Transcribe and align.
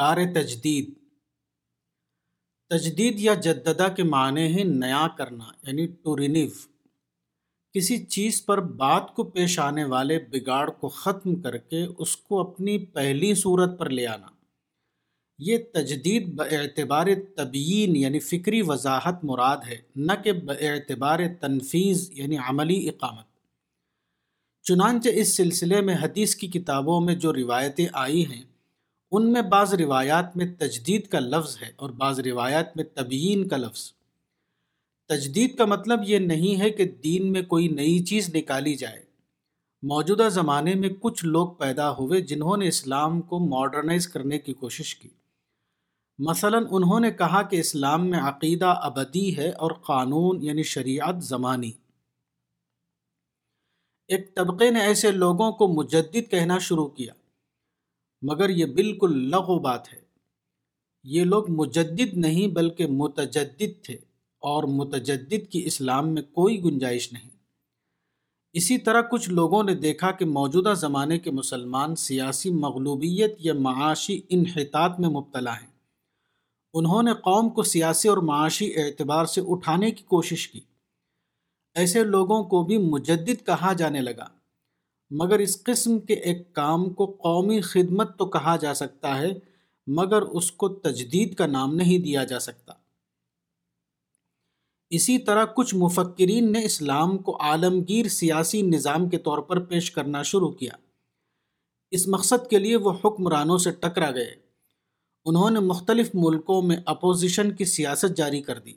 کار 0.00 0.16
تجدید۔ 0.34 0.94
تجدید 2.70 3.20
یا 3.20 3.34
جددہ 3.34 3.88
کے 3.96 4.02
معنی 4.02 4.46
ہیں 4.46 4.64
نیا 4.64 5.08
کرنا 5.18 5.44
یعنی 5.66 5.86
ٹو 5.86 6.16
رینیو 6.16 6.48
کسی 7.72 8.06
چیز 8.06 8.44
پر 8.44 8.60
بات 8.60 9.14
کو 9.14 9.24
پیش 9.24 9.58
آنے 9.58 9.84
والے 9.84 10.18
بگاڑ 10.18 10.70
کو 10.70 10.88
ختم 10.88 11.42
کر 11.42 11.56
کے 11.56 11.84
اس 11.98 12.16
کو 12.16 12.40
اپنی 12.40 12.78
پہلی 12.86 13.34
صورت 13.34 13.78
پر 13.78 13.90
لے 13.90 14.06
آنا۔ 14.06 14.26
یہ 15.38 15.58
تجدید 15.74 16.40
اعتبار 16.40 17.06
تبیین 17.36 17.96
یعنی 17.96 18.18
فکری 18.18 18.62
وضاحت 18.62 19.24
مراد 19.24 19.56
ہے، 19.68 19.78
نہ 19.96 20.12
کہ 20.24 20.32
اعتبار 20.60 21.18
تنفیذ 21.40 22.10
یعنی 22.10 22.36
عملی 22.36 22.88
اقامت۔ 22.88 23.26
چنانچہ 24.62 25.08
اس 25.12 25.36
سلسلے 25.36 25.80
میں 25.80 25.94
حدیث 26.02 26.34
کی 26.34 26.48
کتابوں 26.48 27.00
میں 27.00 27.14
جو 27.14 27.32
روایتیں 27.32 27.86
آئی 27.92 28.26
ہیں 28.26 28.49
ان 29.12 29.32
میں 29.32 29.42
بعض 29.42 29.74
روایات 29.74 30.36
میں 30.36 30.46
تجدید 30.58 31.06
کا 31.06 31.18
لفظ 31.18 31.56
ہے 31.62 31.72
اور 31.76 31.90
بعض 31.90 32.20
روایات 32.20 32.76
میں 32.76 32.84
تبیین 32.94 33.48
کا 33.48 33.56
لفظ۔ 33.56 33.92
تجدید 35.08 35.56
کا 35.56 35.64
مطلب 35.64 36.00
یہ 36.06 36.18
نہیں 36.18 36.60
ہے 36.60 36.70
کہ 36.70 36.84
دین 36.84 37.32
میں 37.32 37.42
کوئی 37.42 37.68
نئی 37.68 38.04
چیز 38.04 38.34
نکالی 38.34 38.74
جائے۔ 38.74 39.02
موجودہ 39.82 40.28
زمانے 40.30 40.74
میں 40.74 40.88
کچھ 41.00 41.24
لوگ 41.24 41.48
پیدا 41.48 41.90
ہوئے 41.90 42.20
جنہوں 42.20 42.56
نے 42.56 42.68
اسلام 42.68 43.20
کو 43.20 43.38
ماڈرنائز 43.38 44.08
کرنے 44.08 44.38
کی 44.38 44.52
کوشش 44.52 44.96
کی۔ 44.96 45.08
مثلا 46.18 46.58
انہوں 46.70 47.00
نے 47.00 47.10
کہا 47.10 47.42
کہ 47.42 47.56
اسلام 47.56 48.10
میں 48.10 48.18
عقیدہ 48.18 48.74
ابدی 48.82 49.36
ہے 49.36 49.50
اور 49.50 49.70
قانون 49.70 50.42
یعنی 50.42 50.62
شریعت 50.62 51.24
زمانی۔ 51.24 51.72
ایک 54.08 54.36
طبقے 54.36 54.70
نے 54.70 54.80
ایسے 54.80 55.10
لوگوں 55.10 55.52
کو 55.52 55.68
مجدد 55.68 56.30
کہنا 56.30 56.58
شروع 56.58 56.88
کیا۔ 56.88 57.12
مگر 58.22 58.50
یہ 58.50 58.66
بالکل 58.66 59.30
لغو 59.30 59.58
بات 59.58 59.92
ہے۔ 59.92 60.00
یہ 61.04 61.24
لوگ 61.24 61.50
مجدد 61.50 62.14
نہیں 62.14 62.46
بلکہ 62.46 62.86
متجدد 62.86 63.84
تھے 63.84 63.94
اور 64.38 64.64
متجدد 64.64 65.50
کی 65.50 65.64
اسلام 65.64 66.14
میں 66.14 66.22
کوئی 66.22 66.64
گنجائش 66.64 67.12
نہیں۔ 67.12 67.30
اسی 68.52 68.78
طرح 68.78 69.02
کچھ 69.02 69.30
لوگوں 69.30 69.62
نے 69.62 69.74
دیکھا 69.74 70.10
کہ 70.10 70.24
موجودہ 70.24 70.74
زمانے 70.76 71.18
کے 71.18 71.30
مسلمان 71.30 71.96
سیاسی 71.96 72.50
مغلوبیت 72.50 73.34
یا 73.38 73.54
معاشی 73.54 74.20
انحطاط 74.28 75.00
میں 75.00 75.08
مبتلا 75.08 75.54
ہیں۔ 75.54 75.70
انہوں 76.74 77.02
نے 77.02 77.12
قوم 77.14 77.48
کو 77.48 77.62
سیاسی 77.62 78.08
اور 78.08 78.18
معاشی 78.18 78.72
اعتبار 78.76 79.24
سے 79.24 79.40
اٹھانے 79.48 79.90
کی 79.90 80.04
کوشش 80.04 80.48
کی۔ 80.48 80.60
ایسے 81.74 82.04
لوگوں 82.04 82.44
کو 82.44 82.64
بھی 82.64 82.78
مجدد 82.78 83.46
کہا 83.46 83.72
جانے 83.72 84.00
لگا۔ 84.00 84.39
مگر 85.10 85.38
اس 85.38 85.62
قسم 85.62 85.98
کے 85.98 86.14
ایک 86.14 86.54
کام 86.54 86.90
کو 86.90 87.06
قومی 87.06 87.60
خدمت 87.60 88.18
تو 88.18 88.26
کہا 88.26 88.56
جا 88.56 88.74
سکتا 88.74 89.18
ہے، 89.18 89.28
مگر 89.86 90.22
اس 90.22 90.52
کو 90.52 90.68
تجدید 90.68 91.34
کا 91.34 91.46
نام 91.46 91.74
نہیں 91.74 91.98
دیا 91.98 92.24
جا 92.24 92.38
سکتا۔ 92.38 92.72
اسی 94.90 95.18
طرح 95.18 95.44
کچھ 95.44 95.74
مفکرین 95.74 96.52
نے 96.52 96.64
اسلام 96.64 97.18
کو 97.18 97.36
عالمگیر 97.40 98.08
سیاسی 98.08 98.62
نظام 98.62 99.08
کے 99.08 99.18
طور 99.18 99.38
پر 99.38 99.60
پیش 99.60 99.90
کرنا 99.90 100.22
شروع 100.22 100.50
کیا۔ 100.50 100.72
اس 101.90 102.08
مقصد 102.08 102.50
کے 102.50 102.58
لیے 102.58 102.76
وہ 102.76 102.92
حکمرانوں 103.04 103.58
سے 103.58 103.70
ٹکرا 103.70 104.10
گئے۔ 104.10 104.34
انہوں 105.24 105.50
نے 105.50 105.60
مختلف 105.60 106.10
ملکوں 106.14 106.62
میں 106.62 106.76
اپوزیشن 106.86 107.54
کی 107.54 107.64
سیاست 107.64 108.16
جاری 108.16 108.42
کر 108.42 108.58
دی۔ 108.58 108.72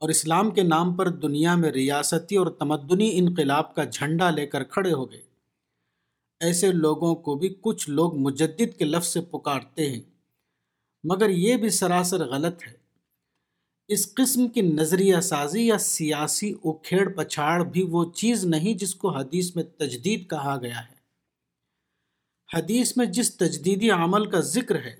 اور 0.00 0.08
اسلام 0.08 0.50
کے 0.50 0.62
نام 0.62 0.94
پر 0.94 1.08
دنیا 1.08 1.54
میں 1.54 1.70
ریاستی 1.70 2.36
اور 2.36 2.46
تمدنی 2.46 3.10
انقلاب 3.12 3.74
کا 3.74 3.84
جھنڈا 3.84 4.30
لے 4.30 4.46
کر 4.46 4.64
کھڑے 4.64 4.92
ہو 4.92 5.10
گئے۔ 5.10 5.25
ایسے 6.40 6.72
لوگوں 6.72 7.14
کو 7.14 7.34
بھی 7.34 7.54
کچھ 7.60 7.90
لوگ 7.90 8.16
مجدد 8.16 8.78
کے 8.78 8.84
لفظ 8.84 9.06
سے 9.06 9.20
پکارتے 9.20 9.90
ہیں۔ 9.90 10.02
مگر 11.04 11.30
یہ 11.30 11.56
بھی 11.56 11.70
سراسر 11.70 12.26
غلط 12.26 12.62
ہے۔ 12.66 12.72
اس 13.88 14.14
قسم 14.14 14.48
کی 14.48 14.60
نظریہ 14.60 15.20
سازی 15.20 15.66
یا 15.66 15.78
سیاسی 15.78 16.54
اکھیڑ 16.64 17.14
پچھاڑ 17.16 17.64
بھی 17.64 17.82
وہ 17.82 18.12
چیز 18.12 18.44
نہیں 18.44 18.74
جس 18.74 18.94
کو 18.94 19.10
حدیث 19.10 19.56
میں 19.56 19.64
تجدید 19.64 20.30
کہا 20.30 20.58
گیا 20.60 20.80
ہے۔ 20.80 20.96
حدیث 22.54 22.96
میں 22.96 23.06
جس 23.06 23.36
تجدیدی 23.36 23.90
عمل 23.90 24.30
کا 24.30 24.40
ذکر 24.40 24.74
ہے، 24.74 24.96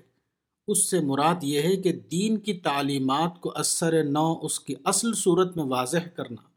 اس 0.67 0.89
سے 0.89 0.99
مراد 0.99 1.35
یہ 1.41 1.61
ہے 1.61 1.75
کہ 1.75 1.91
دین 1.91 2.37
کی 2.37 2.53
تعلیمات 2.53 3.41
کو 3.41 3.51
اثر 3.55 4.03
نو 4.03 4.39
اس 4.41 4.59
کی 4.59 4.75
اصل 4.85 5.13
صورت 5.13 5.57
میں 5.57 5.65
واضح 5.65 6.07
کرنا۔ 6.15 6.56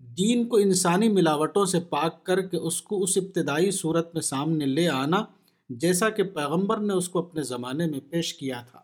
دین 0.00 0.48
کو 0.48 0.56
انسانی 0.56 1.08
ملاوٹوں 1.08 1.64
سے 1.64 1.80
پاک 1.80 2.24
کر 2.24 2.40
کے 2.40 2.56
اس 2.56 2.82
کو 2.82 3.02
اس 3.02 3.16
ابتدائی 3.16 3.70
صورت 3.70 4.14
میں 4.14 4.22
سامنے 4.22 4.66
لے 4.66 4.88
آنا، 4.88 5.24
جیسا 5.70 6.10
کہ 6.10 6.22
پیغمبر 6.22 6.76
نے 6.76 6.92
اس 6.92 7.08
کو 7.08 7.18
اپنے 7.18 7.42
زمانے 7.42 7.86
میں 7.86 8.00
پیش 8.10 8.34
کیا 8.34 8.62
تھا۔ 8.70 8.80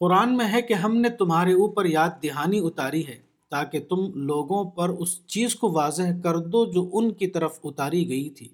قرآن 0.00 0.36
میں 0.36 0.52
ہے 0.52 0.62
کہ 0.62 0.74
ہم 0.74 0.96
نے 0.96 1.08
تمہارے 1.08 1.52
اوپر 1.52 1.84
یاد 1.84 2.10
دہانی 2.22 2.60
اتاری 2.62 3.06
ہے، 3.06 3.18
تاکہ 3.48 3.80
تم 3.80 4.12
لوگوں 4.14 4.70
پر 4.70 4.88
اس 4.88 5.26
چیز 5.26 5.54
کو 5.54 5.70
واضح 5.72 6.20
کر 6.22 6.36
دو 6.36 6.72
جو 6.72 6.90
ان 6.92 7.12
کی 7.12 7.26
طرف 7.26 7.58
اتاری 7.64 8.08
گئی 8.08 8.30
تھی۔ 8.30 8.48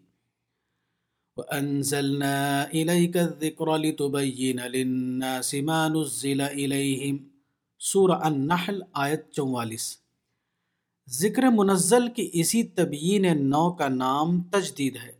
وَأَنزَلْنَا 1.37 2.65
إِلَيْكَ 2.65 3.19
الذِّكْرَ 3.19 3.79
لِتُبَيِّنَ 3.79 4.69
لِلنَّاسِ 4.69 5.61
مَا 5.61 5.89
نُزِّلَ 5.89 6.43
إِلَيْهِمْ 6.43 7.36
سورہ 7.79 8.13
النحل 8.13 8.81
آیت 8.93 9.31
چوالیس۔ 9.31 9.99
ذکر 11.09 11.43
منزل 11.43 12.09
کی 12.09 12.31
اسی 12.33 12.63
تبیین 12.63 13.51
نو 13.51 13.73
کا 13.73 13.89
نام 13.89 14.43
تجدید 14.43 14.97
ہے۔ 14.97 15.13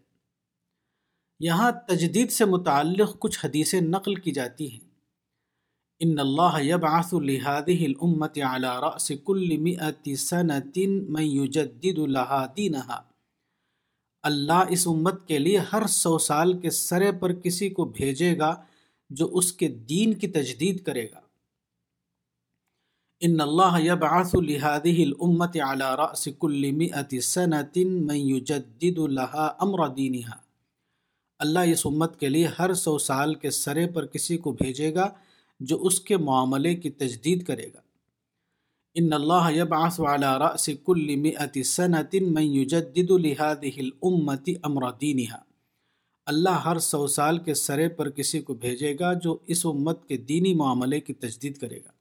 یہاں 1.41 1.73
تجدید 1.89 2.31
سے 2.31 2.45
متعلق 2.45 3.19
کچھ 3.19 3.39
حدیثیں 3.45 3.81
نقل 3.81 4.15
کی 4.15 4.33
جاتی 4.33 4.73
ہیں۔ 4.73 4.87
ان 6.01 6.19
اللہ 6.19 6.63
یبعث 6.63 7.15
لهذه 7.15 7.85
الامت 7.85 8.39
على 8.39 8.67
رأس 8.67 9.13
كل 9.25 9.57
مئة 9.57 10.15
سنة 10.15 10.97
من 11.09 11.23
يجدد 11.23 11.99
لها 11.99 12.47
دینها 12.57 13.03
اللہ 14.23 14.65
اس 14.69 14.89
امت 14.89 15.29
کے 15.29 15.39
لیے 15.39 15.59
ہر 15.73 15.87
سو 15.87 16.19
سال 16.19 16.61
کے 16.61 16.71
سرے 16.71 17.13
پر 17.13 17.33
کسی 17.33 17.71
کو 17.71 17.85
بھیجے 17.85 18.39
گا 18.39 18.65
جو 19.11 19.29
اس 19.33 19.53
کے 19.53 19.69
دین 19.69 20.15
کی 20.15 20.27
تجدید 20.27 20.83
کرے 20.85 21.11
گا۔ 21.11 21.26
ان 23.23 23.41
اللہ 23.41 23.77
يبعث 23.83 24.33
لهذه 24.39 25.05
الامت 25.05 25.55
على 25.67 25.87
راس 26.01 26.25
كل 26.43 26.65
مئه 26.81 27.21
سنه 27.27 27.85
من 28.09 28.19
يجدد 28.31 28.99
لها 29.13 29.47
امر 29.67 29.83
دینها 30.01 30.37
اللہ 31.41 31.73
اس 31.77 31.85
امت 31.93 32.19
کے 32.21 32.29
لیے 32.29 32.51
ہر 32.59 32.75
سو 32.83 32.97
سال 33.07 33.33
کے 33.45 33.51
سرے 33.61 33.87
پر 33.95 34.11
کسی 34.17 34.37
کو 34.47 34.53
بھیجے 34.61 34.93
گا 34.95 35.09
جو 35.61 35.81
اس 35.91 36.01
کے 36.11 36.21
معاملے 36.27 36.75
کی 36.85 36.91
تجدید 37.05 37.47
کرے 37.47 37.71
گا۔ 37.75 37.83
ان 38.97 39.13
اللہ 39.13 39.51
يبعث 39.53 39.99
على 40.13 40.35
راس 40.45 40.69
كل 40.85 41.17
مئه 41.25 41.67
سنه 41.73 42.23
من 42.37 42.53
يجدد 42.59 43.17
لهذه 43.19 43.89
الامه 43.89 44.59
امر 44.71 44.89
دینها 45.01 45.43
اللہ 46.27 46.65
ہر 46.69 46.85
سو 46.93 47.05
سال 47.19 47.45
کے 47.49 47.61
سرے 47.65 47.89
پر 47.97 48.15
کسی 48.21 48.47
کو 48.47 48.61
بھیجے 48.69 48.97
گا 49.01 49.19
جو 49.27 49.39
اس 49.55 49.67
امت 49.67 50.09
کے 50.09 50.25
دینی 50.31 50.57
معاملے 50.65 51.05
کی 51.11 51.21
تجدید 51.27 51.63
کرے 51.67 51.85
گا۔ 51.85 51.96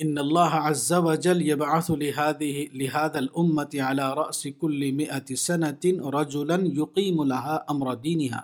ان 0.00 0.18
اللہ 0.18 0.52
عز 0.56 0.92
و 0.96 1.14
جل 1.14 1.40
يبعث 1.42 1.86
لهذه 1.90 2.64
لهذا 2.80 3.20
الامه 3.20 3.80
على 3.86 4.04
راس 4.18 4.42
كل 4.64 4.90
100 4.98 5.38
سنه 5.44 6.12
رجلا 6.16 6.58
يقيم 6.76 7.22
لها 7.22 7.56
امر 7.74 7.90
دينها۔ 8.04 8.42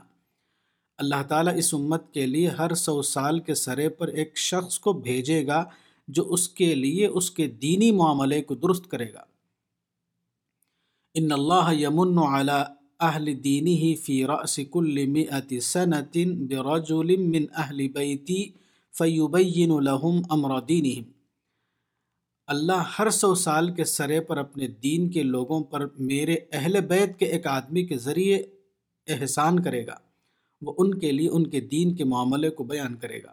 اللہ 0.99 1.23
تعالیٰ 1.29 1.55
اس 1.63 1.71
امت 1.75 2.09
کے 2.15 2.25
لیے 2.33 2.57
ہر 2.63 2.75
سو 2.81 2.97
سال 3.11 3.39
کے 3.41 3.57
سرے 3.63 3.89
پر 4.01 4.15
ایک 4.23 4.43
شخص 4.47 4.81
کو 4.89 4.97
بھیجے 5.07 5.39
گا 5.47 5.61
جو 6.09 6.27
اس 6.29 6.49
کے 6.63 6.71
لیے 6.75 7.13
اس 7.23 7.31
کے 7.39 7.49
دینی 7.63 7.93
معاملے 8.03 8.43
کو 8.43 8.59
درست 8.67 8.91
کرے 8.91 9.09
گا۔ 9.13 9.25
ان 11.15 11.33
اللہ 11.33 11.73
یمن 11.79 12.23
على 12.27 12.61
اہل 13.01 13.33
دینه 13.49 13.95
في 14.05 14.21
راس 14.35 14.61
كل 14.71 15.07
100 15.17 15.65
سنه 15.71 16.29
برجل 16.53 17.17
من 17.33 17.51
اہل 17.57 17.89
بیتی 17.99 18.45
فیبین 18.95 19.83
لهم 19.85 20.23
امر 20.31 20.61
دینهم 20.69 21.14
اللہ 22.47 22.93
ہر 22.99 23.11
سو 23.11 23.35
سال 23.35 23.75
کے 23.75 23.85
سرے 23.85 24.21
پر 24.21 24.37
اپنے 24.37 24.67
دین 24.67 25.11
کے 25.11 25.23
لوگوں 25.23 25.65
پر 25.65 25.87
میرے 25.99 26.37
اہل 26.53 26.81
بیت 26.81 27.19
کے 27.19 27.27
ایک 27.27 27.47
آدمی 27.47 27.87
کے 27.87 27.99
ذریعے 27.99 28.37
احسان 29.07 29.63
کرے 29.63 29.87
گا۔ 29.87 29.95
وہ 30.63 30.75
ان 30.79 30.99
کے 30.99 31.13
لیے 31.13 31.29
ان 31.29 31.51
کے 31.51 31.61
دین 31.61 31.95
کے 31.95 32.05
معاملے 32.05 32.51
کو 32.51 32.65
بیان 32.65 32.97
کرے 32.97 33.23
گا۔ 33.23 33.33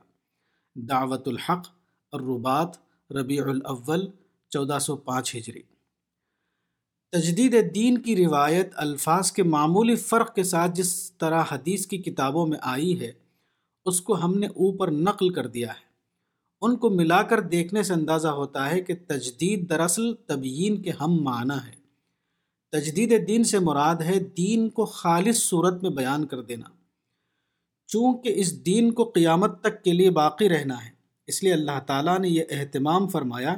دعوت 0.75 1.27
الحق 1.27 1.67
الربات 2.11 2.77
ربیع 3.11 3.43
الاول، 3.43 4.07
چودہ 4.49 4.77
سو 4.81 4.95
پانچ 4.95 5.35
ہجری۔ 5.35 5.61
تجدید 7.11 7.75
دین 7.75 7.97
کی 7.97 8.25
روایت 8.25 8.69
الفاظ 8.75 9.31
کے 9.31 9.43
معمولی 9.43 9.95
فرق 9.95 10.35
کے 10.35 10.43
ساتھ 10.43 10.71
جس 10.75 11.11
طرح 11.11 11.43
حدیث 11.51 11.87
کی 11.87 11.97
کتابوں 11.97 12.47
میں 12.47 12.57
آئی 12.61 12.99
ہے، 12.99 13.11
اس 13.85 14.01
کو 14.01 14.25
ہم 14.25 14.39
نے 14.39 14.47
اوپر 14.47 14.91
نقل 14.91 15.29
کر 15.29 15.47
دیا 15.47 15.67
ہے۔ 15.67 15.90
ان 16.61 16.77
کو 16.77 16.89
ملا 16.89 17.23
کر 17.23 17.39
دیکھنے 17.39 17.83
سے 17.83 17.93
اندازہ 17.93 18.27
ہوتا 18.27 18.71
ہے 18.71 18.81
کہ 18.81 18.93
تجدید 19.07 19.69
دراصل 19.69 20.13
تبیین 20.13 20.81
کے 20.81 20.91
ہم 20.91 21.23
معنی 21.23 21.57
ہے 21.67 21.81
تجدید 22.71 23.27
دین 23.27 23.43
سے 23.43 23.59
مراد 23.59 23.95
ہے 23.95 24.19
دین 24.19 24.69
کو 24.69 24.85
خالص 24.85 25.37
صورت 25.37 25.83
میں 25.83 25.91
بیان 25.91 26.25
کر 26.25 26.41
دینا۔ 26.41 26.69
چونکہ 27.87 28.33
اس 28.35 28.65
دین 28.65 28.91
کو 28.91 29.03
قیامت 29.03 29.61
تک 29.61 29.83
کے 29.83 29.93
لیے 29.93 30.09
باقی 30.09 30.49
رہنا 30.49 30.85
ہے، 30.85 30.89
اس 31.27 31.43
لیے 31.43 31.53
اللہ 31.53 31.79
تعالیٰ 31.87 32.19
نے 32.19 32.29
یہ 32.29 32.43
اہتمام 32.49 33.07
فرمایا 33.07 33.55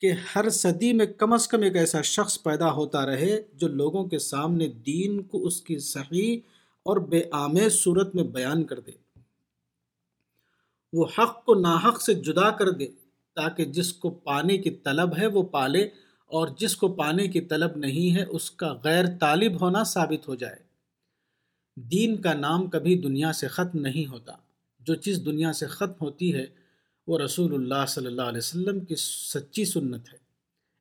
کہ 0.00 0.12
ہر 0.34 0.50
صدی 0.50 0.92
میں 0.92 1.06
کم 1.06 1.32
از 1.32 1.48
کم 1.48 1.62
ایک 1.62 1.76
ایسا 1.76 2.02
شخص 2.02 2.42
پیدا 2.42 2.72
ہوتا 2.72 3.06
رہے 3.06 3.42
جو 3.52 3.68
لوگوں 3.68 4.04
کے 4.04 4.18
سامنے 4.18 4.68
دین 4.68 5.22
کو 5.22 5.46
اس 5.46 5.60
کی 5.60 5.78
صحیح 5.78 6.36
اور 6.82 6.96
بے 6.96 7.22
آمیز 7.32 7.72
صورت 7.72 8.14
میں 8.14 8.24
بیان 8.24 8.64
کر 8.64 8.80
دے۔ 8.80 9.01
وہ 10.92 11.06
حق 11.18 11.44
کو 11.44 11.54
ناحق 11.54 12.02
سے 12.02 12.14
جدا 12.14 12.50
کر 12.50 12.70
دے 12.70 12.86
تاکہ 13.34 13.64
جس 13.64 13.92
کو 13.92 14.10
پانے 14.10 14.58
کی 14.58 14.70
طلب 14.70 15.18
ہے 15.18 15.26
وہ 15.26 15.42
پالے 15.42 15.82
اور 16.26 16.48
جس 16.58 16.76
کو 16.76 16.88
پانے 16.92 17.28
کی 17.28 17.40
طلب 17.40 17.76
نہیں 17.76 18.16
ہے 18.16 18.24
اس 18.24 18.50
کا 18.50 18.74
غیر 18.84 19.04
طالب 19.20 19.60
ہونا 19.60 19.84
ثابت 19.84 20.28
ہو 20.28 20.34
جائے۔ 20.34 20.56
دین 21.76 22.20
کا 22.20 22.32
نام 22.32 22.70
کبھی 22.70 23.00
دنیا 23.00 23.32
سے 23.32 23.48
ختم 23.48 23.80
نہیں 23.80 24.10
ہوتا۔ 24.10 24.32
جو 24.80 24.94
چیز 24.94 25.22
دنیا 25.24 25.52
سے 25.52 25.66
ختم 25.66 26.04
ہوتی 26.04 26.34
ہے 26.34 26.46
وہ 27.06 27.18
رسول 27.18 27.54
اللہ 27.54 27.86
صلی 27.88 28.06
اللہ 28.06 28.22
علیہ 28.22 28.38
وسلم 28.38 28.80
کی 28.80 28.94
سچی 28.96 29.64
سنت 29.64 30.12
ہے۔ 30.12 30.18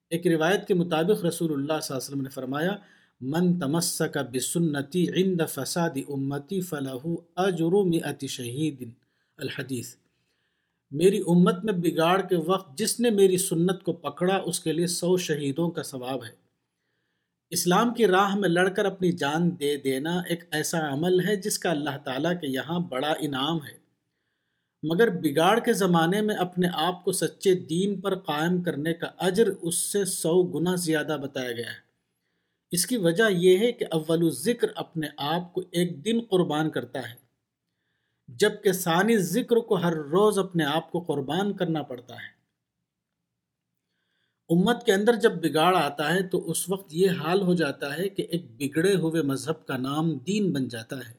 ایک 0.10 0.28
روایت 0.28 0.68
کے 0.68 0.74
مطابق 0.74 1.26
رسول 1.26 1.54
اللہ 1.54 1.66
صلی 1.66 1.74
اللہ 1.74 1.98
علیہ 1.98 2.10
وسلم 2.10 2.22
نے 2.22 2.30
فرمایا، 2.30 2.76
من 3.22 3.60
تمسک 3.60 4.18
بسنتی 4.34 5.06
عند 5.10 5.42
فساد 5.50 5.98
امتی 6.10 6.62
فلاح 6.62 7.08
اجرم 7.36 7.92
ات 8.04 8.26
شہید۔ 8.26 8.90
الحدیث 9.38 9.96
میری 10.92 11.18
امت 11.28 11.66
میں 11.66 11.74
بگاڑ 11.74 12.22
کے 12.22 12.36
وقت 12.36 12.78
جس 12.78 13.00
نے 13.00 13.10
میری 13.10 13.38
سنت 13.38 13.84
کو 13.84 13.94
پکڑا، 13.94 14.36
اس 14.36 14.60
کے 14.60 14.72
لیے 14.72 14.88
سو 14.88 15.18
شہیدوں 15.18 15.70
کا 15.70 15.84
ثواب 15.84 16.26
ہے۔ 16.26 16.42
اسلام 17.50 17.94
کی 17.94 18.08
راہ 18.08 18.36
میں 18.36 18.50
لڑ 18.50 18.70
کر 18.70 18.86
اپنی 18.86 19.12
جان 19.12 19.60
دے 19.60 19.78
دینا 19.78 20.20
ایک 20.20 20.44
ایسا 20.52 20.94
عمل 20.94 21.28
ہے 21.28 21.36
جس 21.36 21.60
کا 21.60 21.72
اللہ 21.72 21.98
تعالیٰ 22.04 22.42
کے 22.42 22.48
یہاں 22.48 22.80
بڑا 22.80 23.14
انعام 23.20 23.58
ہے۔ 23.58 23.82
مگر 24.84 25.10
بگاڑ 25.10 25.60
کے 25.60 25.74
زمانے 25.74 26.22
میں 26.22 26.36
اپنے 26.36 26.68
آپ 26.74 27.04
کو 27.04 27.12
سچے 27.12 27.56
دین 27.56 28.02
پر 28.02 28.16
قائم 28.16 28.62
کرنے 28.62 28.94
کا 28.94 29.08
اجر 29.18 29.48
اس 29.62 29.76
سے 29.76 30.06
سو 30.06 30.44
گنا 30.44 30.76
زیادہ 30.76 31.18
بتایا 31.22 31.52
گیا 31.52 31.70
ہے۔ 31.70 31.92
اس 32.72 32.86
کی 32.86 32.98
وجہ 32.98 33.24
یہ 33.32 33.58
ہے 33.58 33.72
کہ 33.72 33.86
اول 33.92 34.30
ذکر 34.30 34.68
اپنے 34.76 35.08
آپ 35.18 35.54
کو 35.54 35.62
ایک 35.72 36.06
دن 36.06 36.20
قربان 36.30 36.70
کرتا 36.70 37.00
ہے۔ 37.00 37.21
جبکہ 38.40 38.72
ثانی 38.72 39.18
ذکر 39.18 39.56
کو 39.56 39.76
ہر 39.76 39.94
روز 39.94 40.40
اپنے 40.40 40.64
آپ 40.64 40.92
کو 40.92 41.00
قربان 41.00 41.54
کرنا 41.54 41.84
پڑتا 41.84 42.16
ہے۔ 42.16 42.42
امت 44.50 44.86
کے 44.86 44.94
اندر 44.94 45.16
جب 45.16 45.32
بگاڑ 45.32 45.76
آتا 45.76 46.14
ہے 46.14 46.24
تو 46.24 46.52
اس 46.52 46.70
وقت 46.70 46.94
یہ 46.94 47.10
حال 47.10 47.42
ہو 47.42 47.54
جاتا 47.54 47.98
ہے 47.98 48.10
کہ 48.10 48.22
ایک 48.22 48.46
بگڑے 48.58 48.96
ہوئے 48.96 49.22
مذہب 49.22 49.66
کا 49.66 49.78
نام 49.78 50.18
دین 50.18 50.54
بن 50.54 50.68
جاتا 50.68 50.98
ہے۔ 50.98 51.14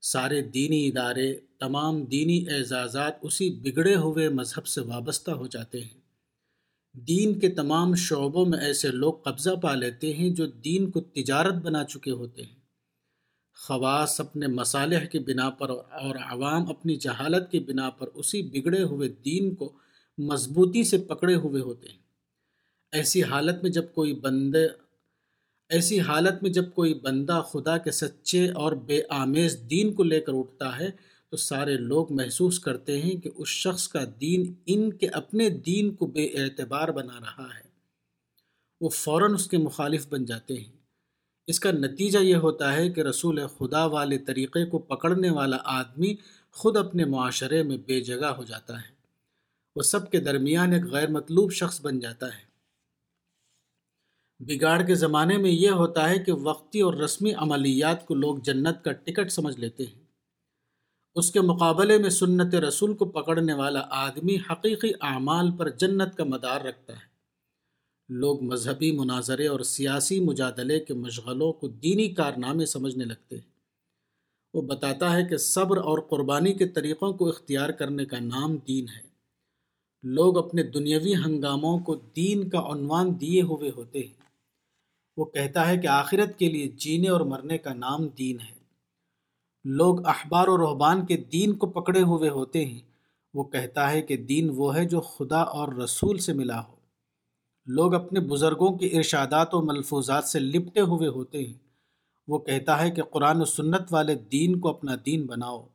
سارے 0.00 0.42
دینی 0.42 0.88
ادارے، 0.88 1.34
تمام 1.58 2.04
دینی 2.04 2.44
اعزازات 2.48 3.12
اسی 3.22 3.50
بگڑے 3.50 3.94
ہوئے 3.94 4.28
مذہب 4.28 4.66
سے 4.66 4.80
وابستہ 4.80 5.30
ہو 5.30 5.46
جاتے 5.46 5.80
ہیں۔ 5.80 6.00
دین 6.92 7.38
کے 7.38 7.48
تمام 7.48 7.94
شعبوں 7.94 8.46
میں 8.46 8.58
ایسے 8.58 8.88
لوگ 8.88 9.12
قبضہ 9.12 9.50
پا 9.50 9.74
لیتے 9.74 10.12
ہیں 10.12 10.30
جو 10.30 10.46
دین 10.46 10.90
کو 10.90 11.00
تجارت 11.00 11.54
بنا 11.54 11.84
چکے 11.84 12.10
ہوتے 12.10 12.42
ہیں۔ 12.42 12.61
خواص 13.66 14.20
اپنے 14.20 14.46
مصالح 14.46 15.04
کی 15.04 15.18
بنا 15.18 15.50
پر 15.50 15.70
اور 15.70 16.16
عوام 16.16 16.68
اپنی 16.68 16.96
جہالت 16.96 17.50
کی 17.50 17.60
بنا 17.60 17.90
پر 17.90 18.06
اسی 18.14 18.42
بگڑے 18.42 18.82
ہوئے 18.82 19.08
دین 19.08 19.54
کو 19.54 19.72
مضبوطی 20.18 20.84
سے 20.84 20.98
پکڑے 20.98 21.34
ہوئے 21.34 21.62
ہوتے 21.62 21.88
ہیں۔ 21.88 21.98
ایسی 22.92 23.22
حالت 23.22 23.62
میں 23.62 23.70
جب 23.70 23.84
کوئی 23.94 24.14
بندے 24.14 24.66
ایسی 25.68 26.00
حالت 26.00 26.42
میں 26.42 26.50
جب 26.50 26.74
کوئی 26.74 26.94
بندہ 26.94 27.42
خدا 27.52 27.78
کے 27.78 27.90
سچے 27.90 28.50
اور 28.50 28.72
بے 28.72 29.02
آمیز 29.08 29.58
دین 29.70 29.92
کو 29.92 30.02
لے 30.02 30.20
کر 30.20 30.32
اٹھتا 30.34 30.78
ہے 30.78 30.90
تو 31.30 31.36
سارے 31.36 31.76
لوگ 31.76 32.12
محسوس 32.12 32.60
کرتے 32.60 33.02
ہیں 33.02 33.16
کہ 33.16 33.30
اس 33.36 33.48
شخص 33.48 33.88
کا 33.88 34.04
دین 34.20 34.54
ان 34.66 34.92
کے 34.92 35.08
اپنے 35.08 35.48
دین 35.48 35.94
کو 35.94 36.06
بے 36.06 36.24
اعتبار 36.24 36.88
بنا 36.88 37.20
رہا 37.20 37.48
ہے۔ 37.56 37.68
وہ 38.80 38.88
فوراً 38.88 39.34
اس 39.34 39.46
کے 39.46 39.58
مخالف 39.58 40.08
بن 40.08 40.24
جاتے 40.24 40.54
ہیں۔ 40.54 40.81
اس 41.46 41.60
کا 41.60 41.70
نتیجہ 41.70 42.18
یہ 42.18 42.36
ہوتا 42.36 42.72
ہے 42.72 42.90
کہ 42.90 43.00
رسول 43.00 43.46
خدا 43.46 43.84
والے 43.84 44.18
طریقے 44.18 44.66
کو 44.66 44.78
پکڑنے 44.78 45.30
والا 45.30 45.56
آدمی 45.64 46.14
خود 46.52 46.76
اپنے 46.76 47.04
معاشرے 47.04 47.62
میں 47.62 47.76
بے 47.76 48.00
جگہ 48.00 48.26
ہو 48.26 48.44
جاتا 48.44 48.78
ہے۔ 48.78 48.92
وہ 49.76 49.82
سب 49.82 50.10
کے 50.10 50.20
درمیان 50.20 50.72
ایک 50.72 50.84
غیر 50.84 51.10
مطلوب 51.10 51.52
شخص 51.52 51.80
بن 51.80 52.00
جاتا 52.00 52.26
ہے۔ 52.26 52.52
بگاڑ 54.38 54.82
کے 54.82 54.94
زمانے 54.94 55.36
میں 55.36 55.50
یہ 55.50 55.70
ہوتا 55.70 56.10
ہے 56.10 56.18
کہ 56.18 56.32
وقتی 56.32 56.80
اور 56.80 56.94
رسمی 56.94 57.34
عملیات 57.34 58.06
کو 58.06 58.14
لوگ 58.14 58.38
جنت 58.38 58.84
کا 58.84 58.92
ٹکٹ 58.92 59.32
سمجھ 59.32 59.60
لیتے 59.60 59.84
ہیں۔ 59.84 60.02
اس 61.14 61.32
کے 61.32 61.40
مقابلے 61.40 61.98
میں 61.98 62.10
سنت 62.10 62.54
رسول 62.54 62.94
کو 62.94 63.04
پکڑنے 63.04 63.52
والا 63.52 63.82
آدمی 63.90 64.36
حقیقی 64.50 64.92
اعمال 65.00 65.50
پر 65.56 65.68
جنت 65.68 66.16
کا 66.16 66.24
مدار 66.24 66.60
رکھتا 66.60 66.92
ہے۔ 66.92 67.11
لوگ 68.14 68.42
مذہبی 68.42 68.92
مناظرے 68.92 69.46
اور 69.46 69.60
سیاسی 69.60 70.20
مجادلے 70.20 70.80
کے 70.80 70.94
مشغلوں 70.94 71.52
کو 71.52 71.68
دینی 71.68 72.08
کارنامے 72.08 72.66
سمجھنے 72.66 73.04
لگتے 73.04 73.36
ہیں۔ 73.36 73.52
وہ 74.54 74.62
بتاتا 74.62 75.12
ہے 75.12 75.24
کہ 75.24 75.36
صبر 75.36 75.76
اور 75.76 75.98
قربانی 75.98 76.52
کے 76.52 76.68
طریقوں 76.68 77.12
کو 77.12 77.28
اختیار 77.28 77.70
کرنے 77.70 78.04
کا 78.04 78.18
نام 78.18 78.56
دین 78.56 78.88
ہے۔ 78.88 79.12
لوگ 80.02 80.38
اپنے 80.38 80.62
دنیاوی 80.62 81.14
ہنگاموں 81.14 81.78
کو 81.78 81.94
دین 81.94 82.48
کا 82.48 82.72
عنوان 82.72 83.20
دیے 83.20 83.42
ہوئے 83.42 83.70
ہوتے 83.76 83.98
ہیں۔ 83.98 84.22
وہ 85.16 85.24
کہتا 85.24 85.68
ہے 85.68 85.76
کہ 85.78 85.86
آخرت 85.86 86.38
کے 86.38 86.50
لیے 86.50 86.68
جینے 86.68 87.08
اور 87.08 87.20
مرنے 87.20 87.58
کا 87.58 87.74
نام 87.74 88.08
دین 88.08 88.40
ہے۔ 88.40 88.54
لوگ 89.64 90.06
احبار 90.06 90.48
و 90.48 90.56
رحبان 90.56 91.06
کے 91.06 91.16
دین 91.16 91.54
کو 91.54 91.66
پکڑے 91.66 92.02
ہوئے 92.02 92.30
ہوتے 92.30 92.64
ہیں۔ 92.64 92.80
وہ 93.34 93.44
کہتا 93.44 93.90
ہے 93.90 94.02
کہ 94.02 94.16
دین 94.16 94.50
وہ 94.54 94.76
ہے 94.76 94.84
جو 94.84 95.00
خدا 95.00 95.40
اور 95.40 95.68
رسول 95.72 96.18
سے 96.18 96.32
ملا 96.32 96.64
ہو۔ 96.64 96.81
لوگ 97.66 97.94
اپنے 97.94 98.20
بزرگوں 98.20 98.78
کے 98.78 98.86
ارشادات 98.86 99.54
و 99.54 99.62
ملفوظات 99.62 100.24
سے 100.24 100.38
لپٹے 100.38 100.80
ہوئے 100.80 101.08
ہوتے 101.08 101.46
ہیں۔ 101.46 101.52
وہ 102.28 102.38
کہتا 102.38 102.82
ہے 102.82 102.90
کہ 102.90 103.02
قرآن 103.02 103.40
و 103.40 103.44
سنت 103.44 103.82
والے 103.90 104.14
دین 104.14 104.60
کو 104.60 104.68
اپنا 104.68 104.92
دین 105.06 105.26
بناؤ۔ 105.26 105.66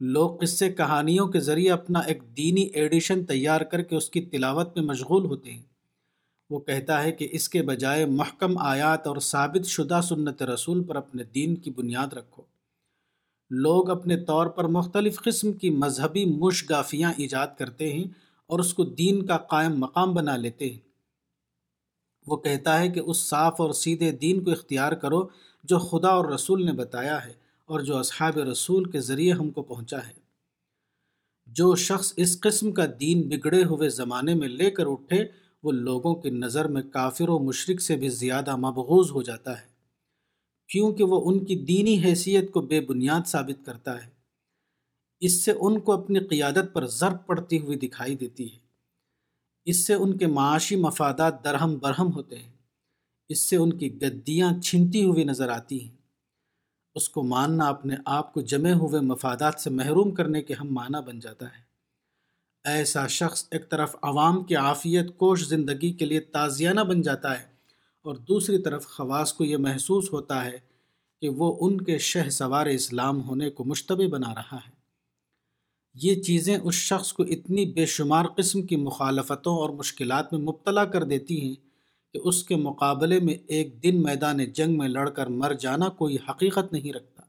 لوگ 0.00 0.30
قصے 0.40 0.72
کہانیوں 0.72 1.28
کے 1.28 1.40
ذریعے 1.40 1.70
اپنا 1.70 1.98
ایک 1.98 2.22
دینی 2.36 2.62
ایڈیشن 2.62 3.24
تیار 3.24 3.60
کر 3.60 3.82
کے 3.82 3.96
اس 3.96 4.10
کی 4.10 4.20
تلاوت 4.20 4.76
میں 4.76 4.84
مشغول 4.84 5.24
ہوتے 5.24 5.52
ہیں۔ 5.52 5.62
وہ 6.50 6.60
کہتا 6.60 7.04
ہے 7.04 7.12
کہ 7.12 7.28
اس 7.32 7.48
کے 7.48 7.62
بجائے 7.62 8.06
محکم 8.06 8.58
آیات 8.58 9.06
اور 9.06 9.16
ثابت 9.16 9.66
شدہ 9.66 10.00
سنت 10.08 10.42
رسول 10.42 10.84
پر 10.84 10.96
اپنے 10.96 11.24
دین 11.24 11.56
کی 11.56 11.70
بنیاد 11.70 12.12
رکھو۔ 12.12 12.42
لوگ 13.50 13.90
اپنے 13.90 14.24
طور 14.24 14.46
پر 14.46 14.64
مختلف 14.64 15.22
قسم 15.22 15.52
کی 15.52 15.70
مذہبی 15.70 16.24
مشگافیاں 16.24 17.12
ایجاد 17.16 17.46
کرتے 17.58 17.92
ہیں 17.92 18.04
اور 18.46 18.58
اس 18.58 18.74
کو 18.74 18.84
دین 18.84 19.26
کا 19.26 19.36
قائم 19.36 19.78
مقام 19.78 20.14
بنا 20.14 20.36
لیتے 20.36 20.70
ہیں۔ 20.70 20.89
وہ 22.30 22.36
کہتا 22.36 22.78
ہے 22.78 22.88
کہ 22.88 23.00
اس 23.00 23.16
صاف 23.16 23.60
اور 23.60 23.72
سیدھے 23.72 24.12
دین 24.12 24.44
کو 24.44 24.50
اختیار 24.50 24.92
کرو 24.92 25.28
جو 25.64 25.78
خدا 25.78 26.08
اور 26.08 26.24
رسول 26.24 26.64
نے 26.64 26.72
بتایا 26.72 27.24
ہے 27.24 27.32
اور 27.64 27.80
جو 27.80 27.96
اصحاب 27.96 28.38
رسول 28.38 28.90
کے 28.90 29.00
ذریعے 29.00 29.32
ہم 29.32 29.50
کو 29.50 29.62
پہنچا 29.62 29.98
ہے۔ 29.98 30.20
جو 31.46 31.74
شخص 31.76 32.12
اس 32.16 32.40
قسم 32.40 32.72
کا 32.72 32.86
دین 33.00 33.28
بگڑے 33.28 33.64
ہوئے 33.64 33.88
زمانے 33.88 34.34
میں 34.34 34.48
لے 34.48 34.70
کر 34.70 34.86
اٹھے، 34.86 35.24
وہ 35.62 35.72
لوگوں 35.72 36.14
کی 36.14 36.30
نظر 36.30 36.68
میں 36.68 36.82
کافر 36.82 37.28
و 37.28 37.38
مشرق 37.38 37.80
سے 37.80 37.96
بھی 37.96 38.08
زیادہ 38.08 38.56
مبغوض 38.56 39.10
ہو 39.10 39.22
جاتا 39.22 39.60
ہے، 39.60 39.66
کیونکہ 40.68 41.04
وہ 41.04 41.30
ان 41.30 41.44
کی 41.44 41.56
دینی 41.56 42.04
حیثیت 42.04 42.52
کو 42.52 42.60
بے 42.60 42.80
بنیاد 42.80 43.26
ثابت 43.26 43.66
کرتا 43.66 44.04
ہے۔ 44.04 44.10
اس 45.20 45.44
سے 45.44 45.52
ان 45.52 45.80
کو 45.80 45.92
اپنی 45.92 46.18
قیادت 46.18 46.72
پر 46.72 46.86
ضرب 46.86 47.26
پڑتی 47.26 47.58
ہوئی 47.58 47.76
دکھائی 47.78 48.14
دیتی 48.14 48.54
ہے۔ 48.54 48.69
اس 49.64 49.86
سے 49.86 49.94
ان 49.94 50.16
کے 50.16 50.26
معاشی 50.26 50.76
مفادات 50.76 51.44
درہم 51.44 51.78
برہم 51.78 52.12
ہوتے 52.12 52.38
ہیں۔ 52.38 52.52
اس 53.28 53.40
سے 53.40 53.56
ان 53.56 53.78
کی 53.78 54.02
گدیاں 54.02 54.60
چھنتی 54.60 55.04
ہوئی 55.04 55.24
نظر 55.24 55.48
آتی 55.48 55.84
ہیں۔ 55.84 55.96
اس 56.94 57.08
کو 57.08 57.22
ماننا 57.22 57.68
اپنے 57.68 57.94
آپ 58.06 58.34
کو 58.34 58.40
جمے 58.40 58.72
ہوئے 58.72 59.00
مفادات 59.00 59.60
سے 59.60 59.70
محروم 59.70 60.14
کرنے 60.14 60.42
کے 60.42 60.54
ہم 60.54 60.74
معنی 60.74 61.02
بن 61.06 61.20
جاتا 61.20 61.46
ہے۔ 61.46 61.70
ایسا 62.64 63.06
شخص 63.06 63.44
ایک 63.50 63.70
طرف 63.70 63.96
عوام 64.02 64.44
کی 64.44 64.56
عافیت 64.56 65.18
کوش 65.18 65.48
زندگی 65.48 65.92
کے 65.92 66.04
لیے 66.04 66.20
تازیانہ 66.20 66.80
بن 66.80 67.02
جاتا 67.02 67.40
ہے 67.40 67.46
اور 68.02 68.14
دوسری 68.14 68.62
طرف 68.62 68.86
خواص 68.86 69.32
کو 69.32 69.44
یہ 69.44 69.56
محسوس 69.56 70.12
ہوتا 70.12 70.44
ہے 70.44 70.58
کہ 71.20 71.28
وہ 71.28 71.56
ان 71.60 71.80
کے 71.80 71.98
شہ 71.98 72.28
سوار 72.28 72.66
اسلام 72.66 73.22
ہونے 73.22 73.50
کو 73.50 73.64
مشتبہ 73.64 74.06
بنا 74.06 74.34
رہا 74.34 74.56
ہے۔ 74.56 74.79
یہ 75.94 76.22
چیزیں 76.22 76.58
اس 76.58 76.74
شخص 76.74 77.12
کو 77.12 77.22
اتنی 77.22 77.66
بے 77.66 77.86
شمار 77.86 78.24
قسم 78.24 78.62
کی 78.62 78.76
مخالفتوں 78.76 79.56
اور 79.56 79.70
مشکلات 79.70 80.32
میں 80.32 80.40
مبتلا 80.40 80.84
کر 80.84 81.04
دیتی 81.04 81.40
ہیں 81.40 81.54
کہ 82.12 82.20
اس 82.24 82.44
کے 82.44 82.56
مقابلے 82.56 83.20
میں 83.20 83.34
ایک 83.46 83.82
دن 83.82 84.02
میدان 84.02 84.44
جنگ 84.44 84.78
میں 84.78 84.88
لڑ 84.88 85.10
کر 85.10 85.26
مر 85.26 85.54
جانا 85.54 85.88
کوئی 85.88 86.16
حقیقت 86.28 86.72
نہیں 86.72 86.92
رکھتا۔ 86.92 87.22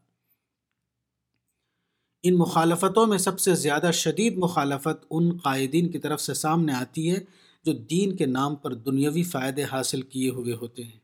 ان 2.24 2.38
مخالفتوں 2.38 3.08
میں 3.08 3.18
سب 3.18 3.40
سے 3.40 3.56
زیادہ 3.56 3.90
شدید 3.94 4.38
مخالفت 4.38 5.06
ان 5.10 5.38
قائدین 5.38 5.92
کی 5.92 6.00
طرف 6.00 6.22
سے 6.22 6.34
سامنے 6.34 6.74
آتی 6.74 7.12
ہے 7.12 7.20
جو 7.66 7.74
دین 7.74 8.16
کے 8.16 8.26
نام 8.26 8.56
پر 8.56 8.74
دنیاوی 8.74 9.24
فائدے 9.24 9.64
حاصل 9.64 10.02
کیے 10.02 10.30
ہوئے 10.30 10.54
ہوتے 10.54 10.84
ہیں۔ 10.84 11.00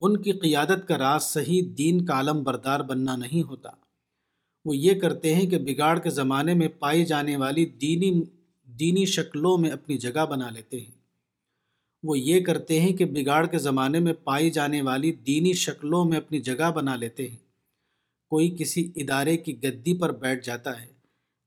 ان 0.00 0.22
کی 0.22 0.32
قیادت 0.32 0.88
کا 0.88 0.98
راز 0.98 1.22
صحیح 1.22 1.62
دین 1.78 2.04
کا 2.04 2.14
عالم 2.14 2.42
بردار 2.42 2.80
بننا 2.80 3.16
نہیں 3.16 3.42
ہوتا۔ 3.42 3.70
وہ 4.64 4.76
یہ 4.76 5.00
کرتے 5.00 5.34
ہیں 5.34 5.46
کہ 5.46 5.58
بگاڑ 5.58 5.98
کے 5.98 6.10
زمانے 6.10 6.54
میں 6.54 6.68
پائی 6.78 7.04
جانے 7.04 7.36
والی 7.36 7.66
دینی 7.66 8.22
دینی 8.64 9.06
شکلوں 9.06 9.58
میں 9.58 9.70
اپنی 9.70 9.98
جگہ 9.98 10.26
بنا 10.26 10.50
لیتے 10.50 10.80
ہیں۔ 10.80 10.94
وہ 12.02 12.18
یہ 12.18 12.44
کرتے 12.44 12.80
ہیں 12.80 12.96
کہ 12.96 13.04
بگاڑ 13.04 13.46
کے 13.46 13.58
زمانے 13.58 14.00
میں 14.00 14.12
پائی 14.12 14.50
جانے 14.50 14.82
والی 14.82 15.12
دینی 15.12 15.52
شکلوں 15.52 16.04
میں 16.04 16.16
اپنی 16.16 16.40
جگہ 16.40 16.70
بنا 16.70 16.96
لیتے 16.96 17.28
ہیں۔ 17.28 17.36
کوئی 18.30 18.56
کسی 18.58 18.92
ادارے 18.96 19.36
کی 19.36 19.62
گدی 19.62 19.98
پر 19.98 20.12
بیٹھ 20.12 20.46
جاتا 20.46 20.82
ہے۔ 20.82 20.86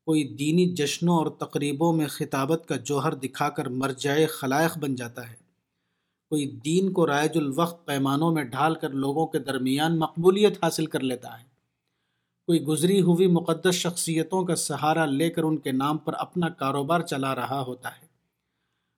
کوئی 0.06 0.24
دینی 0.24 0.66
جشنوں 0.68 1.18
اور 1.18 1.28
تقریبوں 1.28 1.94
میں 1.94 2.08
خطابت 2.08 2.66
کا 2.68 2.76
جوہر 2.76 3.14
دکھا 3.14 3.50
کر 3.50 3.70
مرجع 3.70 4.16
خلائق 4.30 4.78
بن 4.78 4.96
جاتا 4.96 5.32
ہے۔ 5.32 5.36
کوئی 6.30 6.46
دین 6.46 6.92
کو 6.92 7.08
رائج 7.08 7.32
الوقت 7.36 7.86
پیمانوں 7.86 8.34
میں 8.34 8.44
ڈھال 8.44 8.76
کر 8.76 8.90
لوگوں 8.90 9.28
کے 9.28 9.40
درمیان 9.40 10.00
مقبولیت 10.00 10.64
حاصل 10.64 10.86
کر 10.86 11.00
لیتا 11.00 11.40
ہے۔ 11.40 11.47
کوئی 12.48 12.62
گزری 12.62 13.02
ہوئی 13.02 13.28
مقدس 13.28 13.76
شخصیتوں 13.76 14.44
کا 14.44 14.56
سہارا 14.56 15.06
لے 15.06 15.30
کر 15.30 15.44
ان 15.44 15.58
کے 15.58 15.72
نام 15.72 15.98
پر 15.98 16.14
اپنا 16.18 16.50
کاروبار 16.50 17.02
چلا 17.02 17.36
رہا 17.36 17.62
ہوتا 17.62 17.90
ہے۔ 17.90 18.08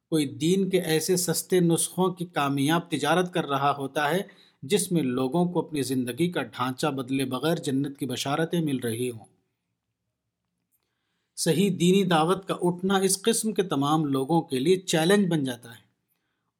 کوئی 0.09 0.25
دین 0.25 0.69
کے 0.69 0.81
ایسے 0.81 1.15
سستے 1.15 1.59
نسخوں 1.59 2.09
کی 2.09 2.25
کامیاب 2.25 2.81
تجارت 2.91 3.33
کر 3.33 3.45
رہا 3.45 3.75
ہوتا 3.77 4.09
ہے 4.09 4.21
جس 4.63 4.91
میں 4.91 5.01
لوگوں 5.01 5.45
کو 5.45 5.59
اپنی 5.59 5.81
زندگی 5.81 6.31
کا 6.31 6.41
ڈھانچہ 6.41 6.87
بدلے 6.87 7.25
بغیر 7.25 7.55
جنت 7.55 7.97
کی 7.97 8.05
بشارتیں 8.05 8.61
مل 8.61 8.77
رہی 8.77 9.09
ہوں۔ 9.09 9.25
صحیح 11.35 11.69
دینی 11.69 12.03
دعوت 12.03 12.47
کا 12.47 12.55
اٹھنا 12.61 12.97
اس 12.97 13.21
قسم 13.21 13.53
کے 13.53 13.63
تمام 13.63 14.05
لوگوں 14.05 14.41
کے 14.41 14.59
لیے 14.59 14.75
چیلنج 14.75 15.27
بن 15.27 15.43
جاتا 15.43 15.71
ہے۔ 15.71 15.83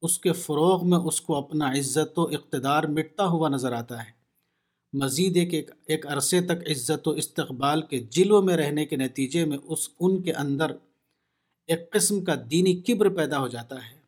اس 0.01 0.19
کے 0.19 0.31
فروغ 0.31 0.89
میں 0.89 0.98
اس 0.98 1.22
کو 1.22 1.36
اپنا 1.36 1.72
عزت 1.72 2.19
و 2.19 2.24
اقتدار 2.24 2.84
مٹتا 2.84 3.25
ہوا 3.25 3.50
نظر 3.50 3.72
آتا 3.72 4.05
ہے۔ 4.05 4.19
مزید 4.93 5.38
ایک 5.38 5.53
ایک 5.53 5.72
ایک 5.88 6.08
عرصے 6.08 6.41
تک 6.41 6.69
عزت 6.69 7.08
و 7.08 7.12
استقبال 7.12 7.81
کے 7.81 8.00
جلوں 8.00 8.41
میں 8.41 8.58
رہنے 8.58 8.86
کے 8.86 8.96
نتیجے 8.96 9.46
میں 9.46 9.58
اس 9.63 9.89
ان 10.00 10.22
کے 10.22 10.34
اندر 10.34 10.72
ایک 11.67 11.91
قسم 11.91 12.24
کا 12.24 12.36
دینی 12.51 12.81
کبر 12.81 13.10
پیدا 13.10 13.39
ہو 13.39 13.48
جاتا 13.48 13.75
ہے۔ 13.75 14.00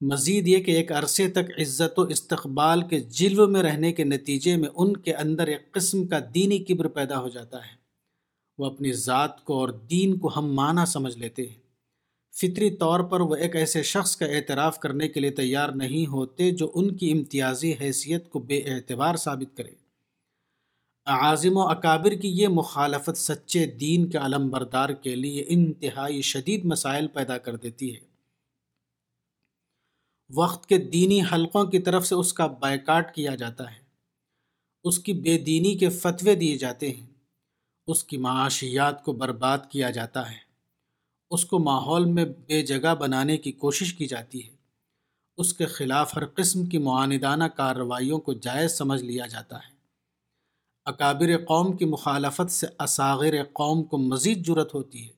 مزید 0.00 0.48
یہ 0.48 0.58
کہ 0.58 0.70
ایک 0.70 0.92
عرصے 0.92 1.28
تک 1.28 1.60
عزت 1.60 1.98
و 1.98 2.02
استقبال 2.02 2.88
کے 2.88 3.00
جلو 3.00 3.46
میں 3.46 3.62
رہنے 3.62 3.92
کے 3.92 4.04
نتیجے 4.04 4.56
میں 4.56 4.68
ان 4.74 4.96
کے 4.96 5.14
اندر 5.14 5.46
ایک 5.46 5.72
قسم 5.72 6.06
کا 6.06 6.18
دینی 6.34 6.58
کبر 6.58 6.88
پیدا 6.88 7.20
ہو 7.20 7.28
جاتا 7.28 7.58
ہے۔ 7.58 7.76
وہ 8.58 8.66
اپنی 8.66 8.92
ذات 8.92 9.44
کو 9.44 9.58
اور 9.58 9.68
دین 9.68 10.18
کو 10.18 10.30
ہم 10.36 10.54
معنی 10.54 10.86
سمجھ 10.86 11.18
لیتے 11.18 11.46
ہیں۔ 11.46 11.61
فطری 12.32 12.70
طور 12.76 13.00
پر 13.00 13.20
وہ 13.20 13.36
ایک 13.36 13.56
ایسے 13.56 13.82
شخص 13.82 14.16
کا 14.16 14.26
اعتراف 14.26 14.78
کرنے 14.78 15.08
کے 15.08 15.20
لیے 15.20 15.30
تیار 15.30 15.68
نہیں 15.68 16.06
ہوتے 16.06 16.50
جو 16.50 16.70
ان 16.74 16.96
کی 16.96 17.12
امتیازی 17.12 17.72
حیثیت 17.80 18.30
کو 18.30 18.38
بے 18.38 18.58
اعتبار 18.58 19.16
ثابت 19.16 19.56
کرے۔ 19.56 19.70
عازم 21.06 21.56
و 21.56 21.60
اکابر 21.60 22.10
کی 22.10 22.28
یہ 22.28 22.48
مخالفت 22.48 23.16
سچے 23.16 23.66
دین 23.66 24.10
کے 24.10 24.18
علم 24.18 24.50
بردار 24.50 24.88
کے 24.88 25.16
لیے 25.16 25.44
انتہائی 25.48 26.22
شدید 26.22 26.64
مسائل 26.64 27.08
پیدا 27.08 27.38
کر 27.38 27.56
دیتی 27.56 27.94
ہے۔ 27.94 28.00
وقت 30.34 30.68
کے 30.68 30.78
دینی 30.78 31.20
حلقوں 31.32 31.64
کی 31.64 31.78
طرف 31.78 32.06
سے 32.06 32.14
اس 32.14 32.32
کا 32.32 32.46
بائیکاٹ 32.46 33.14
کیا 33.14 33.34
جاتا 33.34 33.70
ہے۔ 33.70 33.80
اس 34.84 34.98
کی 34.98 35.12
بے 35.12 35.38
دینی 35.38 35.78
کے 35.78 35.88
فتوے 35.88 36.34
دیے 36.34 36.58
جاتے 36.58 36.90
ہیں۔ 36.90 37.06
اس 37.86 38.04
کی 38.04 38.16
معاشیات 38.16 39.04
کو 39.04 39.12
برباد 39.12 39.58
کیا 39.70 39.90
جاتا 39.90 40.30
ہے۔ 40.30 40.41
اس 41.32 41.44
کو 41.44 41.58
ماحول 41.58 42.04
میں 42.04 42.24
بے 42.24 42.62
جگہ 42.62 42.94
بنانے 42.94 43.36
کی 43.36 43.52
کوشش 43.52 43.94
کی 43.94 44.06
جاتی 44.06 44.46
ہے۔ 44.46 44.50
اس 45.36 45.54
کے 45.54 45.66
خلاف 45.66 46.16
ہر 46.16 46.26
قسم 46.26 46.66
کی 46.66 46.78
معاندانہ 46.78 47.44
کارروائیوں 47.44 48.18
کو 48.18 48.32
جائز 48.32 48.72
سمجھ 48.72 49.02
لیا 49.02 49.26
جاتا 49.26 49.56
ہے۔ 49.56 49.72
اکابر 50.84 51.44
قوم 51.44 51.76
کی 51.76 51.84
مخالفت 51.84 52.50
سے 52.50 52.66
اساغر 52.80 53.42
قوم 53.52 53.82
کو 53.82 53.98
مزید 53.98 54.46
جرت 54.46 54.74
ہوتی 54.74 55.08
ہے۔ 55.08 55.12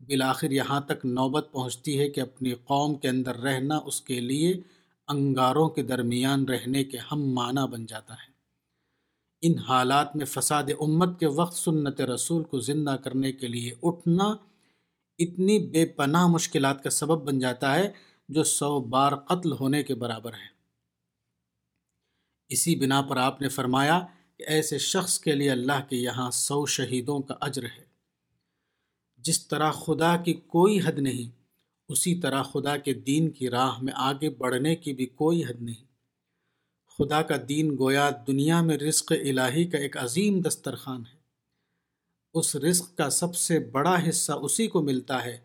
بالآخر 0.00 0.50
یہاں 0.50 0.80
تک 0.80 1.06
نوبت 1.06 1.48
پہنچتی 1.52 2.00
ہے 2.00 2.10
کہ 2.10 2.20
اپنی 2.20 2.54
قوم 2.54 2.94
کے 2.94 3.08
اندر 3.08 3.36
رہنا 3.36 3.76
اس 3.84 4.00
کے 4.00 4.20
لیے 4.20 4.60
انگاروں 5.08 5.68
کے 5.68 5.82
درمیان 5.82 6.44
رہنے 6.44 6.84
کے 6.84 6.98
ہم 7.12 7.22
معنی 7.22 7.68
بن 7.68 7.86
جاتا 7.86 8.14
ہے۔ 8.14 8.32
ان 9.40 9.58
حالات 9.58 10.16
میں 10.16 10.26
فساد 10.26 10.64
امت 10.80 11.20
کے 11.20 11.26
وقت 11.26 11.56
سنت 11.56 12.00
رسول 12.00 12.44
کو 12.44 12.60
زندہ 12.60 12.96
کرنے 13.04 13.32
کے 13.32 13.46
لیے 13.46 13.72
اٹھنا 13.82 14.36
اتنی 15.18 15.58
بے 15.58 15.86
پناہ 15.86 16.26
مشکلات 16.26 16.84
کا 16.84 16.90
سبب 16.90 17.24
بن 17.24 17.38
جاتا 17.38 17.74
ہے 17.74 17.92
جو 18.28 18.44
سو 18.44 18.80
بار 18.80 19.12
قتل 19.16 19.52
ہونے 19.52 19.82
کے 19.82 19.94
برابر 19.94 20.32
ہے 20.32 20.54
اسی 22.48 22.76
بنا 22.76 23.02
پر 23.02 23.16
آپ 23.16 23.40
نے 23.40 23.48
فرمایا 23.48 24.06
کہ 24.36 24.42
ایسے 24.42 24.78
شخص 24.78 25.18
کے 25.18 25.32
لیے 25.32 25.50
اللہ 25.50 25.86
کے 25.88 25.96
یہاں 25.96 26.30
سو 26.30 26.66
شہیدوں 26.66 27.20
کا 27.20 27.34
اجر 27.40 27.64
ہے۔ 27.64 27.84
جس 29.16 29.48
طرح 29.48 29.70
خدا 29.70 30.16
کی 30.16 30.32
کوئی 30.32 30.80
حد 30.84 30.98
نہیں، 30.98 31.42
اسی 31.88 32.14
طرح 32.14 32.42
خدا 32.42 32.76
کے 32.76 32.94
دین 32.94 33.30
کی 33.30 33.50
راہ 33.50 33.82
میں 33.82 33.92
آگے 33.96 34.30
بڑھنے 34.30 34.76
کی 34.76 34.92
بھی 34.92 35.06
کوئی 35.06 35.44
حد 35.44 35.62
نہیں۔ 35.62 35.84
خدا 36.98 37.22
کا 37.22 37.34
دین 37.48 37.76
گویا 37.78 38.10
دنیا 38.26 38.60
میں 38.60 38.78
رزق 38.78 39.12
الہی 39.12 39.64
کا 39.64 39.78
ایک 39.78 39.96
عظیم 39.96 40.40
دسترخوان 40.40 41.00
ہے۔ 41.00 41.13
اس 42.34 42.56
رزق 42.56 42.96
کا 42.96 43.10
سب 43.10 43.36
سے 43.36 43.58
بڑا 43.58 44.08
حصہ 44.08 44.32
اسی 44.32 44.66
کو 44.66 44.82
ملتا 44.82 45.24
ہے 45.24 45.38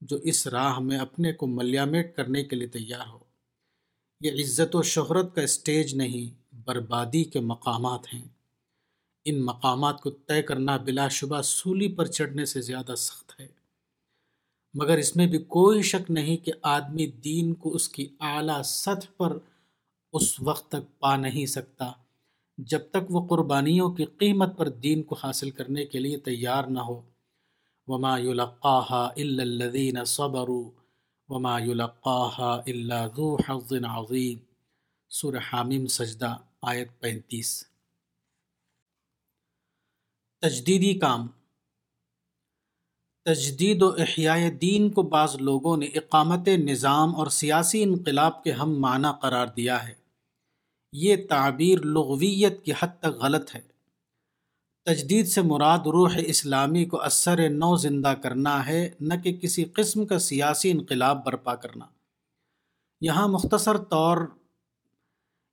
جو 0.00 0.16
اس 0.16 0.46
راہ 0.46 0.78
میں 0.78 0.98
اپنے 0.98 1.32
کو 1.32 1.46
ملیامٹ 1.46 2.16
کرنے 2.16 2.44
کے 2.44 2.56
لیے 2.56 2.68
تیار 2.68 3.06
ہو۔ 3.06 3.18
یہ 4.20 4.32
عزت 4.32 4.76
و 4.76 4.82
شہرت 4.82 5.34
کا 5.34 5.42
اسٹیج 5.42 5.94
نہیں، 5.94 6.54
بربادی 6.66 7.24
کے 7.24 7.40
مقامات 7.40 8.14
ہیں۔ 8.14 8.24
ان 9.24 9.44
مقامات 9.44 10.00
کو 10.00 10.10
طے 10.10 10.42
کرنا 10.42 10.76
بلا 10.76 11.08
شبہ 11.08 11.42
سولی 11.42 11.88
پر 11.88 12.06
چڑھنے 12.06 12.44
سے 12.44 12.60
زیادہ 12.60 12.94
سخت 12.94 13.40
ہے۔ 13.40 13.48
مگر 14.74 14.98
اس 14.98 15.16
میں 15.16 15.26
بھی 15.26 15.38
کوئی 15.38 15.82
شک 15.82 16.10
نہیں 16.10 16.36
کہ 16.36 16.52
آدمی 16.62 17.06
دین 17.06 17.54
کو 17.54 17.74
اس 17.74 17.88
کی 17.88 18.08
اعلیٰ 18.20 18.62
سطح 18.62 19.12
پر 19.16 19.38
اس 20.12 20.40
وقت 20.40 20.68
تک 20.68 20.98
پا 20.98 21.16
نہیں 21.16 21.46
سکتا۔ 21.46 21.92
جب 22.58 22.80
تک 22.90 23.10
وہ 23.10 23.26
قربانیوں 23.26 23.92
کی 23.92 24.04
قیمت 24.04 24.58
پر 24.58 24.68
دین 24.68 25.02
کو 25.02 25.16
حاصل 25.22 25.50
کرنے 25.50 25.86
کے 25.86 25.98
لیے 25.98 26.16
تیار 26.16 26.64
نہ 26.64 26.78
ہو۔ 26.78 27.02
وما 27.86 28.18
يلقاها 28.18 29.08
الا 29.16 29.42
الذين 29.42 30.04
صبروا 30.04 30.70
وما 31.28 31.58
يلقاها 31.58 32.60
الا 32.66 33.06
ذو 33.06 33.36
حظ 33.36 33.72
عظیم 33.72 34.38
سورہ 35.08 35.36
حامیم، 35.52 35.86
سجدہ، 35.86 36.36
آیت 36.62 37.00
پینتیس۔ 37.00 37.64
تجدیدی 40.40 40.98
کام۔ 40.98 41.28
تجدید 43.24 43.82
و 43.82 43.88
احیاء 43.88 44.48
دین 44.60 44.90
کو 44.90 45.02
بعض 45.02 45.36
لوگوں 45.36 45.76
نے 45.76 45.86
اقامت 45.86 46.48
نظام 46.48 47.16
اور 47.16 47.26
سیاسی 47.26 47.82
انقلاب 47.82 48.44
کے 48.44 48.52
ہم 48.52 48.80
معنی 48.80 49.08
قرار 49.22 49.46
دیا 49.46 49.88
ہے۔ 49.88 50.05
یہ 50.98 51.16
تعبیر 51.28 51.78
لغویت 51.78 52.64
کی 52.64 52.72
حد 52.72 52.88
تک 52.98 53.06
غلط 53.06 53.54
ہے۔ 53.54 53.60
تجدید 54.84 55.28
سے 55.28 55.42
مراد 55.42 55.78
روح 55.78 56.10
اسلامی 56.26 56.84
کو 56.84 57.00
اثر 57.00 57.48
نو 57.48 57.76
زندہ 57.76 58.14
کرنا 58.22 58.66
ہے، 58.66 58.90
نہ 59.00 59.14
کہ 59.24 59.32
کسی 59.32 59.64
قسم 59.64 60.06
کا 60.06 60.18
سیاسی 60.18 60.70
انقلاب 60.70 61.24
برپا 61.24 61.54
کرنا۔ 61.54 61.86
یہاں 63.00 63.28
مختصر 63.28 63.76
طور، 63.76 64.18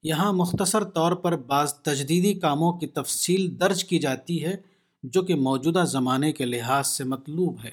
یہاں 0.04 0.34
مختصر 0.34 0.84
طور 0.84 1.12
پر 1.12 1.36
بعض 1.36 1.74
تجدیدی 1.74 2.34
کاموں 2.34 2.74
کی 2.74 2.88
تفصیل 2.88 3.60
درج 3.60 3.86
کی 3.86 4.00
جاتی 4.00 4.46
ہے، 4.46 4.58
جو 5.04 5.22
کہ 5.22 5.36
موجودہ 5.36 5.84
زمانے 5.88 6.32
کے 6.32 6.46
لحاظ 6.46 6.88
سے 6.88 7.04
مطلوب 7.04 7.58
ہے۔ 7.64 7.72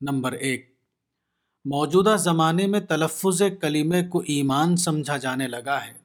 نمبر 0.00 0.32
ایک، 0.32 0.74
موجودہ 1.64 2.16
زمانے 2.18 2.66
میں 2.66 2.80
تلفظ 2.80 3.42
کلمے 3.60 4.02
کو 4.04 4.18
ایمان 4.18 4.76
سمجھا 4.76 5.16
جانے 5.16 5.46
لگا 5.46 5.86
ہے۔ 5.86 5.97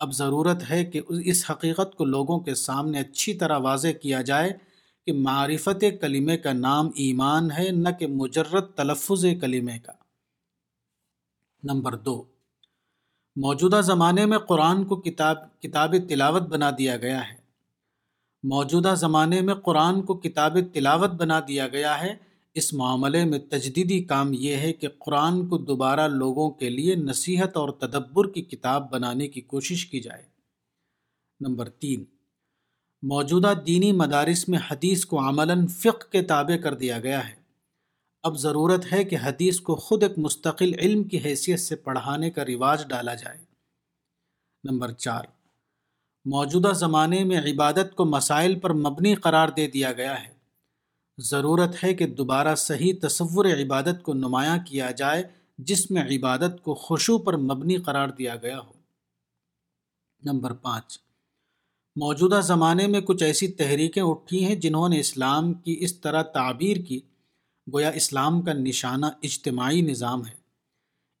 اب 0.00 0.12
ضرورت 0.12 0.70
ہے 0.70 0.84
کہ 0.84 1.00
اس 1.08 1.50
حقیقت 1.50 1.96
کو 1.96 2.04
لوگوں 2.04 2.40
کے 2.40 2.54
سامنے 2.54 3.00
اچھی 3.00 3.34
طرح 3.34 3.58
واضح 3.58 3.88
کیا 4.02 4.22
جائے 4.22 4.52
کہ 5.06 5.12
معرفت 5.12 5.84
کلمے 6.00 6.36
کا 6.36 6.52
نام 6.52 6.86
ایمان 6.86 7.50
ہے، 7.50 7.70
نہ 7.70 7.88
کہ 7.98 8.06
مجرد 8.06 8.64
تلفظ 8.76 9.26
کلمے 9.40 9.78
کا۔ 9.78 9.92
نمبر 11.64 11.96
دو۔ 11.96 12.24
موجودہ 13.36 13.80
زمانے 13.84 14.26
میں 14.26 14.38
قرآن 14.38 14.84
کو 14.84 14.96
کتاب 14.96 15.60
کتاب 15.60 15.94
تلاوت 16.08 16.42
بنا 16.42 16.70
دیا 16.78 16.96
گیا 16.96 17.28
ہے۔ 17.28 17.36
موجودہ 18.42 18.94
زمانے 18.96 19.40
میں 19.40 19.54
قرآن 19.54 20.02
کو 20.02 20.14
کتاب 20.14 20.58
تلاوت 20.74 21.10
بنا 21.10 21.40
دیا 21.48 21.68
گیا 21.68 22.00
ہے۔ 22.00 22.29
اس 22.54 22.72
معاملے 22.72 23.24
میں 23.24 23.38
تجدیدی 23.38 24.04
کام 24.04 24.32
یہ 24.32 24.56
ہے 24.56 24.72
کہ 24.72 24.88
قرآن 24.98 25.48
کو 25.48 25.58
دوبارہ 25.58 26.08
لوگوں 26.08 26.50
کے 26.50 26.70
لیے 26.70 26.94
نصیحت 26.94 27.56
اور 27.56 27.68
تدبر 27.68 28.30
کی 28.30 28.42
کتاب 28.42 28.90
بنانے 28.90 29.28
کی 29.28 29.40
کوشش 29.40 29.86
کی 29.86 30.00
جائے۔ 30.00 30.22
نمبر 31.40 31.68
تین، 31.68 32.04
موجودہ 33.02 33.52
دینی 33.66 33.92
مدارس 33.92 34.48
میں 34.48 34.58
حدیث 34.70 35.04
کو 35.04 35.18
عملاً 35.18 35.66
فقہ 35.66 36.10
کے 36.12 36.22
تابع 36.22 36.56
کر 36.56 36.74
دیا 36.74 36.98
گیا 36.98 37.28
ہے۔ 37.28 37.34
اب 38.22 38.38
ضرورت 38.38 38.92
ہے 38.92 39.04
کہ 39.04 39.16
حدیث 39.22 39.60
کو 39.60 39.74
خود 39.74 40.02
ایک 40.02 40.18
مستقل 40.18 40.72
علم 40.78 41.04
کی 41.04 41.18
حیثیت 41.18 41.60
سے 41.60 41.76
پڑھانے 41.76 42.30
کا 42.30 42.44
رواج 42.44 42.86
ڈالا 42.88 43.14
جائے۔ 43.14 43.38
نمبر 44.64 44.92
چار، 44.92 45.24
موجودہ 46.24 46.72
زمانے 46.74 47.24
میں 47.24 47.38
عبادت 47.38 47.94
کو 47.96 48.04
مسائل 48.04 48.58
پر 48.58 48.72
مبنی 48.72 49.14
قرار 49.14 49.48
دے 49.48 49.66
دیا 49.66 49.92
گیا 49.92 50.24
ہے۔ 50.24 50.29
ضرورت 51.22 51.84
ہے 51.84 51.94
کہ 51.94 52.06
دوبارہ 52.06 52.54
صحیح 52.54 52.92
تصور 53.02 53.44
عبادت 53.44 54.02
کو 54.02 54.14
نمایاں 54.14 54.58
کیا 54.66 54.90
جائے، 54.90 55.22
جس 55.58 55.90
میں 55.90 56.02
عبادت 56.02 56.62
کو 56.62 56.74
خوشو 56.74 57.18
پر 57.18 57.36
مبنی 57.36 57.76
قرار 57.76 58.08
دیا 58.08 58.36
گیا 58.36 58.60
ہو۔ 58.60 58.72
نمبر 60.24 60.52
پانچ، 60.52 60.98
موجودہ 61.96 62.40
زمانے 62.42 62.86
میں 62.86 63.00
کچھ 63.00 63.22
ایسی 63.22 63.48
تحریکیں 63.48 64.02
اٹھی 64.02 64.44
ہیں 64.44 64.54
جنہوں 64.54 64.88
نے 64.88 65.00
اسلام 65.00 65.52
کی 65.52 65.76
اس 65.80 66.00
طرح 66.00 66.22
تعبیر 66.22 66.76
کی۔ 66.76 67.00
گویا 67.72 67.88
اسلام 67.88 68.42
کا 68.42 68.52
نشانہ 68.52 69.06
اجتماعی 69.22 69.80
نظام 69.80 70.26
ہے۔ 70.26 70.34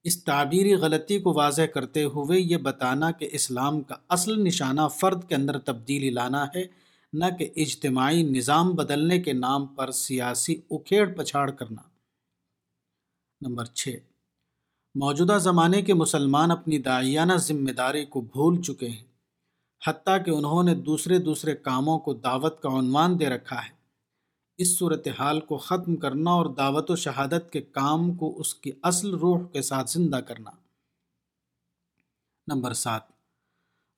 اس 0.04 0.24
تعبیری 0.24 0.74
غلطی 0.74 1.18
کو 1.18 1.32
واضح 1.32 1.62
کرتے 1.62 2.04
ہوئے 2.04 2.40
یہ 2.40 2.56
بتانا 2.56 3.10
کہ 3.10 3.28
اسلام 3.32 3.82
کا 3.82 3.94
اصل 4.08 4.44
نشانہ 4.44 4.80
فرد 5.00 5.28
کے 5.28 5.34
اندر 5.34 5.58
تبدیلی 5.58 6.10
لانا 6.10 6.46
ہے 6.56 6.89
نہ 7.12 7.24
کہ 7.38 7.50
اجتماعی 7.56 8.22
نظام 8.22 8.70
بدلنے 8.70 9.20
کے 9.20 9.32
نام 9.32 9.66
پر 9.66 9.90
سیاسی 9.90 10.60
اکھیڑ 10.70 11.14
پچھاڑ 11.16 11.50
کرنا۔ 11.50 11.82
نمبر 13.40 13.64
چھ۔ 13.64 13.88
موجودہ 14.94 15.38
زمانے 15.40 15.82
کے 15.82 15.94
مسلمان 15.94 16.50
اپنی 16.50 16.78
دائیانہ 16.78 17.32
ذمہ 17.32 17.70
داری 17.70 18.04
کو 18.04 18.20
بھول 18.20 18.62
چکے 18.62 18.88
ہیں، 18.88 19.04
حتیٰ 19.86 20.24
کہ 20.24 20.30
انہوں 20.30 20.62
نے 20.62 20.74
دوسرے 20.74 21.18
دوسرے 21.18 21.56
کاموں 21.56 21.98
کو 21.98 22.14
دعوت 22.14 22.62
کا 22.62 22.68
عنوان 22.68 23.20
دے 23.20 23.26
رکھا 23.26 23.56
ہے۔ 23.56 23.70
اس 24.58 24.78
صورتحال 24.78 25.40
کو 25.40 25.58
ختم 25.58 25.96
کرنا 25.96 26.30
اور 26.30 26.46
دعوت 26.46 26.90
و 26.90 26.96
شہادت 26.96 27.52
کے 27.52 27.60
کام 27.60 28.14
کو 28.14 28.40
اس 28.40 28.54
کی 28.54 28.72
اصل 28.82 29.14
روح 29.14 29.46
کے 29.52 29.62
ساتھ 29.62 29.90
زندہ 29.90 30.16
کرنا۔ 30.16 30.50
نمبر 32.46 32.72
سات۔ 32.72 33.19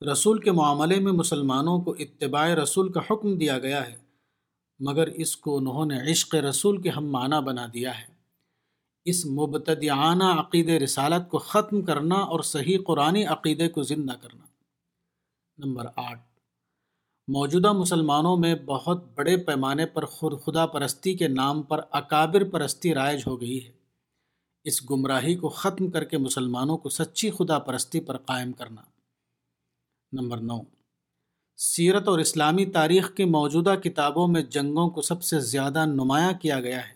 رسول 0.03 0.41
کے 0.41 0.53
معاملے 0.53 1.01
میں 1.01 1.13
مسلمانوں 1.13 1.81
کو 1.81 1.91
اتباع 1.99 2.55
رسول 2.55 2.93
کا 2.93 3.01
حکم 3.11 3.39
دیا 3.39 3.59
گیا 3.59 3.87
ہے، 3.87 3.97
مگر 4.81 5.07
اس 5.07 5.37
کو 5.37 5.57
انہوں 5.57 5.87
نے 5.87 6.11
عشق 6.11 6.35
رسول 6.35 6.83
کے 6.83 6.91
ہم 6.91 7.11
معنی 7.11 7.43
بنا 7.45 7.67
دیا 7.75 7.99
ہے۔ 7.99 8.13
اس 9.05 9.27
مبتدعانہ 9.27 10.25
عقید 10.25 10.69
رسالت 10.69 11.31
کو 11.31 11.39
ختم 11.39 11.83
کرنا 11.83 12.15
اور 12.15 12.41
صحیح 12.41 12.79
قرآن 12.87 13.17
عقیدے 13.17 13.69
کو 13.69 13.83
زندہ 13.83 14.13
کرنا۔ 14.21 14.47
نمبر 15.59 15.87
آٹھ۔ 15.97 16.21
موجودہ 17.29 17.73
مسلمانوں 17.73 18.37
میں 18.37 18.55
بہت 18.55 19.05
بڑے 19.15 19.37
پیمانے 19.37 19.87
پر 19.87 20.05
خود 20.05 20.41
خدا 20.45 20.67
پرستی 20.67 21.15
کے 21.15 21.29
نام 21.29 21.63
پر 21.63 21.81
اکابر 21.91 22.45
پرستی 22.45 22.95
رائج 22.95 23.23
ہو 23.27 23.41
گئی 23.41 23.67
ہے۔ 23.67 23.71
اس 24.65 24.91
گمراہی 24.91 25.35
کو 25.35 25.49
ختم 25.49 25.91
کر 25.91 26.05
کے 26.05 26.19
مسلمانوں 26.19 26.77
کو 26.77 26.89
سچی 26.89 27.31
خدا 27.31 27.59
پرستی 27.59 28.01
پر 28.01 28.17
قائم 28.17 28.53
کرنا۔ 28.53 28.92
نمبر 30.13 30.37
نو۔ 30.37 30.61
سیرت 31.57 32.09
اور 32.09 32.19
اسلامی 32.19 32.67
تاریخ 32.67 33.15
کی 33.15 33.25
موجودہ 33.25 33.75
کتابوں 33.85 34.29
میں 34.29 34.43
جنگوں 34.43 34.91
کو 34.91 35.03
سب 35.03 35.23
سے 35.23 35.41
زیادہ 35.41 35.87
نمایاں 35.87 36.33
کیا 36.33 36.61
گیا 36.61 36.89
ہے۔ 36.89 36.95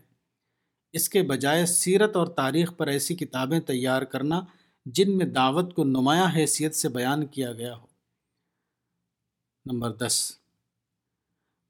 اس 0.93 1.09
کے 1.09 1.23
بجائے 1.23 1.67
سیرت 1.67 2.17
اور 2.17 2.27
تاریخ 2.27 2.77
پر 2.77 2.87
ایسی 2.87 3.15
کتابیں 3.15 3.61
تیار 3.61 4.03
کرنا 4.03 4.41
جن 4.87 5.17
میں 5.17 5.27
دعوت 5.27 5.75
کو 5.75 5.85
نمایاں 5.85 6.27
حیثیت 6.37 6.75
سے 6.75 6.89
بیان 6.89 7.27
کیا 7.27 7.53
گیا 7.53 7.77
ہو۔ 7.77 7.87
نمبر 9.73 9.93
دس۔ 9.93 10.33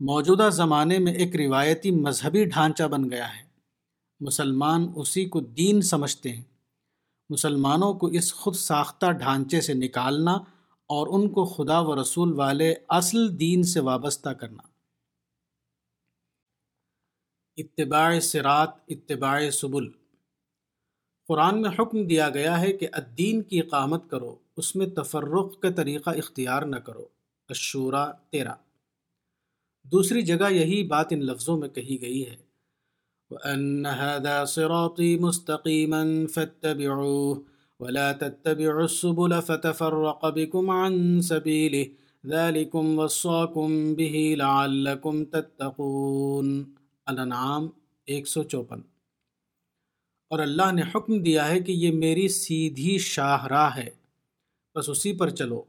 موجودہ 0.00 0.48
زمانے 0.52 0.98
میں 0.98 1.12
ایک 1.12 1.36
روایتی 1.36 1.90
مذہبی 1.90 2.44
ڈھانچہ 2.44 2.84
بن 2.84 3.10
گیا 3.10 3.36
ہے۔ 3.36 3.42
مسلمان 4.20 4.92
اسی 4.96 5.24
کو 5.24 5.40
دین 5.40 5.80
سمجھتے 5.80 6.32
ہیں۔ 6.32 6.44
مسلمانوں 7.30 7.94
کو 7.94 8.06
اس 8.06 8.34
خود 8.34 8.54
ساختہ 8.54 9.06
ڈھانچے 9.06 9.60
سے 9.60 9.74
نکالنا 9.74 10.38
اور 10.86 11.06
ان 11.06 11.28
کو 11.28 11.44
خدا 11.44 11.80
و 11.80 12.02
رسول 12.02 12.32
والے 12.32 12.74
اصل 12.88 13.40
دین 13.40 13.62
سے 13.62 13.80
وابستہ 13.80 14.28
کرنا۔ 14.28 14.62
اتباع 17.56 18.20
سرات 18.20 18.70
اتباع 18.88 19.50
سبل۔ 19.50 19.88
قرآن 21.28 21.62
میں 21.62 21.70
حکم 21.78 22.06
دیا 22.06 22.28
گیا 22.28 22.60
ہے 22.60 22.72
کہ 22.72 22.88
الدین 22.92 23.42
کی 23.42 23.60
اقامت 23.60 24.10
کرو، 24.10 24.36
اس 24.56 24.76
میں 24.76 24.86
تفرق 24.86 25.60
کا 25.60 25.70
طریقہ 25.70 26.10
اختیار 26.10 26.62
نہ 26.62 26.76
کرو۔ 26.76 27.04
اشورا 27.48 28.12
تیرا 28.12 28.54
دوسری 29.84 30.22
جگہ 30.22 30.52
یہی 30.52 30.82
بات 30.82 31.06
ان 31.10 31.26
لفظوں 31.26 31.58
میں 31.58 31.68
کہی 31.68 32.02
گئی 32.02 32.30
ہے۔ 32.30 32.36
وَأَنَّ 33.30 33.88
هَذَا 33.88 34.44
صِرَاطِي 34.44 35.18
مُسْتَقِيمًا 35.18 36.26
فَاتَّبِعُوهُ۔ 36.34 37.55
ولا 37.80 38.12
تتبعوا 38.12 38.82
السبل 38.82 39.40
فتفرق 39.46 40.26
بكم 40.26 40.70
عن 40.70 41.20
سبيله. 41.20 41.84
ذلكم 42.26 42.98
وصاكم 42.98 43.94
به 43.94 44.34
لعلكم 44.36 45.24
تتقون. 45.24 46.62
الانعام 47.06 47.68
154 48.06 48.80
اور 50.30 50.38
اللہ 50.38 50.72
نے 50.72 50.82
حکم 50.94 51.22
دیا 51.22 51.48
ہے 51.48 51.60
کہ 51.60 51.72
یہ 51.72 51.92
میری 51.92 52.28
سیدھی 52.28 52.98
شاہ 52.98 53.46
راہ 53.46 53.76
ہے. 53.76 53.90
بس 54.74 54.88
اسی 54.88 55.12
پر 55.12 55.30
چلو 55.30 55.62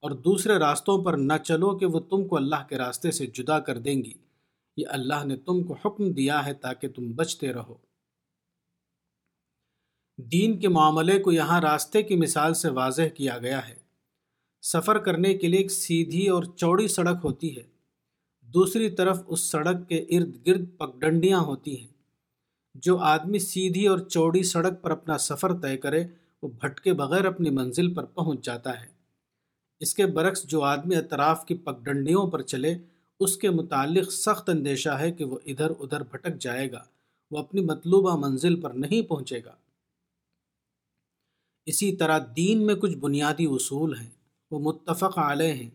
اور 0.00 0.10
دوسرے 0.10 0.58
راستوں 0.58 1.04
پر 1.04 1.16
نہ 1.16 1.32
چلو 1.44 1.78
کہ 1.78 1.86
وہ 1.86 2.00
تم 2.00 2.28
کو 2.28 2.36
اللہ 2.36 2.66
کے 2.68 2.78
راستے 2.78 3.10
سے 3.10 3.26
جدا 3.26 3.58
کر 3.60 3.78
دیں 3.78 4.04
گی. 4.04 4.12
یہ 4.76 4.86
اللہ 4.88 5.24
نے 5.24 5.36
تم 5.36 5.62
کو 5.62 5.74
حکم 5.84 6.12
دیا 6.12 6.46
ہے 6.46 6.54
تاکہ 6.54 6.88
تم 6.88 7.12
بچتے 7.12 7.52
رہو. 7.52 7.74
دین 10.18 10.58
کے 10.58 10.68
معاملے 10.68 11.18
کو 11.18 11.32
یہاں 11.32 11.60
راستے 11.60 12.02
کی 12.02 12.16
مثال 12.16 12.54
سے 12.54 12.68
واضح 12.68 13.02
کیا 13.14 13.38
گیا 13.38 13.68
ہے۔ 13.68 13.74
سفر 14.62 14.98
کرنے 14.98 15.34
کے 15.34 15.48
لیے 15.48 15.60
ایک 15.60 15.70
سیدھی 15.70 16.28
اور 16.28 16.44
چوڑی 16.44 16.88
سڑک 16.88 17.16
ہوتی 17.24 17.56
ہے۔ 17.56 17.62
دوسری 18.40 18.90
طرف 18.90 19.20
اس 19.26 19.40
سڑک 19.40 19.88
کے 19.88 19.96
ارد 19.96 20.46
گرد 20.46 20.64
پگڈنڈیاں 20.78 21.40
ہوتی 21.40 21.80
ہیں۔ 21.80 21.86
جو 22.74 22.98
آدمی 22.98 23.38
سیدھی 23.38 23.86
اور 23.86 23.98
چوڑی 23.98 24.42
سڑک 24.42 24.82
پر 24.82 24.90
اپنا 24.90 25.18
سفر 25.18 25.52
طے 25.58 25.76
کرے، 25.76 26.04
وہ 26.42 26.48
بھٹکے 26.48 26.92
بغیر 26.92 27.24
اپنی 27.24 27.50
منزل 27.50 27.94
پر 27.94 28.04
پہنچ 28.04 28.44
جاتا 28.44 28.80
ہے۔ 28.80 28.86
اس 29.80 29.94
کے 29.94 30.06
برعکس 30.06 30.44
جو 30.44 30.62
آدمی 30.62 30.96
اطراف 30.96 31.46
کی 31.46 31.54
پگڈنڈیوں 31.54 32.26
پر 32.26 32.42
چلے، 32.42 32.74
اس 33.20 33.36
کے 33.36 33.50
متعلق 33.50 34.12
سخت 34.12 34.48
اندیشہ 34.48 34.90
ہے 34.90 35.12
کہ 35.12 35.24
وہ 35.24 35.38
ادھر 35.46 35.70
ادھر 35.70 36.02
بھٹک 36.02 36.40
جائے 36.40 36.72
گا۔ 36.72 36.80
وہ 37.30 37.38
اپنی 37.38 37.60
مطلوبہ 37.60 38.28
منزل 38.28 38.60
پر 38.60 38.70
نہیں 38.70 39.02
پہنچے 39.02 39.40
گا۔ 39.44 39.54
اسی 41.66 41.96
طرح 41.96 42.18
دین 42.36 42.66
میں 42.66 42.74
کچھ 42.74 42.96
بنیادی 42.96 43.46
اصول 43.46 43.98
ہیں، 43.98 44.10
وہ 44.50 44.58
متفق 44.58 45.18
علیہ 45.18 45.52
ہیں، 45.52 45.70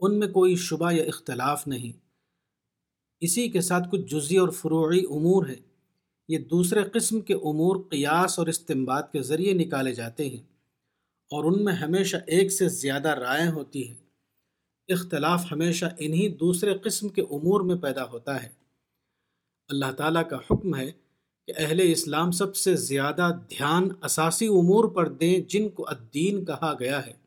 ان 0.00 0.18
میں 0.18 0.28
کوئی 0.28 0.56
شبہ 0.56 0.92
یا 0.92 1.04
اختلاف 1.04 1.66
نہیں۔ 1.66 1.92
اسی 3.20 3.48
کے 3.48 3.60
ساتھ 3.60 3.88
کچھ 3.92 4.00
جزی 4.00 4.36
اور 4.36 4.48
فروعی 4.48 5.04
امور 5.10 5.46
ہیں۔ 5.46 5.74
یہ 6.28 6.38
دوسرے 6.38 6.82
قسم 6.82 7.20
کے 7.20 7.34
امور 7.34 7.76
قیاس 7.90 8.38
اور 8.38 8.46
استمباد 8.46 9.02
کے 9.12 9.22
ذریعے 9.22 9.52
نکالے 9.52 9.94
جاتے 9.94 10.28
ہیں 10.28 10.42
اور 11.30 11.44
ان 11.44 11.64
میں 11.64 11.72
ہمیشہ 11.72 12.16
ایک 12.26 12.52
سے 12.52 12.68
زیادہ 12.68 13.08
رائے 13.08 13.48
ہوتی 13.48 13.88
ہیں 13.88 13.94
اختلاف 14.88 15.52
ہمیشہ 15.52 15.84
انہی 15.98 16.28
دوسرے 16.28 16.78
قسم 16.78 17.08
کے 17.08 17.22
امور 17.22 17.60
میں 17.60 17.76
پیدا 17.76 18.04
ہوتا 18.04 18.42
ہے۔ 18.42 18.48
اللہ 19.68 19.92
تعالیٰ 19.92 20.28
کا 20.28 20.36
حکم 20.36 20.76
ہے 20.76 20.92
کہ 21.46 21.52
اہل 21.56 21.80
اسلام 21.82 22.30
سب 22.30 22.56
سے 22.56 22.76
زیادہ 22.76 23.28
دھیان 23.50 23.88
اساسی 24.02 24.46
امور 24.46 24.84
پر 24.84 25.08
دیں 25.08 25.40
جن 25.40 25.68
کو 25.68 25.84
الدین 25.88 26.44
کہا 26.44 26.74
گیا 26.80 27.06
ہے۔ 27.06 27.24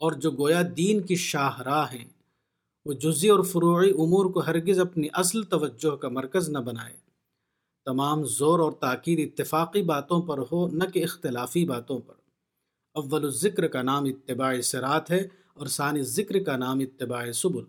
اور 0.00 0.12
جو 0.12 0.30
گویا 0.30 0.62
دین 0.76 1.00
کی 1.00 1.16
شاہراہ 1.16 1.86
ہیں، 1.92 2.04
وہ 2.84 2.92
جزی 2.92 3.28
اور 3.28 3.44
فروعی 3.44 3.90
امور 3.90 4.26
کو 4.26 4.40
ہرگز 4.40 4.78
اپنی 4.78 5.08
اصل 5.12 5.42
توجہ 5.42 5.96
کا 5.96 6.08
مرکز 6.08 6.48
نہ 6.48 6.58
بنائے۔ 6.58 6.96
تمام 7.84 8.24
زور 8.24 8.58
اور 8.58 8.72
تاکید 8.72 9.32
اتفاقی 9.32 9.82
باتوں 9.82 10.22
پر 10.22 10.38
ہو، 10.52 10.68
نہ 10.68 10.84
کہ 10.84 11.04
اختلافی 11.04 11.64
باتوں 11.64 12.00
پر۔ 12.00 12.14
اول 12.94 13.24
الذکر 13.24 13.66
کا 13.66 13.82
نام 13.82 14.04
اتباع 14.04 14.60
سرات 14.60 15.10
ہے 15.10 15.28
اور 15.54 15.66
ثانی 15.66 16.02
ذکر 16.02 16.42
کا 16.42 16.56
نام 16.56 16.78
اتباع 16.78 17.32
سبل۔ 17.32 17.62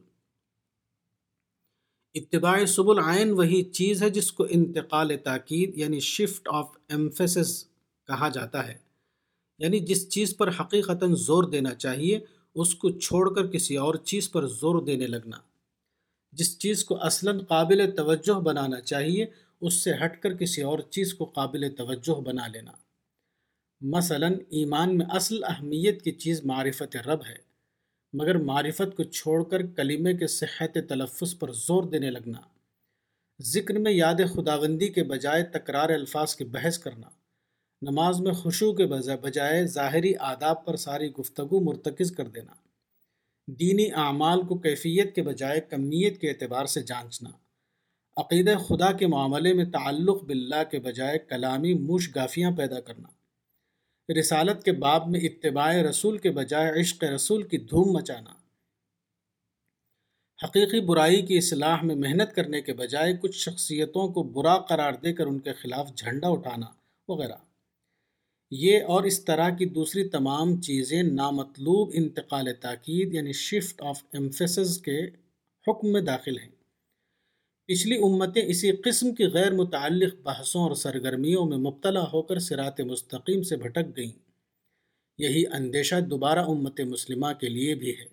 اتباع 2.17 2.65
سب 2.65 2.89
العین 2.89 3.31
وہی 3.31 3.63
چیز 3.63 4.03
ہے 4.03 4.09
جس 4.09 4.31
کو 4.31 4.47
انتقال 4.49 5.11
تاکید 5.23 5.77
یعنی 5.77 5.99
شفٹ 5.99 6.49
آف 6.51 6.69
ایمفیسس 6.89 7.65
کہا 8.07 8.29
جاتا 8.29 8.67
ہے۔ 8.67 8.77
یعنی 9.59 9.79
جس 9.79 10.09
چیز 10.09 10.37
پر 10.37 10.49
حقیقتاً 10.59 11.15
زور 11.15 11.43
دینا 11.43 11.73
چاہیے، 11.73 12.19
اس 12.55 12.75
کو 12.75 12.89
چھوڑ 12.89 13.35
کر 13.35 13.47
کسی 13.47 13.77
اور 13.77 13.95
چیز 13.95 14.31
پر 14.31 14.47
زور 14.47 14.81
دینے 14.81 15.07
لگنا۔ 15.07 15.37
جس 16.31 16.59
چیز 16.59 16.85
کو 16.85 17.03
اصلاً 17.03 17.39
قابل 17.39 17.89
توجہ 17.97 18.39
بنانا 18.39 18.81
چاہیے، 18.81 19.25
اس 19.61 19.73
سے 19.73 19.91
ہٹ 20.05 20.21
کر 20.21 20.33
کسی 20.33 20.61
اور 20.61 20.79
چیز 20.79 21.13
کو 21.13 21.25
قابل 21.25 21.75
توجہ 21.77 22.21
بنا 22.21 22.47
لینا۔ 22.47 22.71
مثلا، 23.81 24.27
ایمان 24.49 24.97
میں 24.97 25.05
اصل 25.09 25.43
اہمیت 25.43 26.01
کی 26.01 26.11
چیز 26.11 26.45
معرفت 26.45 26.97
رب 26.97 27.19
ہے۔ 27.29 27.46
مگر 28.13 28.37
معرفت 28.39 28.95
کو 28.97 29.03
چھوڑ 29.03 29.43
کر 29.43 29.65
کلمے 29.67 30.13
کے 30.13 30.27
صحت 30.27 30.77
تلفظ 30.89 31.37
پر 31.39 31.51
زور 31.51 31.83
دینے 31.83 32.09
لگنا، 32.11 32.41
ذکر 33.39 33.79
میں 33.79 33.91
یاد 33.91 34.21
خداوندی 34.35 34.87
کے 34.87 35.03
بجائے 35.03 35.43
تکرار 35.53 35.89
الفاظ 35.89 36.35
کی 36.35 36.43
بحث 36.45 36.77
کرنا، 36.79 37.09
نماز 37.81 38.19
میں 38.21 38.31
خوشو 38.33 38.71
کے 38.73 38.85
بجائے 39.17 39.65
ظاہری 39.67 40.13
آداب 40.25 40.65
پر 40.65 40.75
ساری 40.75 41.11
گفتگو 41.11 41.59
مرتکز 41.63 42.11
کر 42.11 42.27
دینا، 42.27 42.53
دینی 43.47 43.87
اعمال 43.95 44.41
کو 44.47 44.57
کیفیت 44.57 45.13
کے 45.15 45.21
بجائے 45.21 45.59
کمیت 45.61 46.19
کے 46.21 46.29
اعتبار 46.29 46.65
سے 46.65 46.81
جانچنا، 46.83 47.29
عقیدہ 48.17 48.55
خدا 48.57 48.91
کے 48.91 49.07
معاملے 49.07 49.53
میں 49.53 49.65
تعلق 49.65 50.23
باللہ 50.23 50.63
کے 50.71 50.79
بجائے 50.79 51.19
کلامی 51.19 51.73
موش 51.73 52.09
گافیاں 52.15 52.51
پیدا 52.51 52.79
کرنا۔ 52.79 53.07
رسالت 54.19 54.63
کے 54.63 54.71
باب 54.71 55.07
میں 55.07 55.19
اتباع 55.19 55.73
رسول 55.73 56.17
کے 56.17 56.31
بجائے 56.31 56.81
عشق 56.81 57.03
رسول 57.03 57.43
کی 57.43 57.57
دھوم 57.57 57.93
مچانا۔ 57.93 58.33
حقیقی 60.43 60.79
برائی 60.81 61.21
کی 61.21 61.37
اصلاح 61.37 61.81
میں 61.83 61.95
محنت 61.95 62.35
کرنے 62.35 62.61
کے 62.61 62.73
بجائے 62.73 63.13
کچھ 63.21 63.37
شخصیتوں 63.37 64.07
کو 64.07 64.23
برا 64.23 64.57
قرار 64.57 64.93
دے 64.93 65.13
کر 65.13 65.25
ان 65.25 65.39
کے 65.39 65.53
خلاف 65.53 65.95
جھنڈا 65.95 66.27
اٹھانا 66.27 66.65
وغیرہ۔ 67.07 67.35
یہ 68.51 68.83
اور 68.83 69.03
اس 69.03 69.25
طرح 69.25 69.49
کی 69.49 69.65
دوسری 69.65 70.09
تمام 70.09 70.61
چیزیں 70.61 71.03
نامطلوب 71.03 71.91
انتقال 71.93 72.53
تاکید 72.61 73.13
یعنی 73.13 73.33
شفٹ 73.33 73.81
آف 73.81 74.03
ایمفیسز 74.13 74.77
کے 74.77 75.05
حکم 75.67 75.91
میں 75.91 76.01
داخل 76.01 76.37
ہیں۔ 76.37 76.56
پچھلی 77.67 77.97
امتیں 77.97 78.41
اسی 78.41 78.71
قسم 78.71 79.15
کی 79.15 79.25
غیر 79.25 79.51
متعلق 79.51 80.15
بحثوں 80.23 80.61
اور 80.61 80.75
سرگرمیوں 80.75 81.45
میں 81.45 81.57
مبتلا 81.57 82.03
ہو 82.13 82.21
کر 82.21 82.39
سرات 82.39 82.79
مستقیم 82.81 83.43
سے 83.43 83.55
بھٹک 83.55 83.97
گئیں۔ 83.97 84.11
یہی 85.17 85.43
اندیشہ 85.47 85.95
دوبارہ 85.99 86.39
امت 86.39 86.81
مسلمہ 86.81 87.27
کے 87.41 87.49
لیے 87.49 87.75
بھی 87.75 87.91
ہے۔ 87.91 88.05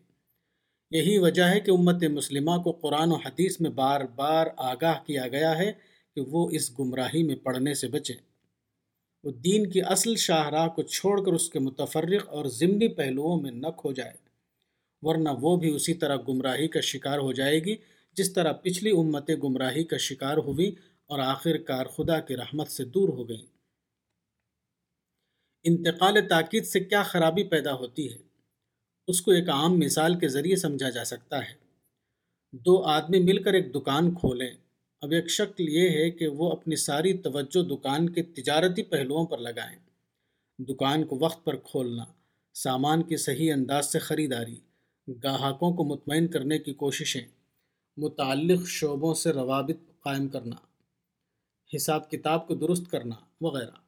یہی 0.91 1.19
وجہ 1.19 1.43
ہے 1.43 1.61
کہ 1.61 1.71
امت 1.71 2.05
مسلمہ 2.05 2.51
کو 2.65 2.73
قرآن 2.73 3.11
و 3.11 3.15
حدیث 3.15 3.61
میں 3.61 3.71
بار 3.71 4.01
بار 4.01 4.47
آگاہ 4.57 4.95
کیا 5.07 5.29
گیا 5.29 5.59
ہے 5.59 5.73
کہ 6.15 6.21
وہ 6.21 6.51
اس 6.51 6.79
گمراہی 6.79 7.23
میں 7.23 7.37
پڑھنے 7.37 7.75
سے 7.75 7.89
بچیں 7.89 8.17
وہ 9.25 9.33
دین 9.33 9.71
کی 9.71 9.83
اصل 9.83 10.17
شاہراہ 10.17 10.69
کو 10.69 10.83
چھوڑ 10.83 11.25
کر 11.25 11.33
اس 11.33 11.49
کے 11.51 11.59
متفرق 11.59 12.29
اور 12.29 12.45
ضمنی 12.47 12.89
پہلوؤں 12.89 13.41
میں 13.41 13.51
نہ 13.51 13.67
کھو 13.77 13.93
جائے، 13.93 14.13
ورنہ 15.03 15.29
وہ 15.41 15.57
بھی 15.57 15.75
اسی 15.75 15.95
طرح 15.95 16.17
گمراہی 16.29 16.69
کا 16.69 16.81
شکار 16.81 17.19
ہو 17.19 17.33
جائے 17.33 17.59
گی 17.65 17.77
جس 18.17 18.33
طرح 18.33 18.53
پچھلی 18.53 18.91
امتیں 18.91 19.37
گمراہی 19.37 19.85
کا 19.85 19.97
شکار 19.97 20.37
ہوئی 20.37 20.75
اور 21.07 21.19
آخر 21.19 21.57
کار 21.57 21.87
خدا 21.87 22.21
کی 22.21 22.37
رحمت 22.37 22.69
سے 22.69 22.85
دور 22.85 23.09
ہو 23.09 23.29
گئیں۔ 23.29 23.47
انتقال 25.65 26.29
تاکید 26.29 26.65
سے 26.65 26.81
کیا 26.81 27.03
خرابی 27.03 27.45
پیدا 27.45 27.73
ہوتی 27.73 28.13
ہے؟ 28.13 28.19
اس 29.09 29.23
کو 29.23 29.31
ایک 29.31 29.49
عام 29.49 29.79
مثال 29.79 30.19
کے 30.19 30.29
ذریعے 30.29 30.57
سمجھا 30.57 30.91
جا 30.91 31.05
سکتا 31.05 31.39
ہے۔ 31.39 31.55
دو 32.53 32.83
آدمی 32.83 33.21
مل 33.21 33.43
کر 33.43 33.53
ایک 33.53 33.75
دکان 33.75 34.15
کھولیں۔ 34.15 34.51
اب 35.01 35.11
ایک 35.11 35.31
شکل 35.31 35.69
یہ 35.69 35.89
ہے 35.89 36.11
کہ 36.11 36.29
وہ 36.29 36.53
اپنی 36.53 36.77
ساری 36.77 37.19
توجہ 37.19 37.63
دکان 37.63 38.09
کے 38.09 38.23
تجارتی 38.23 38.83
پہلوؤں 38.83 39.27
پر 39.27 39.39
لگائیں۔ 39.39 39.79
دکان 40.59 41.05
کو 41.05 41.19
وقت 41.21 41.45
پر 41.45 41.57
کھولنا، 41.57 42.05
سامان 42.55 43.03
کی 43.03 43.17
صحیح 43.17 43.53
انداز 43.53 43.93
سے 43.93 43.99
خریداری، 43.99 44.57
گاہکوں 45.25 45.73
کو 45.73 45.85
مطمئن 45.85 46.29
کرنے 46.29 46.59
کی 46.59 46.75
کوششیں۔ 46.75 47.34
متعلق 47.97 48.67
شعبوں 48.67 49.15
سے 49.15 49.33
روابط 49.33 50.01
قائم 50.01 50.29
کرنا، 50.29 50.57
حساب 51.77 52.11
کتاب 52.11 52.49
کو 52.49 52.55
درست 52.55 52.91
کرنا 52.91 53.15
وغیرہ۔ 53.41 53.85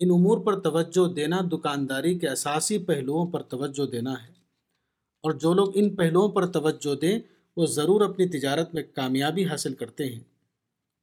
ان 0.00 0.10
امور 0.10 0.38
پر 0.38 0.60
توجہ 0.60 1.12
دینا 1.12 1.40
دکانداری 1.52 2.18
کے 2.18 2.28
اساسی 2.28 2.78
پہلوؤں 2.78 3.26
پر 3.26 3.42
توجہ 3.42 3.86
دینا 3.86 4.12
ہے۔ 4.12 4.32
اور 5.22 5.32
جو 5.32 5.54
لوگ 5.54 5.68
ان 5.74 5.96
پہلوؤں 5.96 6.28
پر 6.28 6.46
توجہ 6.46 6.94
دیں، 6.94 7.18
وہ 7.56 7.66
ضرور 7.66 8.00
اپنی 8.00 8.26
تجارت 8.26 8.74
میں 8.74 8.82
کامیابی 8.94 9.44
حاصل 9.44 9.74
کرتے 9.74 10.04
ہیں۔ 10.04 10.20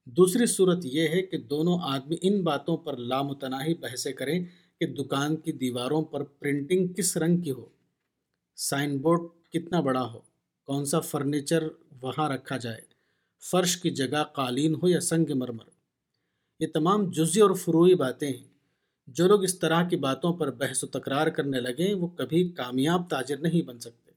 دوسری 0.06 0.46
صورت 0.46 0.78
یہ 0.84 1.08
ہے 1.08 1.22
کہ 1.22 1.38
دونوں 1.38 1.80
آدمی 1.82 2.16
ان 2.22 2.44
باتوں 2.44 2.78
پر 2.78 2.98
لامتناہی 2.98 3.74
بحثیں 3.74 4.14
کریں 4.14 4.46
کہ 4.80 4.88
دکان 4.88 5.36
کی 5.36 5.52
دیواروں 5.52 6.02
پر 6.02 6.24
پرنٹنگ 6.24 6.94
کس 6.94 7.18
رنگ 7.18 7.42
کی 7.42 7.52
ہو۔ 7.52 7.66
سائن 8.56 8.98
بورڈ 8.98 9.22
کتنا 9.50 9.80
بڑا 9.80 10.14
ہو۔ 10.14 10.35
کون 10.66 10.86
سا 10.86 11.00
فرنیچر 11.00 11.64
وہاں 12.02 12.30
رکھا 12.30 12.58
جائے، 12.58 12.82
فرش 13.52 13.78
کی 13.78 13.90
جگہ 13.90 14.24
قالین 14.24 14.76
ہو 14.76 14.88
یا 14.88 15.00
سنگ 15.00 15.26
مرمر۔ 15.36 15.64
یہ 16.60 16.68
تمام 16.74 17.12
جزی 17.12 17.42
اور 17.42 17.52
فروئی 17.52 17.96
باتیں 17.96 18.28
ہیں۔ 18.28 18.56
جو 19.08 19.28
لوگ 19.28 19.44
اس 19.44 19.60
طرح 19.60 19.88
کی 19.90 19.96
باتوں 19.96 20.34
پر 20.34 20.52
بحث 20.52 20.84
و 20.84 20.88
تکرار 20.88 21.28
کرنے 21.28 21.60
لگیں 21.60 21.94
وہ 21.94 22.08
کبھی 22.08 22.50
کامیاب 22.50 23.10
تاجر 23.10 23.38
نہیں 23.38 23.62
بن 23.62 23.80
سکتے۔ 23.80 24.12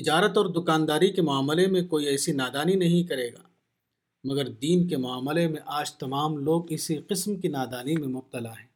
تجارت 0.00 0.36
اور 0.36 0.46
دکانداری 0.46 1.10
کے 1.10 1.22
معاملے 1.22 1.66
میں 1.66 1.82
کوئی 1.82 2.06
ایسی 2.06 2.32
نادانی 2.32 2.74
نہیں 2.74 3.08
کرے 3.08 3.32
گا۔ 3.32 3.42
مگر 4.24 4.48
دین 4.48 4.88
کے 4.88 4.96
معاملے 4.96 5.48
میں 5.48 5.60
آج 5.66 5.94
تمام 5.94 6.36
لوگ 6.38 6.72
اسی 6.72 6.96
قسم 6.96 7.36
کی 7.36 7.48
نادانی 7.48 7.96
میں 7.96 8.08
مبتلا 8.08 8.52
ہیں۔ 8.52 8.68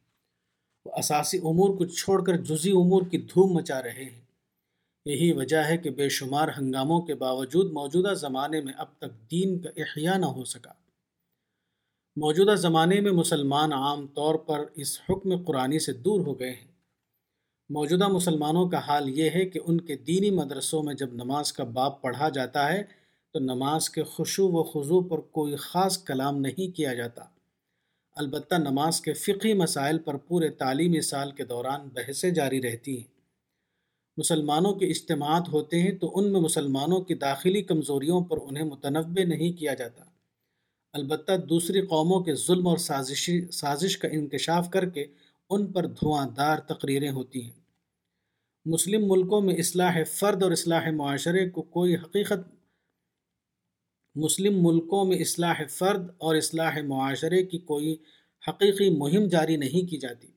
وہ 0.85 0.91
اساسی 0.97 1.37
امور 1.37 1.77
کو 1.77 1.85
چھوڑ 1.85 2.23
کر 2.23 2.37
جزی 2.37 2.71
امور 2.71 3.01
کی 3.11 3.17
دھوم 3.17 3.53
مچا 3.53 3.83
رہے 3.83 4.03
ہیں۔ 4.03 4.24
یہی 5.05 5.31
وجہ 5.31 5.57
ہے 5.57 5.77
کہ 5.77 5.89
بے 5.89 6.09
شمار 6.09 6.47
ہنگاموں 6.57 7.01
کے 7.01 7.15
باوجود 7.15 7.71
موجودہ 7.71 8.13
زمانے 8.13 8.61
میں 8.61 8.73
اب 8.77 8.87
تک 8.97 9.31
دین 9.31 9.59
کا 9.59 9.69
احیاء 9.77 10.17
نہ 10.17 10.25
ہو 10.25 10.43
سکا۔ 10.43 10.71
موجودہ 12.15 12.55
زمانے 12.55 13.01
میں 13.01 13.11
مسلمان 13.11 13.73
عام 13.73 14.07
طور 14.07 14.35
پر 14.35 14.59
اس 14.75 14.99
حکم 15.09 15.43
قرآنی 15.43 15.79
سے 15.79 15.93
دور 15.93 16.25
ہو 16.25 16.39
گئے 16.39 16.49
ہیں۔ 16.49 16.71
موجودہ 17.69 18.07
مسلمانوں 18.07 18.69
کا 18.69 18.77
حال 18.77 19.09
یہ 19.09 19.29
ہے 19.35 19.45
کہ 19.45 19.59
ان 19.65 19.81
کے 19.81 19.95
دینی 19.95 20.31
مدرسوں 20.31 20.83
میں 20.83 20.93
جب 20.93 21.13
نماز 21.13 21.53
کا 21.53 21.63
باب 21.63 22.01
پڑھا 22.01 22.29
جاتا 22.29 22.73
ہے، 22.73 22.83
تو 23.33 23.39
نماز 23.39 23.89
کے 23.89 24.03
خوشو 24.03 24.47
و 24.47 24.63
خضو 24.63 25.01
پر 25.01 25.17
کوئی 25.17 25.55
خاص 25.55 26.03
کلام 26.03 26.37
نہیں 26.37 26.75
کیا 26.75 26.93
جاتا۔ 26.93 27.25
البتہ 28.15 28.55
نماز 28.55 29.01
کے 29.01 29.13
فقی 29.13 29.53
مسائل 29.53 29.99
پر 29.99 30.17
پورے 30.17 30.49
تعلیمی 30.49 31.01
سال 31.01 31.31
کے 31.31 31.43
دوران 31.43 31.87
بحثیں 31.93 32.31
جاری 32.31 32.61
رہتی 32.61 32.97
ہیں۔ 32.97 33.14
مسلمانوں 34.17 34.73
کے 34.73 34.85
اجتماعات 34.85 35.49
ہوتے 35.49 35.79
ہیں 35.81 35.91
تو 35.91 36.19
ان 36.19 36.33
میں 36.33 36.41
مسلمانوں 36.41 37.01
کی 37.01 37.13
داخلی 37.13 37.61
کمزوریوں 37.61 38.21
پر 38.21 38.37
انہیں 38.37 38.63
متنوع 38.63 39.23
نہیں 39.23 39.59
کیا 39.59 39.73
جاتا۔ 39.73 40.03
البتہ 40.93 41.31
دوسری 41.37 41.81
قوموں 41.81 42.21
کے 42.21 42.35
ظلم 42.35 42.67
اور 42.67 42.77
سازشی 42.77 43.51
سازش 43.51 43.97
کا 43.97 44.07
انکشاف 44.07 44.69
کر 44.69 44.89
کے 44.89 45.05
ان 45.49 45.71
پر 45.71 45.85
دھواں 45.85 46.27
دار 46.37 46.57
تقریریں 46.57 47.11
ہوتی 47.11 47.43
ہیں۔ 47.43 47.65
مسلم 48.65 49.03
ملکوں 49.07 49.41
میں 49.41 49.55
اصلاح 49.55 49.97
فرد 50.07 50.43
اور 50.43 50.51
اصلاح 50.51 50.91
معاشرے 50.91 51.49
کو 51.49 51.61
کوئی 51.61 51.95
حقیقت 51.95 52.55
مسلم 54.15 54.63
ملکوں 54.63 55.05
میں 55.05 55.17
اصلاح 55.17 55.61
فرد 55.69 56.09
اور 56.17 56.35
اصلاح 56.35 56.81
معاشرے 56.87 57.45
کی 57.45 57.57
کوئی 57.57 57.95
حقیقی 58.47 58.89
مہم 58.89 59.27
جاری 59.27 59.57
نہیں 59.57 59.89
کی 59.89 59.97
جاتی۔ 59.97 60.27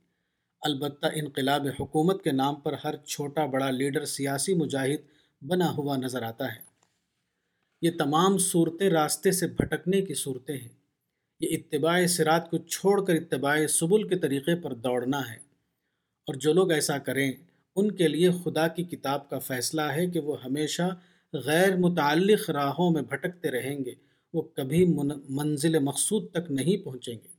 البتہ 0.60 1.06
انقلاب 1.14 1.66
حکومت 1.80 2.24
کے 2.24 2.32
نام 2.32 2.54
پر 2.54 2.74
ہر 2.84 2.96
چھوٹا 2.96 3.46
بڑا 3.46 3.70
لیڈر 3.70 4.04
سیاسی 4.04 4.54
مجاہد 4.54 5.00
بنا 5.44 5.70
ہوا 5.70 5.96
نظر 5.96 6.22
آتا 6.22 6.44
ہے۔ 6.46 6.68
یہ 7.82 7.90
تمام 7.98 8.38
صورتیں 8.38 8.90
راستے 8.90 9.32
سے 9.32 9.46
بھٹکنے 9.46 10.02
کی 10.02 10.14
صورتیں 10.14 10.56
ہیں۔ 10.56 10.68
یہ 11.40 11.56
اتباع 11.56 12.06
سرات 12.06 12.50
کو 12.50 12.58
چھوڑ 12.58 13.04
کر 13.04 13.14
اتباع 13.14 13.66
سبل 13.66 14.08
کے 14.08 14.18
طریقے 14.18 14.56
پر 14.56 14.74
دوڑنا 14.74 15.20
ہے۔ 15.30 15.36
اور 16.26 16.34
جو 16.34 16.52
لوگ 16.52 16.72
ایسا 16.72 16.98
کریں، 16.98 17.32
ان 17.76 17.92
کے 17.92 18.08
لیے 18.08 18.30
خدا 18.44 18.68
کی 18.68 18.84
کتاب 18.84 19.30
کا 19.30 19.38
فیصلہ 19.38 19.82
ہے 19.82 20.06
کہ 20.06 20.20
وہ 20.20 20.42
ہمیشہ 20.44 20.96
غیر 21.32 21.76
متعلق 21.76 22.50
راہوں 22.50 22.90
میں 22.90 23.02
بھٹکتے 23.02 23.50
رہیں 23.50 23.84
گے۔ 23.84 23.94
وہ 24.32 24.42
کبھی 24.42 24.84
منزل 25.28 25.78
مقصود 25.78 26.30
تک 26.30 26.50
نہیں 26.50 26.84
پہنچیں 26.84 27.14
گے۔ 27.14 27.37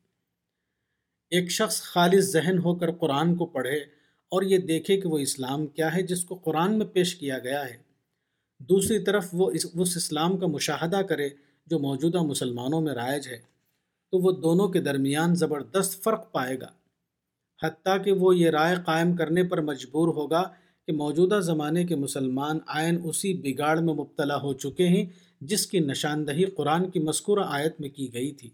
ایک 1.29 1.51
شخص 1.51 1.81
خالص 1.81 2.25
ذہن 2.25 2.57
ہو 2.57 2.75
کر 2.75 2.91
قرآن 2.91 3.35
کو 3.35 3.45
پڑھے 3.45 3.77
اور 4.29 4.43
یہ 4.43 4.57
دیکھے 4.57 5.01
کہ 5.01 5.07
وہ 5.07 5.17
اسلام 5.17 5.67
کیا 5.67 5.95
ہے 5.95 6.01
جس 6.01 6.25
کو 6.25 6.35
قرآن 6.35 6.77
میں 6.77 6.85
پیش 6.85 7.15
کیا 7.15 7.39
گیا 7.39 7.65
ہے۔ 7.65 7.77
دوسری 8.59 8.99
طرف 8.99 9.27
وہ 9.33 9.51
اس 9.51 9.65
اس 9.73 9.97
اسلام 9.97 10.37
کا 10.37 10.47
مشاہدہ 10.47 11.01
کرے 11.01 11.29
جو 11.65 11.79
موجودہ 11.79 12.21
مسلمانوں 12.21 12.81
میں 12.81 12.93
رائج 12.93 13.27
ہے۔ 13.27 13.37
تو 14.11 14.17
وہ 14.17 14.31
دونوں 14.31 14.67
کے 14.67 14.81
درمیان 14.81 15.35
زبردست 15.35 16.03
فرق 16.03 16.31
پائے 16.31 16.59
گا۔ 16.59 16.67
حتیٰ 17.63 18.03
کہ 18.03 18.11
وہ 18.11 18.35
یہ 18.35 18.49
رائے 18.49 18.75
قائم 18.85 19.15
کرنے 19.15 19.43
پر 19.43 19.61
مجبور 19.61 20.07
ہوگا 20.07 20.43
کہ 20.87 20.93
موجودہ 20.93 21.39
زمانے 21.43 21.83
کے 21.83 21.95
مسلمان 21.95 22.59
آئین 22.67 22.99
اسی 23.03 23.33
بگاڑ 23.33 23.79
میں 23.79 23.93
مبتلا 23.93 24.41
ہو 24.41 24.53
چکے 24.53 24.87
ہیں 24.87 25.05
جس 25.41 25.67
کی 25.67 25.79
نشاندہی 25.79 26.45
قرآن 26.45 26.91
کی 26.91 26.99
مذکورہ 26.99 27.43
آیت 27.45 27.81
میں 27.81 27.89
کی 27.89 28.13
گئی 28.13 28.31
تھی۔ 28.31 28.49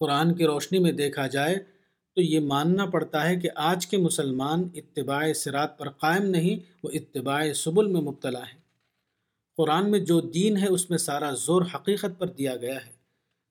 قرآن 0.00 0.34
کی 0.34 0.46
روشنی 0.46 0.78
میں 0.78 0.92
دیکھا 0.92 1.26
جائے 1.26 1.56
تو 2.14 2.22
یہ 2.22 2.40
ماننا 2.40 2.86
پڑتا 2.86 3.28
ہے 3.28 3.36
کہ 3.36 3.48
آج 3.54 3.86
کے 3.86 3.96
مسلمان 3.96 4.68
اتباع 4.74 5.32
سرات 5.32 5.78
پر 5.78 5.88
قائم 5.88 6.22
نہیں، 6.22 6.78
وہ 6.82 6.90
اتباع 6.92 7.52
سبل 7.52 7.86
میں 7.86 8.00
مبتلا 8.00 8.38
ہیں۔ 8.38 8.60
قرآن 9.56 9.90
میں 9.90 9.98
جو 9.98 10.20
دین 10.20 10.56
ہے، 10.56 10.66
اس 10.66 10.90
میں 10.90 10.98
سارا 10.98 11.30
زور 11.30 11.62
حقیقت 11.74 12.18
پر 12.18 12.26
دیا 12.26 12.56
گیا 12.56 12.74
ہے 12.74 12.92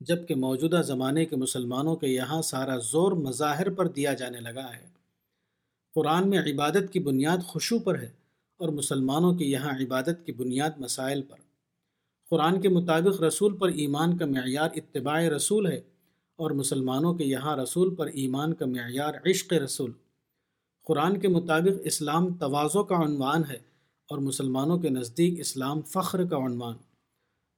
جبکہ 0.00 0.34
موجودہ 0.34 0.82
زمانے 0.86 1.24
کے 1.24 1.36
مسلمانوں 1.36 1.96
کے 1.96 2.06
یہاں 2.06 2.42
سارا 2.42 2.76
زور 2.76 3.12
مظاہر 3.12 3.70
پر 3.70 3.88
دیا 3.88 4.14
جانے 4.14 4.40
لگا 4.40 4.76
ہے۔ 4.76 4.86
قرآن 5.94 6.30
میں 6.30 6.38
عبادت 6.38 6.92
کی 6.92 7.00
بنیاد 7.00 7.38
خوشو 7.38 7.78
پر 7.78 7.98
ہے 7.98 8.10
اور 8.56 8.68
مسلمانوں 8.68 9.34
کے 9.34 9.44
یہاں 9.44 9.70
عبادت 9.70 10.26
کی 10.26 10.32
بنیاد 10.32 10.70
مسائل 10.76 11.22
پر۔ 11.22 11.36
قرآن 12.30 12.60
کے 12.60 12.68
مطابق 12.68 13.22
رسول 13.22 13.56
پر 13.56 13.68
ایمان 13.68 14.18
کا 14.18 14.26
معیار 14.26 14.68
اتباع 14.74 15.20
رسول 15.20 15.66
ہے 15.66 15.80
اور 16.40 16.50
مسلمانوں 16.50 17.14
کے 17.14 17.24
یہاں 17.24 17.56
رسول 17.56 17.94
پر 17.94 18.06
ایمان 18.06 18.54
کا 18.54 18.66
معیار 18.66 19.14
عشق 19.26 19.52
رسول۔ 19.52 19.92
قرآن 20.86 21.20
کے 21.20 21.28
مطابق 21.28 21.80
اسلام 21.84 22.34
توازوں 22.34 22.84
کا 22.84 22.96
عنوان 22.96 23.42
ہے 23.50 23.58
اور 24.08 24.18
مسلمانوں 24.18 24.78
کے 24.78 24.88
نزدیک 24.88 25.40
اسلام 25.40 25.82
فخر 25.82 26.24
کا 26.24 26.36
عنوان۔ 26.36 26.76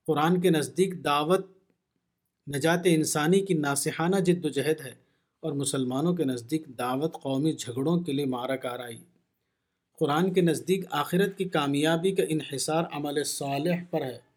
قرآن 0.07 0.41
کے 0.41 0.51
نزدیک 0.51 1.05
دعوت 1.05 1.47
نجات 2.55 2.81
انسانی 2.85 3.41
کی 3.41 3.55
ناسحانہ 3.55 4.17
جد 4.17 4.45
و 4.45 4.49
جہد 4.49 4.81
ہے 4.81 4.95
اور 5.41 5.53
مسلمانوں 5.53 6.15
کے 6.15 6.25
نزدیک 6.25 6.67
دعوت 6.79 7.13
قومی 7.23 7.53
جھگڑوں 7.53 8.01
کے 8.01 8.13
لیے 8.13 8.27
مارا 8.27 8.57
کارائی 8.57 8.99
قرآن 9.99 10.33
کے 10.33 10.41
نزدیک 10.41 10.85
آخرت 10.91 11.39
کی 11.39 11.45
کامیابی 11.45 12.13
کا 12.13 12.23
انحصار 12.29 12.85
عمل 12.93 13.25
صالح 13.25 13.77
پر 13.91 14.03
ہے۔ 14.03 14.32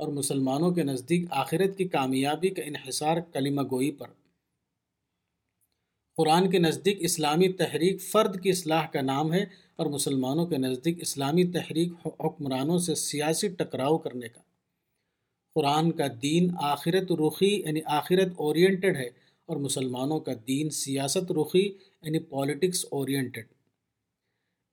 اور 0.00 0.08
مسلمانوں 0.08 0.70
کے 0.70 0.82
نزدیک 0.82 1.24
آخرت 1.30 1.78
کی 1.78 1.84
کامیابی 1.84 2.48
کا 2.48 2.62
انحصار 2.62 3.16
کلمہ 3.32 3.62
گوئی 3.62 3.90
پر۔ 3.90 4.06
قرآن 6.16 6.50
کے 6.50 6.58
نزدیک 6.58 6.98
اسلامی 7.00 7.52
تحریک 7.52 8.02
فرد 8.02 8.42
کی 8.42 8.50
اصلاح 8.50 8.86
کا 8.86 9.00
نام 9.00 9.32
ہے 9.32 9.44
اور 9.76 9.86
مسلمانوں 9.86 10.46
کے 10.46 10.56
نزدیک 10.56 10.98
اسلامی 11.00 11.44
تحریک 11.44 11.92
حکمرانوں 12.06 12.78
سے 12.78 12.94
سیاسی 12.94 13.48
ٹکراؤ 13.48 13.98
کرنے 13.98 14.28
کا۔ 14.28 14.40
قرآن 15.54 15.92
کا 15.92 16.06
دین 16.22 16.50
آخرت 16.62 17.12
رخی 17.12 17.62
یعنی 17.66 17.80
آخرت 17.86 18.32
اورینٹڈ 18.36 18.96
ہے 18.96 19.10
اور 19.46 19.56
مسلمانوں 19.56 20.20
کا 20.20 20.32
دین 20.48 20.70
سیاست 20.70 21.32
رخی 21.32 21.66
یعنی 22.02 22.18
پالیٹکس 22.18 22.86
اورینٹڈ 22.90 23.44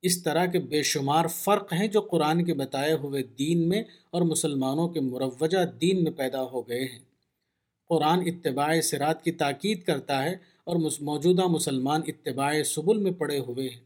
اس 0.02 0.24
طرح 0.24 0.46
کے 0.46 0.60
بے 0.60 0.84
شمار 0.84 1.28
فرق 1.28 1.74
ہیں 1.74 1.88
جو 1.88 2.02
قرآن 2.02 2.46
کے 2.46 2.54
بتائے 2.54 2.94
ہوئے 2.94 3.24
دین 3.24 3.70
میں 3.70 3.84
اور 4.10 4.22
مسلمانوں 4.22 4.88
کے 4.88 5.00
مروجہ 5.00 5.66
دین 5.82 6.04
میں 6.04 6.12
پیدا 6.12 6.42
ہو 6.42 6.68
گئے 6.68 6.86
ہیں۔ 6.86 7.00
قرآن 7.90 8.20
اتباع 8.26 8.82
سرات 8.82 9.24
کی 9.24 9.32
تاکید 9.32 9.84
کرتا 9.84 10.24
ہے 10.24 10.36
اور 10.64 10.76
موجودہ 11.02 11.48
مسلمان 11.48 12.02
اتباع 12.08 12.64
سبل 12.66 12.98
میں 12.98 13.12
پڑے 13.12 13.40
ہوئے 13.40 13.70
ہیں۔ 13.70 13.82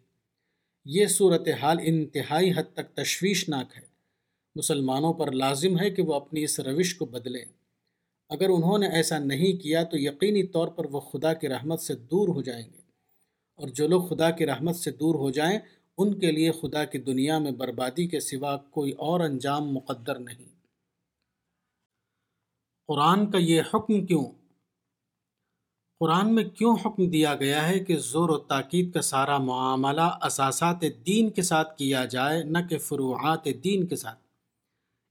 یہ 0.86 1.08
صورتحال 1.08 1.78
انتہائی 1.82 2.52
حد 2.52 2.74
تک 2.74 2.96
تشویشناک 2.96 3.78
ہے۔ 3.78 3.82
مسلمانوں 4.56 5.14
پر 5.14 5.32
لازم 5.32 5.80
ہے 5.80 5.90
کہ 5.90 6.02
وہ 6.02 6.14
اپنی 6.14 6.44
اس 6.44 6.60
روش 6.60 6.96
کو 6.96 7.06
بدلیں۔ 7.06 7.46
اگر 8.30 8.50
انہوں 8.50 8.78
نے 8.78 8.88
ایسا 8.88 9.20
نہیں 9.20 9.64
کیا 9.64 9.84
تو 9.84 10.00
یقینی 10.00 10.44
طور 10.44 10.68
پر 10.68 10.86
وہ 10.86 11.00
خدا 11.00 11.34
کی 11.34 11.48
رحمت 11.48 11.80
سے 11.80 11.96
دور 11.96 12.28
ہو 12.28 12.42
جائیں 12.42 12.66
گے۔ 12.74 12.82
اور 13.56 13.68
جو 13.68 13.88
لوگ 13.88 14.02
خدا 14.02 14.32
کی 14.32 14.46
رحمت 14.46 14.76
سے 14.76 14.92
دور 14.92 15.16
ہو 15.16 15.30
جائیں 15.30 15.60
ان 15.98 16.20
کے 16.20 16.32
لیے 16.32 16.52
خدا 16.52 16.86
کی 16.86 16.98
دنیا 16.98 17.40
میں 17.40 17.52
بربادی 17.52 18.08
کے 18.08 18.20
سوا 18.20 18.58
کوئی 18.58 18.92
اور 18.92 19.20
انجام 19.20 19.74
مقدر 19.74 20.20
نہیں۔ 20.20 20.46
قرآن 22.88 23.32
کا 23.32 23.38
یہ 23.38 23.62
حکم 23.74 24.06
کیوں؟ 24.06 24.26
قرآن 26.00 26.36
میں 26.36 26.44
کیوں 26.44 26.76
حکم 26.86 27.10
دیا 27.10 27.36
گیا 27.36 27.68
ہے 27.68 27.80
کہ 27.80 27.98
زور 27.98 28.30
و 28.30 28.38
تاکید 28.38 28.94
کا 28.94 29.02
سارا 29.02 29.38
معاملہ 29.38 30.18
اساسات 30.26 30.82
دین 31.06 31.30
کے 31.30 31.42
ساتھ 31.42 31.78
کیا 31.78 32.06
جائے، 32.06 32.44
نہ 32.44 32.58
کہ 32.70 32.78
فروعات 32.78 33.46
دین 33.64 33.88
کے 33.88 33.96
ساتھ؟ 33.96 34.20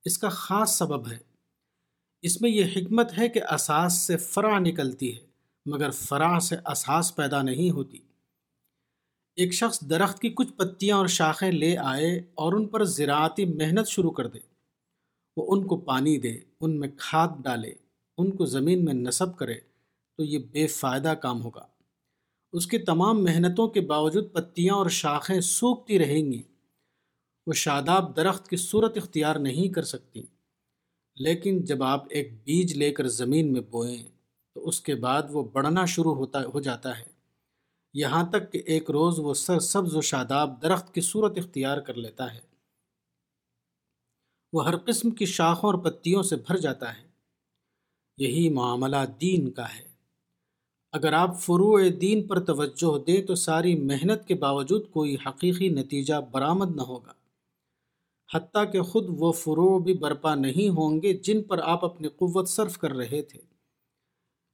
اس 0.05 0.19
کا 0.19 0.29
خاص 0.29 0.79
سبب 0.79 1.11
ہے۔ 1.11 1.19
اس 2.23 2.41
میں 2.41 2.51
یہ 2.51 2.65
حکمت 2.77 3.19
ہے 3.19 3.29
کہ 3.29 3.41
اساس 3.43 3.93
سے 3.93 4.17
فرع 4.17 4.59
نکلتی 4.59 5.17
ہے، 5.17 5.21
مگر 5.67 5.91
فرع 5.91 6.39
سے 6.39 6.57
اساس 6.67 7.17
پیدا 7.17 7.43
نہیں 7.43 7.71
ہوتی۔ 7.71 7.99
ایک 9.41 9.55
شخص 9.55 9.81
درخت 9.81 10.23
کی 10.23 10.29
کچھ 10.29 10.53
پتیاں 10.53 10.97
اور 10.97 11.07
شاخیں 11.07 11.53
لے 11.53 11.77
آئے 11.79 12.19
اور 12.35 12.53
ان 12.53 12.69
پر 12.69 12.85
زراعتی 12.85 13.45
محنت 13.45 13.89
شروع 13.89 14.11
کر 14.11 14.27
دے۔ 14.27 14.39
وہ 15.37 15.55
ان 15.55 15.67
کو 15.67 15.77
پانی 15.77 16.19
دے، 16.19 16.39
ان 16.61 16.81
میں 16.81 16.89
کھاد 16.97 17.29
ڈالے، 17.43 17.73
ان 18.19 18.37
کو 18.37 18.45
زمین 18.45 18.85
میں 18.85 18.95
نصب 18.95 19.37
کرے 19.37 19.55
تو 20.17 20.25
یہ 20.25 20.39
بے 20.39 20.67
فائدہ 20.67 21.09
کام 21.09 21.43
ہوگا۔ 21.43 21.67
اس 22.53 22.67
کی 22.67 22.79
تمام 22.79 23.25
محنتوں 23.25 23.69
کے 23.69 23.81
باوجود 23.81 24.33
پتیاں 24.33 24.75
اور 24.75 24.89
شاخیں 24.89 25.41
سوکھتی 25.41 25.99
رہیں 25.99 26.33
گی۔ 26.33 26.43
وہ 27.47 27.53
شاداب 27.53 28.17
درخت 28.17 28.49
کی 28.49 28.57
صورت 28.57 28.97
اختیار 28.97 29.37
نہیں 29.37 29.69
کر 29.69 29.83
سکتی۔ 29.83 30.23
لیکن 31.17 31.65
جب 31.65 31.83
آپ 31.83 32.05
ایک 32.11 32.45
بیج 32.45 32.73
لے 32.73 32.91
کر 32.91 33.09
زمین 33.09 33.53
میں 33.53 33.61
بوئیں 33.61 34.09
تو 34.55 34.69
اس 34.69 34.81
کے 34.81 34.95
بعد 34.95 35.23
وہ 35.31 35.43
بڑھنا 35.43 35.85
شروع 35.85 36.15
ہوتا، 36.15 36.47
ہو 36.55 36.61
جاتا 36.61 36.99
ہے۔ 36.99 37.20
یہاں 37.95 38.31
تک 38.31 38.53
کہ 38.53 38.63
ایک 38.67 38.91
روز 38.91 39.19
وہ 39.19 39.35
سر 39.35 39.61
سبز 39.61 39.97
و 39.97 40.01
شاداب 40.01 40.63
درخت 40.63 40.95
کی 40.95 41.01
صورت 41.01 41.39
اختیار 41.39 41.79
کر 41.79 41.95
لیتا 41.95 42.35
ہے۔ 42.35 42.41
وہ 44.53 44.69
ہر 44.69 44.77
قسم 44.77 45.11
کی 45.11 45.25
شاخوں 45.27 45.71
اور 45.71 45.79
پتیوں 45.79 46.23
سے 46.23 46.37
بھر 46.37 46.57
جاتا 46.57 46.99
ہے۔ 46.99 47.09
یہی 48.19 48.49
معاملہ 48.49 48.97
دین 49.21 49.51
کا 49.51 49.65
ہے۔ 49.65 49.91
اگر 50.93 51.13
آپ 51.13 51.41
فروع 51.41 51.81
دین 52.01 52.27
پر 52.27 52.41
توجہ 52.45 53.05
دیں 53.05 53.23
تو 53.23 53.35
ساری 53.35 53.75
محنت 53.75 54.29
کے 54.29 54.35
باوجود 54.35 54.91
کوئی 54.91 55.17
حقیقی 55.27 55.69
نتیجہ 55.69 56.15
برآمد 56.31 56.77
نہ 56.77 56.83
ہوگا۔ 56.83 57.13
حتیٰ 58.35 58.73
کہ 58.73 58.83
خود 58.83 59.07
وہ 59.09 59.33
فروع 59.33 59.79
بھی 59.79 59.95
برپا 59.95 60.35
نہیں 60.35 60.69
ہوں 60.69 61.03
گے 61.03 61.13
جن 61.13 61.43
پر 61.43 61.59
آپ 61.59 61.85
اپنی 61.85 62.09
قوت 62.09 62.49
صرف 62.49 62.79
کر 62.79 62.93
رہے 62.93 63.23
تھے۔ 63.23 63.50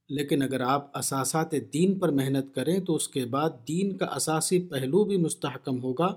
لیکن 0.09 0.41
اگر 0.41 0.61
آپ 0.61 0.97
اساسات 0.97 1.55
دین 1.73 1.99
پر 1.99 2.09
محنت 2.09 2.55
کریں 2.55 2.79
تو 2.79 2.95
اس 2.95 3.07
کے 3.07 3.25
بعد 3.25 3.49
دین 3.67 3.97
کا 3.97 4.05
اساسی 4.05 4.59
پہلو 4.59 5.03
بھی 5.03 5.17
مستحکم 5.17 5.83
ہوگا 5.83 6.15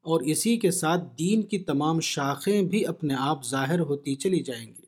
اور 0.00 0.20
اسی 0.20 0.56
کے 0.56 0.70
ساتھ 0.70 1.04
دین 1.18 1.42
کی 1.42 1.58
تمام 1.58 2.00
شاخیں 2.00 2.62
بھی 2.62 2.86
اپنے 2.86 3.14
آپ 3.18 3.44
ظاہر 3.44 3.80
ہوتی 3.80 4.14
چلی 4.14 4.40
جائیں 4.40 4.66
گی۔ 4.66 4.84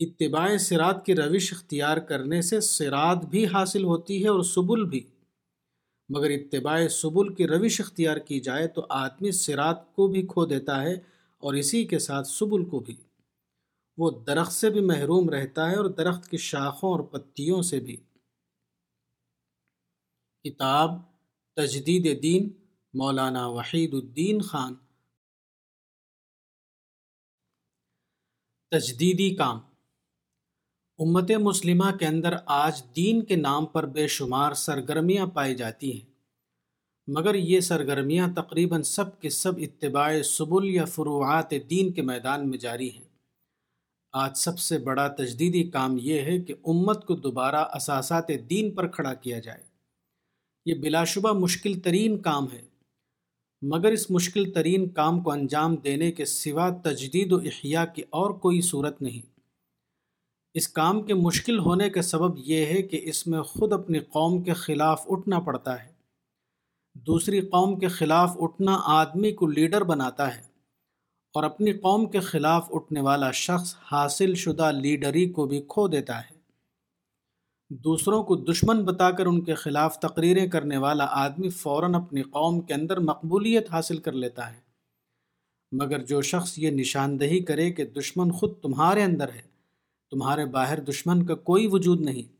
اتباع 0.00 0.56
سرات 0.56 1.06
کی 1.06 1.14
روش 1.14 1.52
اختیار 1.52 1.96
کرنے 1.96 2.42
سے 2.42 2.60
سرات 2.60 3.24
بھی 3.24 3.46
حاصل 3.46 3.84
ہوتی 3.84 4.22
ہے 4.22 4.28
اور 4.28 4.42
سبل 4.42 4.84
بھی۔ 4.84 5.00
مگر 6.08 6.30
اتباع 6.30 6.88
سبل 6.88 7.34
کی 7.34 7.46
روش 7.46 7.80
اختیار 7.80 8.16
کی 8.16 8.40
جائے 8.40 8.66
تو 8.66 8.86
آدمی 8.88 9.30
سرات 9.30 9.94
کو 9.94 10.06
بھی 10.06 10.22
کھو 10.22 10.46
دیتا 10.46 10.82
ہے 10.82 10.94
اور 11.38 11.54
اسی 11.54 11.84
کے 11.84 11.98
ساتھ 11.98 12.28
سبل 12.28 12.64
کو 12.64 12.80
بھی۔ 12.80 12.94
وہ 13.98 14.10
درخت 14.10 14.52
سے 14.52 14.70
بھی 14.70 14.80
محروم 14.80 15.30
رہتا 15.30 15.70
ہے 15.70 15.76
اور 15.76 15.84
درخت 15.84 16.30
کی 16.30 16.36
شاخوں 16.36 16.90
اور 16.90 17.00
پتیوں 17.00 17.62
سے 17.62 17.80
بھی۔ 17.80 17.96
کتاب 20.44 20.90
تجدید 21.56 22.22
دین، 22.22 22.52
مولانا 22.94 23.46
وحید 23.46 23.94
الدین 23.94 24.40
خان۔ 24.40 24.74
تجدیدی 28.70 29.34
کام۔ 29.34 29.58
امت 30.98 31.30
مسلمہ 31.30 31.96
کے 31.96 32.06
اندر 32.06 32.34
آج 32.46 32.82
دین 32.96 33.24
کے 33.24 33.36
نام 33.36 33.66
پر 33.66 33.86
بے 33.86 34.08
شمار 34.08 34.54
سرگرمیاں 34.54 35.26
پائی 35.26 35.54
جاتی 35.54 36.00
ہیں۔ 36.00 36.10
مگر 37.06 37.34
یہ 37.34 37.60
سرگرمیاں 37.60 38.28
تقریباً 38.36 38.82
سب 38.82 39.20
کے 39.20 39.30
سب 39.30 39.52
اتباع 39.56 40.22
سبل 40.22 40.64
یا 40.64 40.84
فروعات 40.84 41.50
دین 41.70 41.92
کے 41.92 42.02
میدان 42.02 42.50
میں 42.50 42.58
جاری 42.58 42.90
ہیں۔ 42.90 43.07
آج 44.12 44.36
سب 44.38 44.58
سے 44.58 44.78
بڑا 44.78 45.08
تجدیدی 45.08 45.62
کام 45.64 45.96
یہ 46.00 46.20
ہے 46.20 46.38
کہ 46.38 46.54
امت 46.64 47.06
کو 47.06 47.14
دوبارہ 47.14 47.64
اساسات 47.74 48.28
دین 48.50 48.74
پر 48.74 48.86
کھڑا 48.86 49.14
کیا 49.14 49.38
جائے۔ 49.38 49.62
یہ 50.66 50.74
بلا 50.74 51.04
شبہ 51.04 51.32
مشکل 51.32 51.80
ترین 51.80 52.18
کام 52.18 52.46
ہے، 52.52 52.62
مگر 53.62 53.92
اس 53.92 54.10
مشکل 54.10 54.50
ترین 54.52 54.88
کام 54.88 55.20
کو 55.20 55.32
انجام 55.32 55.76
دینے 55.76 56.12
کے 56.12 56.24
سوا 56.24 56.68
تجدید 56.84 57.32
و 57.32 57.36
احیاء 57.36 57.84
کی 57.94 58.02
اور 58.10 58.30
کوئی 58.30 58.60
صورت 58.60 59.02
نہیں۔ 59.02 59.40
اس 60.54 60.68
کام 60.68 61.02
کے 61.02 61.14
مشکل 61.14 61.58
ہونے 61.58 61.90
کا 61.90 62.02
سبب 62.02 62.38
یہ 62.38 62.66
ہے 62.66 62.82
کہ 62.82 63.00
اس 63.02 63.26
میں 63.26 63.42
خود 63.42 63.72
اپنی 63.72 63.98
قوم 63.98 64.42
کے 64.42 64.52
خلاف 64.52 65.04
اٹھنا 65.08 65.40
پڑتا 65.40 65.84
ہے۔ 65.84 65.92
دوسری 66.94 67.40
قوم 67.40 67.78
کے 67.78 67.88
خلاف 67.88 68.36
اٹھنا 68.40 68.80
آدمی 68.84 69.32
کو 69.32 69.46
لیڈر 69.46 69.82
بناتا 69.82 70.36
ہے۔ 70.36 70.47
اور 71.34 71.44
اپنی 71.44 71.72
قوم 71.72 72.10
کے 72.10 72.20
خلاف 72.20 72.68
اٹھنے 72.70 73.00
والا 73.00 73.30
شخص 73.30 73.74
حاصل 73.92 74.34
شدہ 74.34 74.72
لیڈری 74.72 75.30
کو 75.30 75.46
بھی 75.46 75.62
کھو 75.68 75.88
دیتا 75.88 76.20
ہے۔ 76.20 76.38
دوسروں 77.70 78.22
کو 78.24 78.36
دشمن 78.36 78.84
بتا 78.84 79.10
کر 79.10 79.26
ان 79.26 79.44
کے 79.44 79.54
خلاف 79.54 79.98
تقریریں 79.98 80.46
کرنے 80.46 80.76
والا 80.76 81.06
آدمی 81.10 81.48
فوراً 81.48 81.94
اپنی 81.94 82.22
قوم 82.22 82.60
کے 82.60 82.74
اندر 82.74 83.00
مقبولیت 83.00 83.70
حاصل 83.70 83.98
کر 83.98 84.12
لیتا 84.12 84.50
ہے۔ 84.50 84.60
مگر 85.72 86.04
جو 86.04 86.22
شخص 86.22 86.58
یہ 86.58 86.70
نشاندہی 86.70 87.40
کرے 87.40 87.70
کہ 87.70 87.84
دشمن 87.84 88.32
خود 88.32 88.60
تمہارے 88.62 89.02
اندر 89.02 89.28
ہے، 89.28 89.42
تمہارے 90.10 90.46
باہر 90.46 90.80
دشمن 90.80 91.26
کا 91.26 91.34
کوئی 91.34 91.66
وجود 91.66 92.00
نہیں۔ 92.00 92.38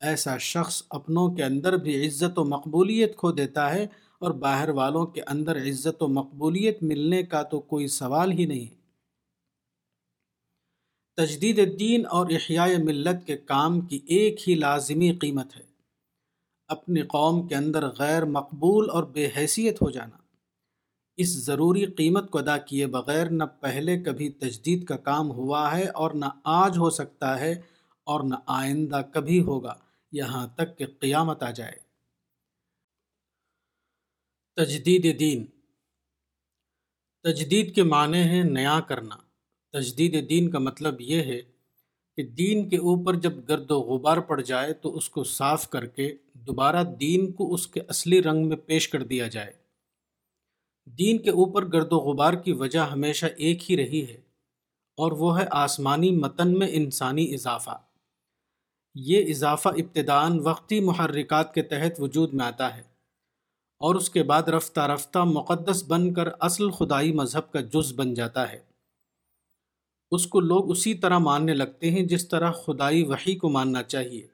ایسا 0.00 0.38
شخص 0.38 0.82
اپنوں 0.90 1.34
کے 1.34 1.44
اندر 1.44 1.76
بھی 1.76 2.06
عزت 2.06 2.38
و 2.38 2.44
مقبولیت 2.44 3.16
کھو 3.16 3.32
دیتا 3.32 3.74
ہے 3.74 3.86
اور 4.18 4.30
باہر 4.30 4.68
والوں 4.68 5.06
کے 5.06 5.22
اندر 5.22 5.56
عزت 5.56 6.02
و 6.02 6.08
مقبولیت 6.08 6.82
ملنے 6.82 7.22
کا 7.22 7.42
تو 7.42 7.60
کوئی 7.60 7.88
سوال 7.88 8.32
ہی 8.32 8.46
نہیں۔ 8.46 8.78
تجدید 11.16 11.80
دین 11.80 12.06
اور 12.10 12.26
احیاء 12.30 12.66
ملت 12.78 13.26
کے 13.26 13.36
کام 13.36 13.80
کی 13.80 14.00
ایک 14.06 14.48
ہی 14.48 14.54
لازمی 14.54 15.12
قیمت 15.12 15.56
ہے۔ 15.56 15.62
اپنی 16.68 17.02
قوم 17.02 17.48
کے 17.48 17.54
اندر 17.54 17.88
غیر 17.88 18.24
مقبول 18.24 18.90
اور 18.90 19.02
بے 19.02 19.28
حیثیت 19.36 19.82
ہو 19.82 19.90
جانا۔ 19.90 20.18
اس 21.16 21.44
ضروری 21.44 21.84
قیمت 21.84 22.30
کو 22.30 22.38
ادا 22.38 22.58
کیے 22.58 22.86
بغیر 22.86 23.30
نہ 23.30 23.44
پہلے 23.60 23.98
کبھی 23.98 24.28
تجدید 24.28 24.84
کا 24.84 24.96
کام 24.96 25.30
ہوا 25.30 25.78
ہے 25.78 25.88
اور 25.88 26.10
نہ 26.10 26.24
آج 26.44 26.78
ہو 26.78 26.90
سکتا 26.90 27.40
ہے 27.40 27.52
اور 28.04 28.20
نہ 28.20 28.34
آئندہ 28.46 29.00
کبھی 29.12 29.42
ہوگا۔ 29.42 29.74
یہاں 30.12 30.46
تک 30.46 30.78
کہ 30.78 30.86
قیامت 30.86 31.42
آ 31.42 31.50
جائے۔ 31.50 31.87
تجدید 34.58 35.20
دین۔ 35.20 35.46
تجدید 37.22 37.74
کے 37.74 37.82
معنی 37.82 38.18
ہیں 38.18 38.44
نیا 38.44 38.80
کرنا۔ 38.80 39.16
تجدید 39.72 40.30
دین 40.30 40.50
کا 40.50 40.58
مطلب 40.58 41.00
یہ 41.00 41.22
ہے 41.22 41.40
کہ 42.16 42.22
دین 42.22 42.68
کے 42.68 42.76
اوپر 42.76 43.14
جب 43.14 43.32
گرد 43.48 43.70
و 43.70 43.80
غبار 43.80 44.16
پڑ 44.16 44.40
جائے 44.40 44.72
تو 44.72 44.96
اس 44.96 45.10
کو 45.10 45.24
صاف 45.24 45.70
کر 45.70 45.86
کے 45.86 46.16
دوبارہ 46.32 46.84
دین 46.84 47.32
کو 47.32 47.54
اس 47.54 47.66
کے 47.66 47.80
اصلی 47.80 48.22
رنگ 48.22 48.48
میں 48.48 48.56
پیش 48.56 48.88
کر 48.88 49.02
دیا 49.02 49.26
جائے۔ 49.26 49.52
دین 50.84 51.18
کے 51.18 51.30
اوپر 51.30 51.72
گرد 51.72 51.92
و 51.92 51.96
غبار 51.96 52.34
کی 52.34 52.52
وجہ 52.52 52.80
ہمیشہ 52.80 53.26
ایک 53.36 53.70
ہی 53.70 53.76
رہی 53.76 54.06
ہے 54.08 54.20
اور 54.96 55.12
وہ 55.12 55.40
ہے 55.40 55.46
آسمانی 55.50 56.10
متن 56.10 56.58
میں 56.58 56.68
انسانی 56.70 57.34
اضافہ۔ 57.34 57.82
یہ 58.94 59.24
اضافہ 59.28 59.68
ابتدان 59.68 60.40
وقتی 60.40 60.80
محرکات 60.80 61.54
کے 61.54 61.62
تحت 61.62 62.00
وجود 62.00 62.34
میں 62.34 62.46
آتا 62.46 62.76
ہے۔ 62.76 62.87
اور 63.78 63.94
اس 63.94 64.10
کے 64.10 64.22
بعد 64.22 64.42
رفتہ 64.42 64.80
رفتہ 64.80 65.18
مقدس 65.18 65.84
بن 65.84 66.14
کر 66.14 66.28
اصل 66.40 66.70
خدائی 66.70 67.12
مذہب 67.12 67.52
کا 67.52 67.60
جز 67.60 67.92
بن 67.92 68.14
جاتا 68.14 68.52
ہے۔ 68.52 68.58
اس 70.10 70.26
کو 70.26 70.40
لوگ 70.40 70.70
اسی 70.70 70.94
طرح 70.94 71.18
ماننے 71.18 71.54
لگتے 71.54 71.90
ہیں 71.90 72.06
جس 72.06 72.28
طرح 72.28 72.52
خدائی 72.52 73.02
وحی 73.02 73.36
کو 73.36 73.48
ماننا 73.48 73.82
چاہیے۔ 73.82 74.26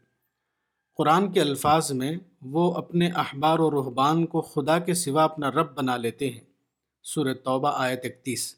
قرآن 0.96 1.32
کے 1.32 1.40
الفاظ 1.40 1.92
میں 1.92 2.16
وہ 2.42 2.74
اپنے 2.74 3.08
احبار 3.08 3.58
و 3.58 3.70
رحبان 3.70 4.26
کو 4.26 4.40
خدا 4.40 4.78
کے 4.78 4.94
سوا 4.94 5.24
اپنا 5.24 5.50
رب 5.50 5.74
بنا 5.74 5.96
لیتے 5.96 6.30
ہیں۔ 6.30 6.40
سور 7.02 7.34
توبہ 7.34 7.72
آیت 7.74 8.00
اکتیس۔ 8.04 8.56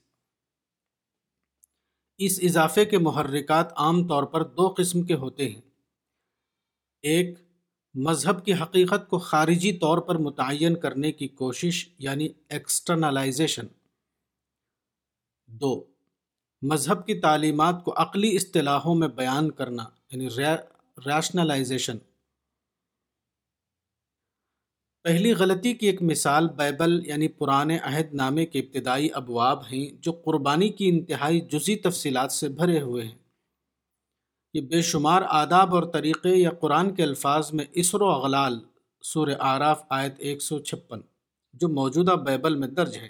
اس 2.18 2.38
اضافے 2.42 2.84
کے 2.84 2.98
محرکات 2.98 3.72
عام 3.76 4.08
طور 4.08 4.22
پر 4.22 4.44
دو 4.44 4.74
قسم 4.76 5.02
کے 5.02 5.14
ہوتے 5.14 5.48
ہیں۔ 5.48 5.60
ایک 7.02 7.38
مذہب 7.98 8.44
کی 8.44 8.54
حقیقت 8.54 9.08
کو 9.08 9.18
خارجی 9.18 9.72
طور 9.72 9.98
پر 9.98 10.14
متعین 10.14 10.76
کرنے 10.76 11.12
کی 11.12 11.28
کوشش 11.28 11.88
یعنی 11.98 12.28
ایکسٹرنلائزیشن 12.48 13.66
دو، 15.46 15.84
مذہب 16.62 17.06
کی 17.06 17.14
تعلیمات 17.14 17.84
کو 17.84 17.94
عقلی 17.96 18.36
اصطلاحوں 18.36 18.94
میں 18.94 19.08
بیان 19.08 19.50
کرنا 19.50 19.84
یعنی 20.10 20.28
ریشنلائزیشن 21.06 21.98
پہلی 25.04 25.32
غلطی 25.32 25.74
کی 25.74 25.86
ایک 25.86 26.02
مثال 26.02 26.48
بائبل 26.48 27.06
یعنی 27.06 27.28
پرانے 27.28 27.78
عہد 27.78 28.14
نامے 28.14 28.46
کے 28.46 28.58
ابتدائی 28.58 29.08
ابواب 29.14 29.62
ہیں 29.72 30.02
جو 30.02 30.12
قربانی 30.12 30.68
کی 30.68 30.88
انتہائی 30.88 31.40
جزی 31.40 31.76
تفصیلات 31.76 32.32
سے 32.32 32.48
بھرے 32.48 32.80
ہوئے 32.80 33.04
ہیں۔ 33.04 33.25
یہ 34.56 34.60
بے 34.60 34.82
شمار 34.82 35.22
آداب 35.28 35.74
اور 35.74 35.82
طریقے 35.82 36.28
یا 36.28 36.50
قرآن 36.50 36.94
کے 36.94 37.02
الفاظ 37.02 37.52
میں 37.52 37.64
اسر 37.72 38.02
و 38.02 38.10
اغلال 38.10 38.58
سور 39.02 39.28
آراف 39.38 39.82
آیت 39.88 40.14
ایک 40.18 40.42
سو 40.42 40.58
چھپن، 40.58 41.00
جو 41.52 41.68
موجودہ 41.68 42.10
بیبل 42.10 42.54
میں 42.54 42.68
درج 42.68 42.96
ہے۔ 42.96 43.08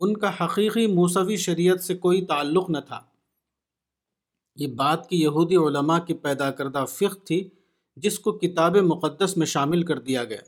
ان 0.00 0.16
کا 0.16 0.44
حقیقی 0.44 0.86
موسوی 0.86 1.36
شریعت 1.36 1.80
سے 1.80 1.94
کوئی 1.94 2.26
تعلق 2.26 2.70
نہ 2.70 2.78
تھا۔ 2.78 3.00
یہ 4.56 4.66
بات 4.66 5.08
کی 5.08 5.22
یہودی 5.22 5.56
علماء 5.56 5.98
کی 5.98 6.14
پیدا 6.14 6.50
کردہ 6.50 6.84
فقہ 6.88 7.26
تھی، 7.26 7.48
جس 7.96 8.18
کو 8.18 8.32
کتاب 8.32 8.76
مقدس 8.76 9.36
میں 9.36 9.46
شامل 9.46 9.82
کر 9.82 9.98
دیا 9.98 10.24
گیا۔ 10.24 10.40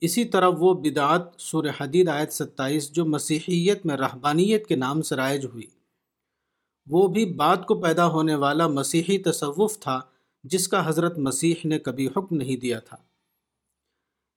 اسی 0.00 0.24
طرح 0.24 0.48
وہ 0.58 0.74
بدعت 0.74 1.22
سور 1.38 1.64
حدید 1.80 2.08
آیت 2.08 2.32
ستائیس، 2.32 2.92
جو 2.92 3.04
مسیحیت 3.04 3.86
میں 3.86 3.96
رہبانیت 3.96 4.66
کے 4.66 4.76
نام 4.76 5.02
سے 5.02 5.16
رائج 5.16 5.44
ہوئی۔ 5.44 5.75
وہ 6.86 7.08
بھی 7.08 7.24
بعد 7.24 7.56
کو 7.66 7.74
پیدا 7.74 8.06
ہونے 8.06 8.34
والا 8.34 8.68
مسیحی 8.68 9.18
تصوف 9.18 9.78
تھا، 9.78 10.00
جس 10.44 10.68
کا 10.68 10.88
حضرت 10.88 11.18
مسیح 11.18 11.54
نے 11.64 11.78
کبھی 11.78 12.06
حکم 12.06 12.36
نہیں 12.36 12.56
دیا 12.56 12.78
تھا۔ 12.78 12.96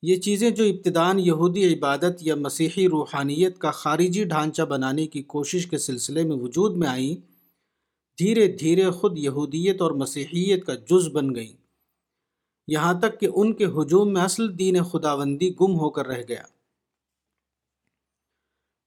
یہ 0.01 0.15
چیزیں 0.15 0.49
جو 0.49 0.63
ابتدان 0.63 1.19
یہودی 1.19 1.73
عبادت 1.73 2.17
یا 2.21 2.35
مسیحی 2.35 2.87
روحانیت 2.87 3.57
کا 3.57 3.71
خارجی 3.71 4.23
ڈھانچہ 4.23 4.61
بنانے 4.61 5.07
کی 5.07 5.23
کوشش 5.23 5.67
کے 5.67 5.77
سلسلے 5.77 6.23
میں 6.23 6.37
وجود 6.37 6.77
میں 6.77 6.87
آئیں، 6.87 7.15
دھیرے 8.19 8.57
دھیرے 8.57 8.91
خود 8.91 9.17
یہودیت 9.17 9.81
اور 9.81 9.91
مسیحیت 9.91 10.65
کا 10.65 10.73
جز 10.75 11.07
بن 11.07 11.35
گئیں۔ 11.35 11.57
یہاں 12.67 12.93
تک 12.93 13.19
کہ 13.19 13.27
ان 13.35 13.53
کے 13.53 13.65
ہجوم 13.65 14.13
میں 14.13 14.21
اصل 14.21 14.59
دین 14.59 14.83
خداوندی 14.83 15.49
گم 15.49 15.79
ہو 15.79 15.89
کر 15.89 16.07
رہ 16.07 16.21
گیا۔ 16.27 16.43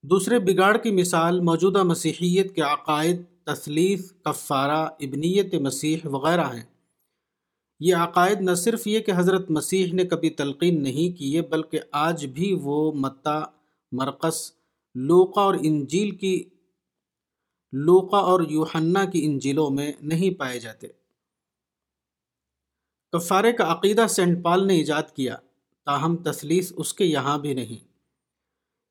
دوسرے 0.02 0.38
بگاڑ 0.38 0.76
کی 0.76 0.90
مثال 0.90 1.40
موجودہ 1.40 1.82
مسیحیت 1.82 2.54
کے 2.54 2.60
عقائد 2.60 3.22
تثلیث 3.44 4.12
کفارہ، 4.12 4.88
ابنیت 5.00 5.54
مسیح 5.54 5.96
وغیرہ 6.04 6.44
ہیں۔ 6.44 6.62
یہ 7.80 7.94
عقائد 7.94 8.40
نہ 8.40 8.54
صرف 8.54 8.86
یہ 8.86 9.00
کہ 9.00 9.12
حضرت 9.16 9.50
مسیح 9.50 9.92
نے 9.92 10.04
کبھی 10.04 10.30
تلقین 10.30 10.82
نہیں 10.82 11.18
کیے 11.18 11.42
بلکہ 11.42 11.80
آج 11.92 12.26
بھی 12.26 12.58
وہ 12.62 12.92
متا 12.92 13.42
مرکز 13.92 14.52
لوقا 14.94 15.42
اور 15.42 15.54
انجیل 15.62 16.10
کی، 16.10 16.44
لوقا 17.72 18.18
اور 18.18 18.40
یوحنا 18.48 19.04
کی 19.04 19.24
انجیلوں 19.24 19.70
میں 19.70 19.92
نہیں 20.00 20.38
پائے 20.38 20.60
جاتے۔ 20.60 20.86
کفارے 23.12 23.52
کا 23.52 23.72
عقیدہ 23.72 24.06
سینٹ 24.08 24.44
پال 24.44 24.66
نے 24.66 24.74
ایجاد 24.74 25.02
کیا، 25.16 25.36
تاہم 25.84 26.16
تثلیث 26.16 26.72
اس 26.76 26.94
کے 26.94 27.04
یہاں 27.04 27.38
بھی 27.38 27.54
نہیں۔ 27.54 27.92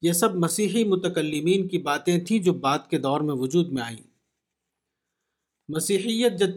یہ 0.02 0.12
سب 0.12 0.36
مسیحی 0.36 0.84
متکلمین 0.84 1.68
کی 1.68 1.78
باتیں 1.78 2.20
تھیں 2.20 2.40
جو 2.40 2.54
بعد 2.54 2.80
کے 2.90 2.98
دور 2.98 3.22
میں 3.22 3.34
وجود 3.34 3.72
میں 3.72 3.84
آئیں۔ 3.84 4.11
مسیحیت 5.73 6.39
جب 6.39 6.47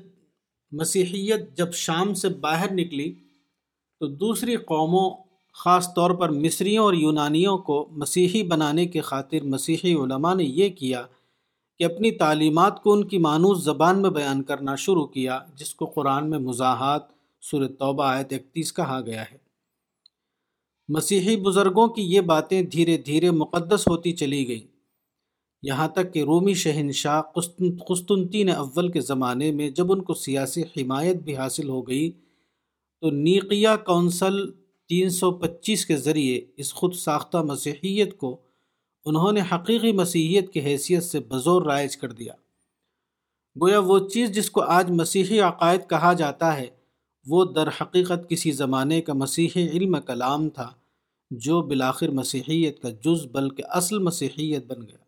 مسیحیت 0.73 1.57
جب 1.57 1.73
شام 1.73 2.15
سے 2.15 2.29
باہر 2.29 2.73
نکلی 2.73 3.15
تو 4.01 4.07
دوسری 4.07 4.57
قوموں، 4.57 5.11
خاص 5.55 5.95
طور 5.95 6.11
پر 6.11 6.29
مصریوں 6.29 6.85
اور 6.85 6.95
یونانیوں 6.95 7.59
کو 7.59 7.89
مسیحی 7.91 8.43
بنانے 8.43 8.87
کے 8.87 9.01
خاطر 9.01 9.45
مسیحی 9.45 9.95
علماء 9.95 10.35
نے 10.35 10.45
یہ 10.45 10.69
کیا 10.69 11.07
کہ 11.79 11.85
اپنی 11.85 12.11
تعلیمات 12.11 12.83
کو 12.83 12.93
ان 12.93 13.09
کی 13.09 13.19
مانوس 13.19 13.65
زبان 13.65 14.03
میں 14.03 14.11
بیان 14.11 14.43
کرنا 14.43 14.77
شروع 14.77 15.07
کیا، 15.07 15.41
جس 15.55 15.75
کو 15.75 15.87
قرآن 15.87 16.31
میں 16.31 16.39
مزاحات 16.39 17.03
سور 17.43 17.67
توبہ، 17.67 18.05
آیت 18.05 18.33
اکتیس 18.33 18.73
کہا 18.73 19.01
گیا 19.01 19.23
ہے۔ 19.23 19.37
مسیحی 20.89 21.37
بزرگوں 21.37 21.89
کی 21.89 22.03
یہ 22.03 22.21
باتیں 22.21 22.63
دھیرے 22.63 22.97
دھیرے 22.97 23.31
مقدس 23.31 23.89
ہوتی 23.89 24.13
چلی 24.13 24.49
گئیں۔ 24.49 24.74
یہاں 25.67 25.89
تک 25.89 26.15
کہ 26.15 26.23
رومی 26.23 26.55
شہنشاہ 26.55 27.23
قسطنطین 27.89 28.49
اول 28.49 28.93
کے 28.93 29.01
زمانے 29.01 29.53
میں 29.53 29.71
جب 29.71 29.93
ان 29.93 30.03
کو 30.03 30.15
سیاسی 30.15 30.63
حمایت 30.63 31.17
بھی 31.17 31.37
حاصل 31.37 31.69
ہو 31.69 31.89
گئی 31.89 32.11
تو 33.01 33.11
نیقیہ 33.11 33.69
کونسل 33.87 34.51
تین 34.89 35.11
سو 35.11 35.31
پچیس 35.31 35.87
کے 35.87 35.97
ذریعے 35.97 36.41
اس 36.57 36.75
خود 36.75 36.95
ساختہ 36.95 37.39
مسیحیت 37.39 38.19
کو 38.19 38.37
انہوں 39.05 39.33
نے 39.33 39.41
حقیقی 39.53 39.93
مسیحیت 39.93 40.53
کی 40.53 40.61
حیثیت 40.61 41.03
سے 41.03 41.21
بزور 41.21 41.63
رائج 41.63 41.97
کر 41.97 42.13
دیا۔ 42.13 42.33
گویا 43.57 43.79
وہ 43.79 43.99
چیز 44.09 44.31
جس 44.31 44.51
کو 44.51 44.61
آج 44.61 44.91
مسیحی 44.91 45.41
عقائد 45.41 45.81
کہا 45.91 46.13
جاتا 46.13 46.57
ہے، 46.57 46.67
وہ 47.27 47.45
در 47.45 47.69
حقیقت 47.69 48.29
کسی 48.29 48.53
زمانے 48.53 49.01
کا 49.01 49.13
مسیحی 49.13 49.69
علم 49.69 49.97
کلام 50.07 50.49
تھا 50.49 50.71
جو 51.31 51.63
بلاخر 51.63 52.09
مسیحیت 52.09 52.83
کا 52.83 52.91
جز 52.91 53.27
بلکہ 53.33 53.63
اصل 53.71 53.99
مسیحیت 53.99 54.67
بن 54.67 54.83
گیا۔ 54.83 55.04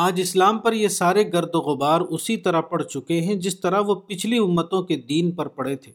آج 0.00 0.20
اسلام 0.20 0.58
پر 0.58 0.72
یہ 0.72 0.88
سارے 0.88 1.32
گرد 1.32 1.54
و 1.54 1.58
غبار 1.58 2.00
اسی 2.00 2.36
طرح 2.36 2.60
پڑ 2.60 2.82
چکے 2.82 3.20
ہیں 3.20 3.34
جس 3.34 3.60
طرح 3.60 3.80
وہ 3.80 3.94
پچھلی 3.94 4.38
امتوں 4.38 4.82
کے 4.82 4.96
دین 4.96 5.32
پر 5.32 5.48
پڑے 5.48 5.76
تھے۔ 5.76 5.92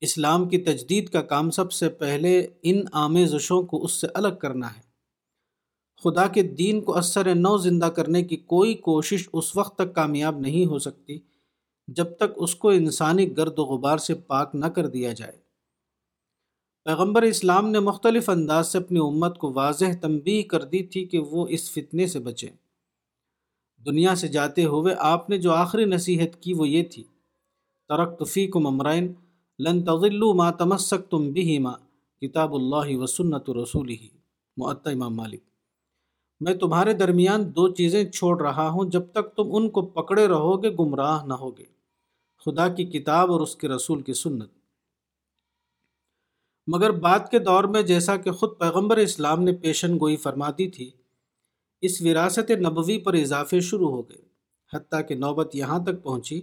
اسلام 0.00 0.48
کی 0.48 0.58
تجدید 0.58 1.08
کا 1.08 1.22
کام 1.22 1.50
سب 1.50 1.72
سے 1.72 1.88
پہلے 1.88 2.46
ان 2.62 2.82
آمیزشوں 2.92 3.62
کو 3.62 3.84
اس 3.84 3.92
سے 3.92 4.06
الگ 4.14 4.34
کرنا 4.40 4.76
ہے۔ 4.76 4.80
خدا 6.04 6.26
کے 6.26 6.42
دین 6.42 6.80
کو 6.80 6.96
اثر 6.96 7.34
نو 7.34 7.56
زندہ 7.56 7.84
کرنے 7.84 8.22
کی 8.22 8.36
کوئی 8.36 8.74
کوشش 8.74 9.28
اس 9.32 9.56
وقت 9.56 9.74
تک 9.74 9.94
کامیاب 9.94 10.40
نہیں 10.40 10.66
ہو 10.66 10.78
سکتی 10.78 11.18
جب 11.88 12.16
تک 12.16 12.32
اس 12.36 12.54
کو 12.54 12.70
انسانی 12.70 13.36
گرد 13.36 13.58
و 13.58 13.64
غبار 13.64 13.98
سے 13.98 14.14
پاک 14.14 14.54
نہ 14.54 14.66
کر 14.66 14.86
دیا 14.86 15.12
جائے۔ 15.12 15.38
پیغمبر 16.84 17.22
اسلام 17.22 17.70
نے 17.70 17.80
مختلف 17.80 18.30
انداز 18.30 18.72
سے 18.72 18.78
اپنی 18.78 18.98
امت 18.98 19.38
کو 19.38 19.52
واضح 19.52 19.84
تنبیہ 20.00 20.42
کر 20.42 20.64
دی 20.64 20.82
تھی 20.82 21.04
کہ 21.04 21.18
وہ 21.18 21.46
اس 21.50 21.70
فتنے 21.70 22.06
سے 22.06 22.18
بچیں۔ 22.18 22.67
دنیا 23.86 24.14
سے 24.14 24.28
جاتے 24.28 24.64
ہوئے 24.64 24.94
آپ 24.98 25.30
نے 25.30 25.38
جو 25.38 25.52
آخری 25.52 25.84
نصیحت 25.84 26.42
کی 26.42 26.52
وہ 26.52 26.68
یہ 26.68 26.82
تھی 26.84 27.02
ترک 27.88 28.26
فی 28.28 28.46
کو 28.46 28.60
ممرائن 28.60 29.12
لن 29.58 29.84
تغلو 29.84 30.32
ما 30.34 30.50
تمسک 30.50 31.10
تم 31.10 31.30
بھی 31.30 31.58
ماں 31.58 31.74
کتاب 32.22 32.54
اللہ 32.54 32.96
و 32.96 33.06
سنت 33.06 33.50
رسول 33.50 33.90
ہی 33.90 34.08
معطا 34.56 34.90
امام 34.90 35.16
مالک، 35.16 35.40
میں 36.40 36.54
تمہارے 36.54 36.92
درمیان 36.92 37.54
دو 37.56 37.68
چیزیں 37.68 38.04
چھوڑ 38.04 38.40
رہا 38.42 38.68
ہوں، 38.68 38.90
جب 38.90 39.02
تک 39.12 39.36
تم 39.36 39.48
ان 39.52 39.68
کو 39.70 39.82
پکڑے 39.82 40.28
رہو 40.28 40.62
گے 40.62 40.70
گمراہ 40.70 41.24
نہ 41.24 41.34
ہوگے۔ 41.34 41.64
خدا 42.44 42.68
کی 42.68 42.84
کتاب 42.84 43.32
اور 43.32 43.40
اس 43.40 43.56
کے 43.56 43.68
رسول 43.68 44.02
کی 44.02 44.12
سنت۔ 44.12 44.50
مگر 46.66 46.90
بعد 46.90 47.20
کے 47.30 47.38
دور 47.38 47.64
میں 47.64 47.82
جیسا 47.82 48.16
کہ 48.16 48.30
خود 48.30 48.50
پیغمبر 48.58 48.96
اسلام 48.96 49.42
نے 49.42 49.52
پیشن 49.52 49.98
گوئی 50.00 50.16
فرما 50.16 50.50
دی 50.50 50.70
تھی 50.70 50.90
اس 51.80 52.02
وراثت 52.02 52.50
نبوی 52.50 52.98
پر 52.98 53.14
اضافے 53.14 53.60
شروع 53.60 53.90
ہو 53.90 54.08
گئے، 54.08 54.18
حتیٰ 54.74 55.08
کہ 55.08 55.14
نوبت 55.14 55.54
یہاں 55.54 55.78
تک 55.78 56.02
پہنچی 56.02 56.40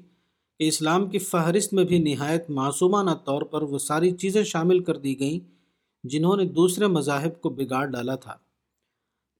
کہ 0.59 0.67
اسلام 0.67 1.09
کی 1.09 1.19
فہرست 1.19 1.73
میں 1.73 1.83
بھی 1.83 1.99
نہایت 1.99 2.49
معصومانہ 2.49 3.11
طور 3.25 3.41
پر 3.41 3.61
وہ 3.61 3.77
ساری 3.77 4.11
چیزیں 4.11 4.43
شامل 4.43 4.83
کر 4.83 4.97
دی 4.97 5.19
گئیں 5.19 5.39
جنہوں 6.03 6.37
نے 6.37 6.45
دوسرے 6.45 6.87
مذاہب 6.87 7.41
کو 7.41 7.49
بگاڑ 7.49 7.85
ڈالا 7.85 8.15
تھا۔ 8.15 8.35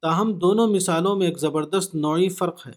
تاہم، 0.01 0.33
دونوں 0.33 0.67
مثالوں 0.67 1.15
میں 1.15 1.27
ایک 1.27 1.39
زبردست 1.39 1.95
نوعی 1.95 2.29
فرق 2.29 2.67
ہے۔ 2.67 2.71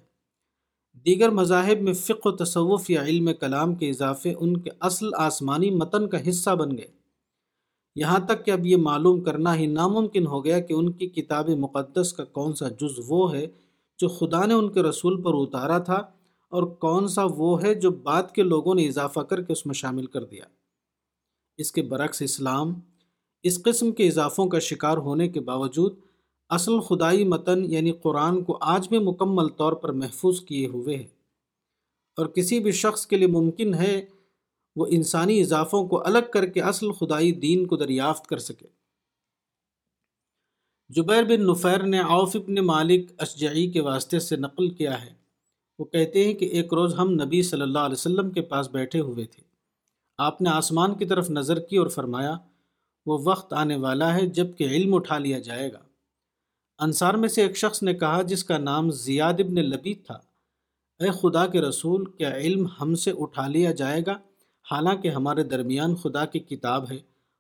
دیگر 0.95 1.29
مذاہب 1.29 1.81
میں 1.81 1.93
فقہ 1.93 2.29
و 2.29 2.37
تصوف 2.37 2.91
یا 2.91 3.03
علم 3.03 3.31
کلام 3.41 3.75
کے 3.75 3.91
اضافے 3.91 4.35
ان 4.39 4.57
کے 4.57 4.71
اصل 4.81 5.07
آسمانی 5.17 5.71
متن 5.71 6.09
کا 6.09 6.29
حصہ 6.29 6.51
بن 6.51 6.77
گئے۔ 6.79 6.98
یہاں 7.99 8.19
تک 8.19 8.45
کہ 8.45 8.51
اب 8.51 8.67
یہ 8.67 8.77
معلوم 8.77 9.21
کرنا 9.21 9.57
ہی 9.57 9.67
ناممکن 9.67 10.27
ہو 10.27 10.45
گیا 10.45 10.61
کہ 10.61 10.73
ان 10.73 10.93
کی 10.93 11.07
کتاب 11.09 11.49
مقدس 11.49 12.13
کا 12.13 12.25
کون 12.25 12.55
سا 12.55 12.69
جز 12.69 13.01
وہ 13.09 13.35
ہے 13.35 13.47
جو 13.99 14.09
خدا 14.09 14.47
نے 14.47 14.55
ان 14.55 14.73
کے 14.73 14.83
رسول 14.83 15.23
پر 15.23 15.31
اتارا 15.35 15.79
تھا 15.79 15.97
اور 16.51 16.63
کون 16.63 17.09
سا 17.09 17.23
وہ 17.25 17.63
ہے 17.63 17.75
جو 17.75 17.91
بعد 17.91 18.23
کے 18.35 18.43
لوگوں 18.43 18.75
نے 18.75 18.89
اضافہ 18.89 19.21
کر 19.21 19.43
کے 19.43 19.53
اس 19.53 19.67
میں 19.67 19.75
شامل 19.75 20.07
کر 20.07 20.25
دیا۔ 20.25 20.45
اس 21.57 21.73
کے 21.73 21.83
برعکس 21.83 22.23
اسلام 22.23 22.75
اس 23.43 23.63
قسم 23.63 23.93
کے 23.93 24.09
اضافوں 24.09 24.47
کا 24.47 24.59
شکار 24.59 24.97
ہونے 24.97 25.29
کے 25.29 25.41
باوجود 25.41 25.95
اصل 26.51 26.81
خدائی 26.81 27.25
متن 27.25 27.73
یعنی 27.73 27.93
قرآن 27.93 28.43
کو 28.45 28.59
آج 28.61 28.89
بھی 28.89 28.99
مکمل 28.99 29.49
طور 29.49 29.73
پر 29.73 29.93
محفوظ 29.93 30.41
کیے 30.41 30.67
ہوئے 30.67 30.97
ہے 30.97 31.07
اور 32.17 32.27
کسی 32.27 32.61
بھی 32.61 32.73
شخص 32.73 33.07
کے 33.07 33.17
لیے 33.17 33.27
ممکن 33.27 33.75
ہے 33.75 34.07
وہ 34.79 34.87
انسانی 34.91 35.41
اضافوں 35.41 35.89
کو 35.89 36.07
الگ 36.07 36.31
کر 36.33 36.47
کے 36.47 36.61
اصل 36.61 36.93
خدائی 36.93 37.33
دین 37.33 37.67
کو 37.67 37.77
دریافت 37.77 38.27
کر 38.27 38.39
سکے۔ 38.39 38.67
جبیر 40.89 41.23
بن 41.23 41.47
نفیر 41.47 41.83
نے 41.83 41.99
عوف 41.99 42.37
ابن 42.37 42.55
مالک 42.55 43.13
اشجعی 43.19 43.71
کے 43.71 43.81
واسطے 43.81 44.19
سے 44.19 44.37
نقل 44.37 44.71
کیا 44.71 45.05
ہے۔ 45.05 45.15
وہ 45.79 45.85
کہتے 45.85 46.25
ہیں 46.25 46.35
کہ 46.35 46.45
ایک 46.45 46.75
روز 46.75 46.95
ہم 46.99 47.11
نبی 47.11 47.43
صلی 47.43 47.63
اللہ 47.63 47.79
علیہ 47.79 47.93
وسلم 47.93 48.31
کے 48.31 48.43
پاس 48.43 48.69
بیٹھے 48.69 49.01
ہوئے 49.01 49.25
تھے۔ 49.25 49.43
آپ 50.19 50.43
نے 50.43 50.51
آسمان 50.51 50.95
کی 50.95 51.05
طرف 51.05 51.31
نظر 51.31 51.61
کی 51.61 51.77
اور 51.77 51.87
فرمایا، 51.87 52.37
وہ 53.07 53.19
وقت 53.25 53.53
آنے 53.53 53.77
والا 53.77 54.15
ہے 54.15 54.27
جبکہ 54.27 54.65
علم 54.65 54.95
اٹھا 54.95 55.19
لیا 55.19 55.39
جائے 55.39 55.73
گا۔ 55.73 55.79
انصار 56.79 57.15
میں 57.15 57.29
سے 57.29 57.43
ایک 57.43 57.57
شخص 57.57 57.83
نے 57.83 57.95
کہا 57.95 58.23
جس 58.23 58.45
کا 58.45 58.59
نام 58.59 58.91
زیاد 58.91 59.35
ابن 59.39 59.55
لبید 59.55 60.07
تھا، 60.07 60.19
اے 60.99 61.11
خدا 61.11 61.47
کے 61.47 61.61
رسول، 61.61 62.05
کیا 62.05 62.37
علم 62.37 62.67
ہم 62.81 62.95
سے 62.95 63.13
اٹھا 63.19 63.49
لیا 63.49 63.73
جائے 63.73 64.03
گا؟ 64.07 64.19
حالانکہ 64.71 65.09
ہمارے 65.09 65.43
درمیان 65.43 65.97
خدا 65.97 66.25
کی 66.25 66.39
کتاب 66.39 66.91
ہے 66.91 66.97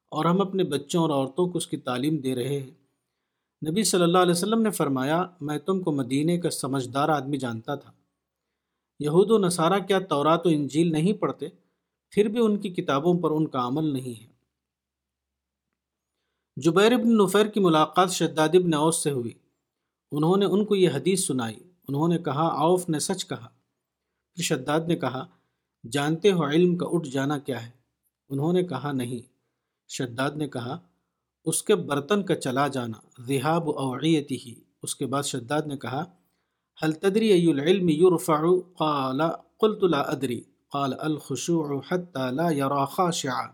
اور 0.09 0.25
ہم 0.25 0.41
اپنے 0.41 0.65
بچوں 0.65 1.03
اور 1.03 1.11
عورتوں 1.11 1.49
کو 1.49 1.59
اس 1.59 1.67
کی 1.67 1.77
تعلیم 1.77 2.17
دے 2.17 2.35
رہے 2.35 2.61
ہیں۔ 2.61 2.71
نبی 3.71 3.85
صلی 3.85 4.03
اللہ 4.03 4.19
علیہ 4.19 4.33
وسلم 4.33 4.63
نے 4.63 4.71
فرمایا، 4.71 5.27
میں 5.41 5.59
تم 5.59 5.81
کو 5.81 5.93
مدینہ 5.93 6.41
کا 6.41 6.51
سمجھدار 6.51 7.09
آدمی 7.09 7.37
جانتا 7.37 7.75
تھا۔ 7.75 7.93
یہود 9.01 9.31
و 9.31 9.39
نصارہ 9.39 9.79
کیا 9.79 9.99
تورات 9.99 10.47
و 10.47 10.49
انجیل 10.49 10.93
نہیں 10.93 11.13
پڑھتے؟ 11.13 11.49
پھر 12.11 12.29
بھی 12.29 12.41
ان 12.41 12.57
کی 12.57 12.71
کتابوں 12.71 13.21
پر 13.21 13.31
ان 13.31 13.47
کا 13.47 13.67
عمل 13.67 13.85
نہیں 13.85 14.23
ہے۔ 14.23 14.29
جبیر 16.57 16.93
ابن 16.93 17.17
نفیر 17.17 17.47
کی 17.47 17.61
ملاقات 17.61 18.11
شداد 18.11 18.49
ابن 18.49 18.75
اوس 18.75 19.03
سے 19.03 19.11
ہوئی۔ 19.11 19.33
انہوں 20.13 20.37
نے 20.37 20.45
ان 20.45 20.65
کو 20.65 20.77
یہ 20.77 20.91
حدیث 20.95 21.27
سنائی۔ 21.27 21.57
انہوں 21.89 22.09
نے 22.09 22.19
کہا 22.19 22.49
عوف 22.49 22.89
نے 22.89 22.99
سچ 22.99 23.27
کہا۔ 23.27 23.49
پھر 24.35 24.43
شداد 24.43 24.81
نے 24.81 24.97
کہا 24.97 25.27
جانتے 25.93 26.33
ہو 26.33 26.49
علم 26.49 26.77
کا 26.77 26.87
اٹھ 26.91 27.09
جانا 27.09 27.39
کیا 27.39 27.67
ہے؟ 27.67 27.71
انہوں 28.29 28.53
نے 28.53 28.63
کہا، 28.63 28.93
نہیں۔ 28.93 29.33
شداد 29.89 30.31
نے 30.31 30.49
کہا، 30.49 30.79
اس 31.45 31.63
کے 31.63 31.75
برتن 31.75 32.23
کا 32.23 32.35
چلا 32.35 32.69
جانا، 32.69 33.23
ذہاب 33.27 33.71
اوعیتی 33.71 34.37
ہی۔ 34.37 34.55
اس 34.83 34.97
کے 34.97 35.07
بعد 35.07 35.23
شداد 35.23 35.63
نے 35.67 35.77
کہا 35.77 36.05
حل 36.85 36.93
تدری 36.93 37.29
ای 37.29 37.51
العلم 37.51 37.89
یرفع؟ 37.89 38.41
قال، 38.79 39.21
قلت 39.61 39.85
لا 39.85 40.01
ادری۔ 40.01 40.41
قال، 40.73 40.95
الخشوع 40.99 41.81
حتى 41.91 42.35
لا 42.35 42.51
يرى 42.51 42.85
خاشعا۔ 42.91 43.47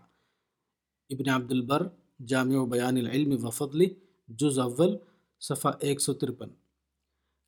ابن 1.09 1.29
عبد 1.29 1.51
البر 1.51 1.87
جامع 2.25 2.55
و 2.55 2.65
بیان 2.65 2.97
العلم 2.97 3.45
و 3.45 3.49
فضلی 3.49 3.85
جز 4.27 4.59
اول، 4.59 4.97
صفحہ 5.39 5.71
ایک 5.79 6.01
سو 6.01 6.13
ترپن۔ 6.13 6.49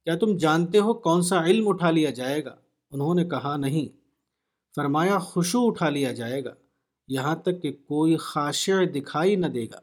کیا 0.04 0.18
تم 0.18 0.38
جانتے 0.38 0.80
ہو 0.80 0.94
کون 0.94 1.22
سا 1.22 1.46
علم 1.46 1.68
اٹھا 1.68 1.92
لیا 1.92 2.10
جائے 2.10 2.46
گا؟ 2.46 2.56
انہوں 2.92 3.16
نے 3.16 3.26
کہا، 3.26 3.58
نہیں۔ 3.58 4.07
فرمایا، 4.78 5.20
خوشو 5.20 5.68
اٹھا 5.68 5.90
لیا 5.90 6.12
جائے 6.12 6.46
گا، 6.46 6.54
یہاں 7.08 7.36
تک 7.36 7.62
کہ 7.62 7.72
کوئی 7.72 8.18
خاشع 8.18 8.84
دکھائی 8.96 9.36
نہ 9.36 9.46
دے 9.46 9.66
گا۔ 9.66 9.80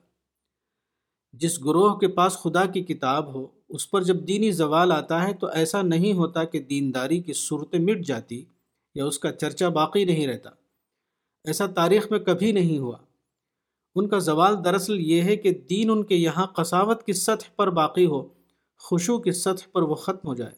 جس 1.32 1.64
گروہ 1.64 1.94
کے 1.94 2.08
پاس 2.08 2.32
خدا 2.32 2.66
کی 2.66 2.80
کتاب 2.80 3.34
ہو، 3.34 3.46
اس 3.68 3.90
پر 3.90 4.02
جب 4.02 4.28
دینی 4.28 4.50
زوال 4.50 4.92
آتا 4.92 5.28
ہے 5.28 5.34
تو 5.34 5.46
ایسا 5.46 5.82
نہیں 5.82 6.12
ہوتا 6.12 6.44
کہ 6.44 6.58
دینداری 6.58 7.22
کی 7.22 7.32
صورتیں 7.32 7.78
مٹ 7.78 8.06
جاتی 8.06 8.44
یا 8.94 9.04
اس 9.04 9.18
کا 9.18 9.32
چرچا 9.32 9.68
باقی 9.68 10.04
نہیں 10.04 10.26
رہتا۔ 10.26 10.50
ایسا 11.44 11.66
تاریخ 11.66 12.10
میں 12.10 12.18
کبھی 12.18 12.52
نہیں 12.52 12.78
ہوا۔ 12.78 12.96
ان 13.94 14.08
کا 14.08 14.18
زوال 14.18 14.64
دراصل 14.64 15.00
یہ 15.00 15.22
ہے 15.22 15.36
کہ 15.36 15.50
دین 15.50 15.90
ان 15.90 16.04
کے 16.04 16.16
یہاں 16.16 16.46
قصاوت 16.46 17.02
کی 17.02 17.12
سطح 17.12 17.50
پر 17.56 17.70
باقی 17.70 18.06
ہو، 18.06 18.28
خوشو 18.78 19.18
کی 19.18 19.32
سطح 19.32 19.68
پر 19.72 19.82
وہ 19.82 19.94
ختم 19.94 20.28
ہو 20.28 20.34
جائے۔ 20.34 20.54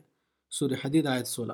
سور 0.50 0.70
حدید 0.84 1.06
آیت 1.06 1.26
سولہ۔ 1.26 1.52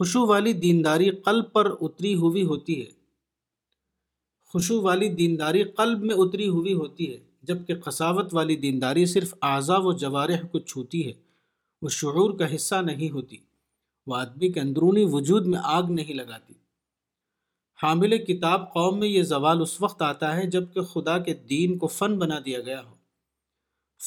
خوشو 0.00 0.26
والی 0.26 0.52
دینداری 0.52 1.10
قلب 1.10 1.52
پر 1.52 1.72
اتری 1.80 2.14
ہوئی 2.14 2.44
ہوتی 2.44 2.80
ہے۔ 2.80 2.90
خوشو 4.46 4.82
والی 4.82 5.08
دینداری 5.08 5.62
قلب 5.62 6.04
میں 6.04 6.14
اتری 6.14 6.48
ہوئی 6.48 6.74
ہوتی 6.74 7.12
ہے، 7.12 7.18
جبکہ 7.42 7.74
قصاوت 7.74 8.34
والی 8.34 8.56
دینداری 8.56 9.06
صرف 9.06 9.34
اعضاء 9.42 9.78
و 9.78 9.92
جوارح 9.92 10.46
کو 10.46 10.58
چھوتی 10.58 11.06
ہے، 11.06 11.12
وہ 11.82 11.88
شعور 11.88 12.38
کا 12.38 12.54
حصہ 12.54 12.74
نہیں 12.74 13.10
ہوتی۔ 13.10 13.36
وہ 14.06 14.16
آدمی 14.16 14.48
کے 14.48 14.60
اندرونی 14.60 15.04
وجود 15.08 15.46
میں 15.46 15.58
آگ 15.62 15.82
نہیں 15.82 16.14
لگاتی۔ 16.14 16.54
حامل 17.82 18.18
کتاب 18.18 18.72
قوم 18.72 18.98
میں 18.98 19.08
یہ 19.08 19.22
زوال 19.22 19.60
اس 19.60 19.80
وقت 19.80 20.02
آتا 20.02 20.36
ہے 20.36 20.46
جبکہ 20.46 20.80
خدا 20.80 21.18
کے 21.18 21.34
دین 21.34 21.78
کو 21.78 21.86
فن 21.86 22.18
بنا 22.18 22.38
دیا 22.44 22.60
گیا 22.60 22.82
ہو۔ 22.84 22.94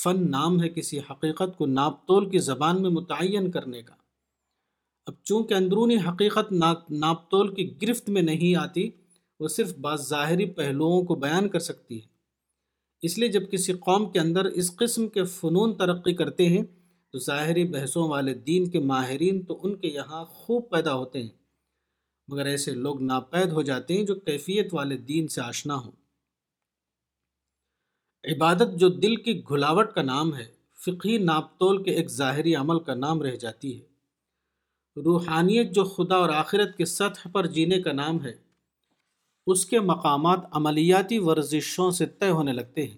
فن 0.03 0.31
نام 0.31 0.61
ہے 0.61 0.69
کسی 0.69 0.99
حقیقت 0.99 1.57
کو 1.57 1.65
ناپ 1.65 2.07
تول 2.07 2.29
کی 2.29 2.39
زبان 2.39 2.81
میں 2.81 2.89
متعین 2.89 3.51
کرنے 3.51 3.81
کا۔ 3.81 4.02
اب 5.05 5.13
چونکہ 5.23 5.53
اندرونی 5.53 5.95
حقیقت 5.95 6.51
ناپتول 6.89 7.55
کی 7.55 7.81
گرفت 7.81 8.09
میں 8.09 8.21
نہیں 8.21 8.55
آتی، 8.55 8.89
وہ 9.39 9.47
صرف 9.47 9.77
بعض 9.77 10.09
ظاہری 10.09 10.45
پہلوؤں 10.45 11.03
کو 11.03 11.15
بیان 11.15 11.49
کر 11.49 11.59
سکتی 11.59 12.01
ہے۔ 12.01 12.07
اس 13.01 13.17
لیے 13.17 13.29
جب 13.29 13.51
کسی 13.51 13.73
قوم 13.73 14.11
کے 14.11 14.19
اندر 14.19 14.45
اس 14.45 14.75
قسم 14.75 15.07
کے 15.07 15.23
فنون 15.23 15.77
ترقی 15.77 16.13
کرتے 16.13 16.49
ہیں، 16.49 16.63
تو 17.11 17.19
ظاہری 17.19 17.63
بحثوں 17.63 18.09
والے 18.09 18.33
دین 18.33 18.69
کے 18.69 18.79
ماہرین 18.79 19.45
تو 19.45 19.59
ان 19.63 19.75
کے 19.75 19.87
یہاں 19.87 20.25
خوب 20.25 20.69
پیدا 20.71 20.93
ہوتے 20.93 21.21
ہیں۔ 21.21 21.29
مگر 22.27 22.45
ایسے 22.45 22.71
لوگ 22.71 23.01
ناپید 23.01 23.51
ہو 23.51 23.61
جاتے 23.61 23.93
ہیں 23.93 24.03
جو 24.03 24.15
کیفیت 24.15 24.73
والے 24.73 24.97
دین 24.97 25.27
سے 25.27 25.41
آشنا 25.41 25.75
ہوں۔ 25.75 25.91
عبادت 28.23 28.75
جو 28.75 28.89
دل 28.89 29.15
کی 29.15 29.41
گھلاوٹ 29.49 29.91
کا 29.91 30.01
نام 30.01 30.35
ہے، 30.35 30.45
فقہی 30.85 31.17
ناپ 31.17 31.59
تول 31.59 31.83
کے 31.83 31.91
ایک 31.91 32.09
ظاہری 32.09 32.55
عمل 32.55 32.79
کا 32.79 32.93
نام 32.93 33.21
رہ 33.21 33.35
جاتی 33.35 33.81
ہے۔ 33.81 33.92
روحانیت 34.95 35.71
جو 35.71 35.83
خدا 35.83 36.15
اور 36.15 36.29
آخرت 36.29 36.77
کے 36.77 36.85
سطح 36.85 37.29
پر 37.31 37.45
جینے 37.45 37.81
کا 37.81 37.91
نام 37.91 38.25
ہے، 38.25 38.33
اس 39.47 39.65
کے 39.65 39.79
مقامات 39.79 40.39
عملیاتی 40.51 41.19
ورزشوں 41.19 41.91
سے 41.91 42.05
طے 42.05 42.29
ہونے 42.29 42.53
لگتے 42.53 42.87
ہیں۔ 42.87 42.97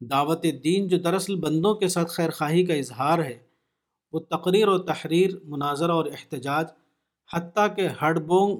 دعوت 0.00 0.46
دین 0.64 0.88
جو 0.88 0.98
دراصل 0.98 1.36
بندوں 1.36 1.74
کے 1.74 1.88
ساتھ 1.88 2.10
خیر 2.10 2.30
خواہی 2.30 2.66
کا 2.66 2.74
اظہار 2.74 3.18
ہے، 3.18 3.38
وہ 4.12 4.20
تقریر 4.20 4.68
و 4.68 4.78
تحریر، 4.78 5.30
مناظرہ 5.44 5.92
اور 5.92 6.06
احتجاج، 6.06 6.66
حتیٰ 7.32 7.76
کہ 7.76 7.88
ہڈ 8.02 8.18
بونگ 8.18 8.56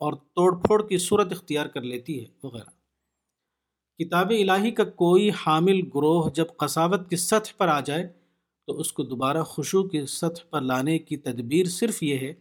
اور 0.00 0.12
توڑ 0.12 0.56
پھوڑ 0.56 0.88
کی 0.88 0.98
صورت 0.98 1.32
اختیار 1.32 1.66
کر 1.66 1.80
لیتی 1.80 2.20
ہے، 2.20 2.28
وغیرہ۔ 2.42 2.70
کتاب 3.98 4.30
الہی 4.30 4.70
کا 4.70 4.84
کوئی 4.84 5.30
حامل 5.30 5.80
گروہ 5.94 6.30
جب 6.30 6.46
قصاوت 6.56 7.10
کی 7.10 7.16
سطح 7.16 7.52
پر 7.56 7.68
آ 7.68 7.80
جائے 7.80 8.21
تو 8.66 8.80
اس 8.80 8.92
کو 8.92 9.02
دوبارہ 9.02 9.42
خوشو 9.42 9.88
کی 9.88 10.06
سطح 10.06 10.42
پر 10.50 10.60
لانے 10.60 10.98
کی 10.98 11.16
تدبیر 11.16 11.66
صرف 11.66 12.02
یہ 12.02 12.18
ہے 12.18 12.34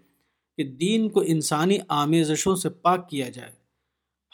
کہ 0.58 0.64
دین 0.64 1.10
کو 1.10 1.24
انسانی 1.26 1.78
آمیزشوں 1.88 2.56
سے 2.56 2.70
پاک 2.70 3.10
کیا 3.10 3.30
جائے۔ 3.30 3.52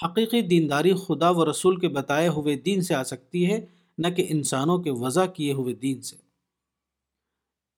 حقیقی 0.05 0.41
دینداری 0.41 0.93
خدا 0.93 1.29
و 1.29 1.51
رسول 1.51 1.79
کے 1.79 1.87
بتائے 1.87 2.27
ہوئے 2.27 2.55
دین 2.55 2.81
سے 2.81 2.95
آ 2.95 3.03
سکتی 3.03 3.51
ہے، 3.51 3.65
نہ 3.97 4.07
کہ 4.07 4.25
انسانوں 4.29 4.77
کے 4.77 4.91
وضع 4.91 5.25
کیے 5.25 5.53
ہوئے 5.53 5.73
دین 5.73 6.01
سے۔ 6.01 6.15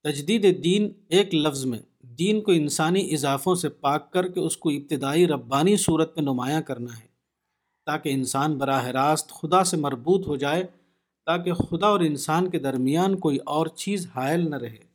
تجدید 0.03 0.64
دین 0.64 0.91
ایک 1.10 1.36
لفظ 1.36 1.66
میں، 1.66 1.80
دین 2.01 2.41
کو 2.41 2.51
انسانی 2.51 3.14
اضافوں 3.14 3.55
سے 3.55 3.70
پاک 3.70 4.14
کر 4.14 4.28
کے 4.28 4.39
اس 4.39 4.57
کو 4.57 4.70
ابتدائی 4.70 5.28
ربانی 5.28 5.78
صورت 5.78 6.16
میں 6.16 6.24
نمایاں 6.24 6.62
کرنا 6.62 6.97
ہے، 6.99 7.07
تاکہ 7.86 8.10
انسان 8.10 8.57
براہ 8.57 8.86
راست 8.86 9.32
خدا 9.32 9.64
سے 9.64 9.78
مربوط 9.78 10.28
ہو 10.28 10.36
جائے 10.36 10.64
تاکہ 11.30 11.54
خدا 11.54 11.88
اور 11.88 12.00
انسان 12.00 12.50
کے 12.50 12.60
درمیان 12.60 13.20
کوئی 13.20 13.38
اور 13.46 13.68
چیز 13.68 14.08
حائل 14.16 14.50
نہ 14.50 14.56
رہے۔ 14.56 14.89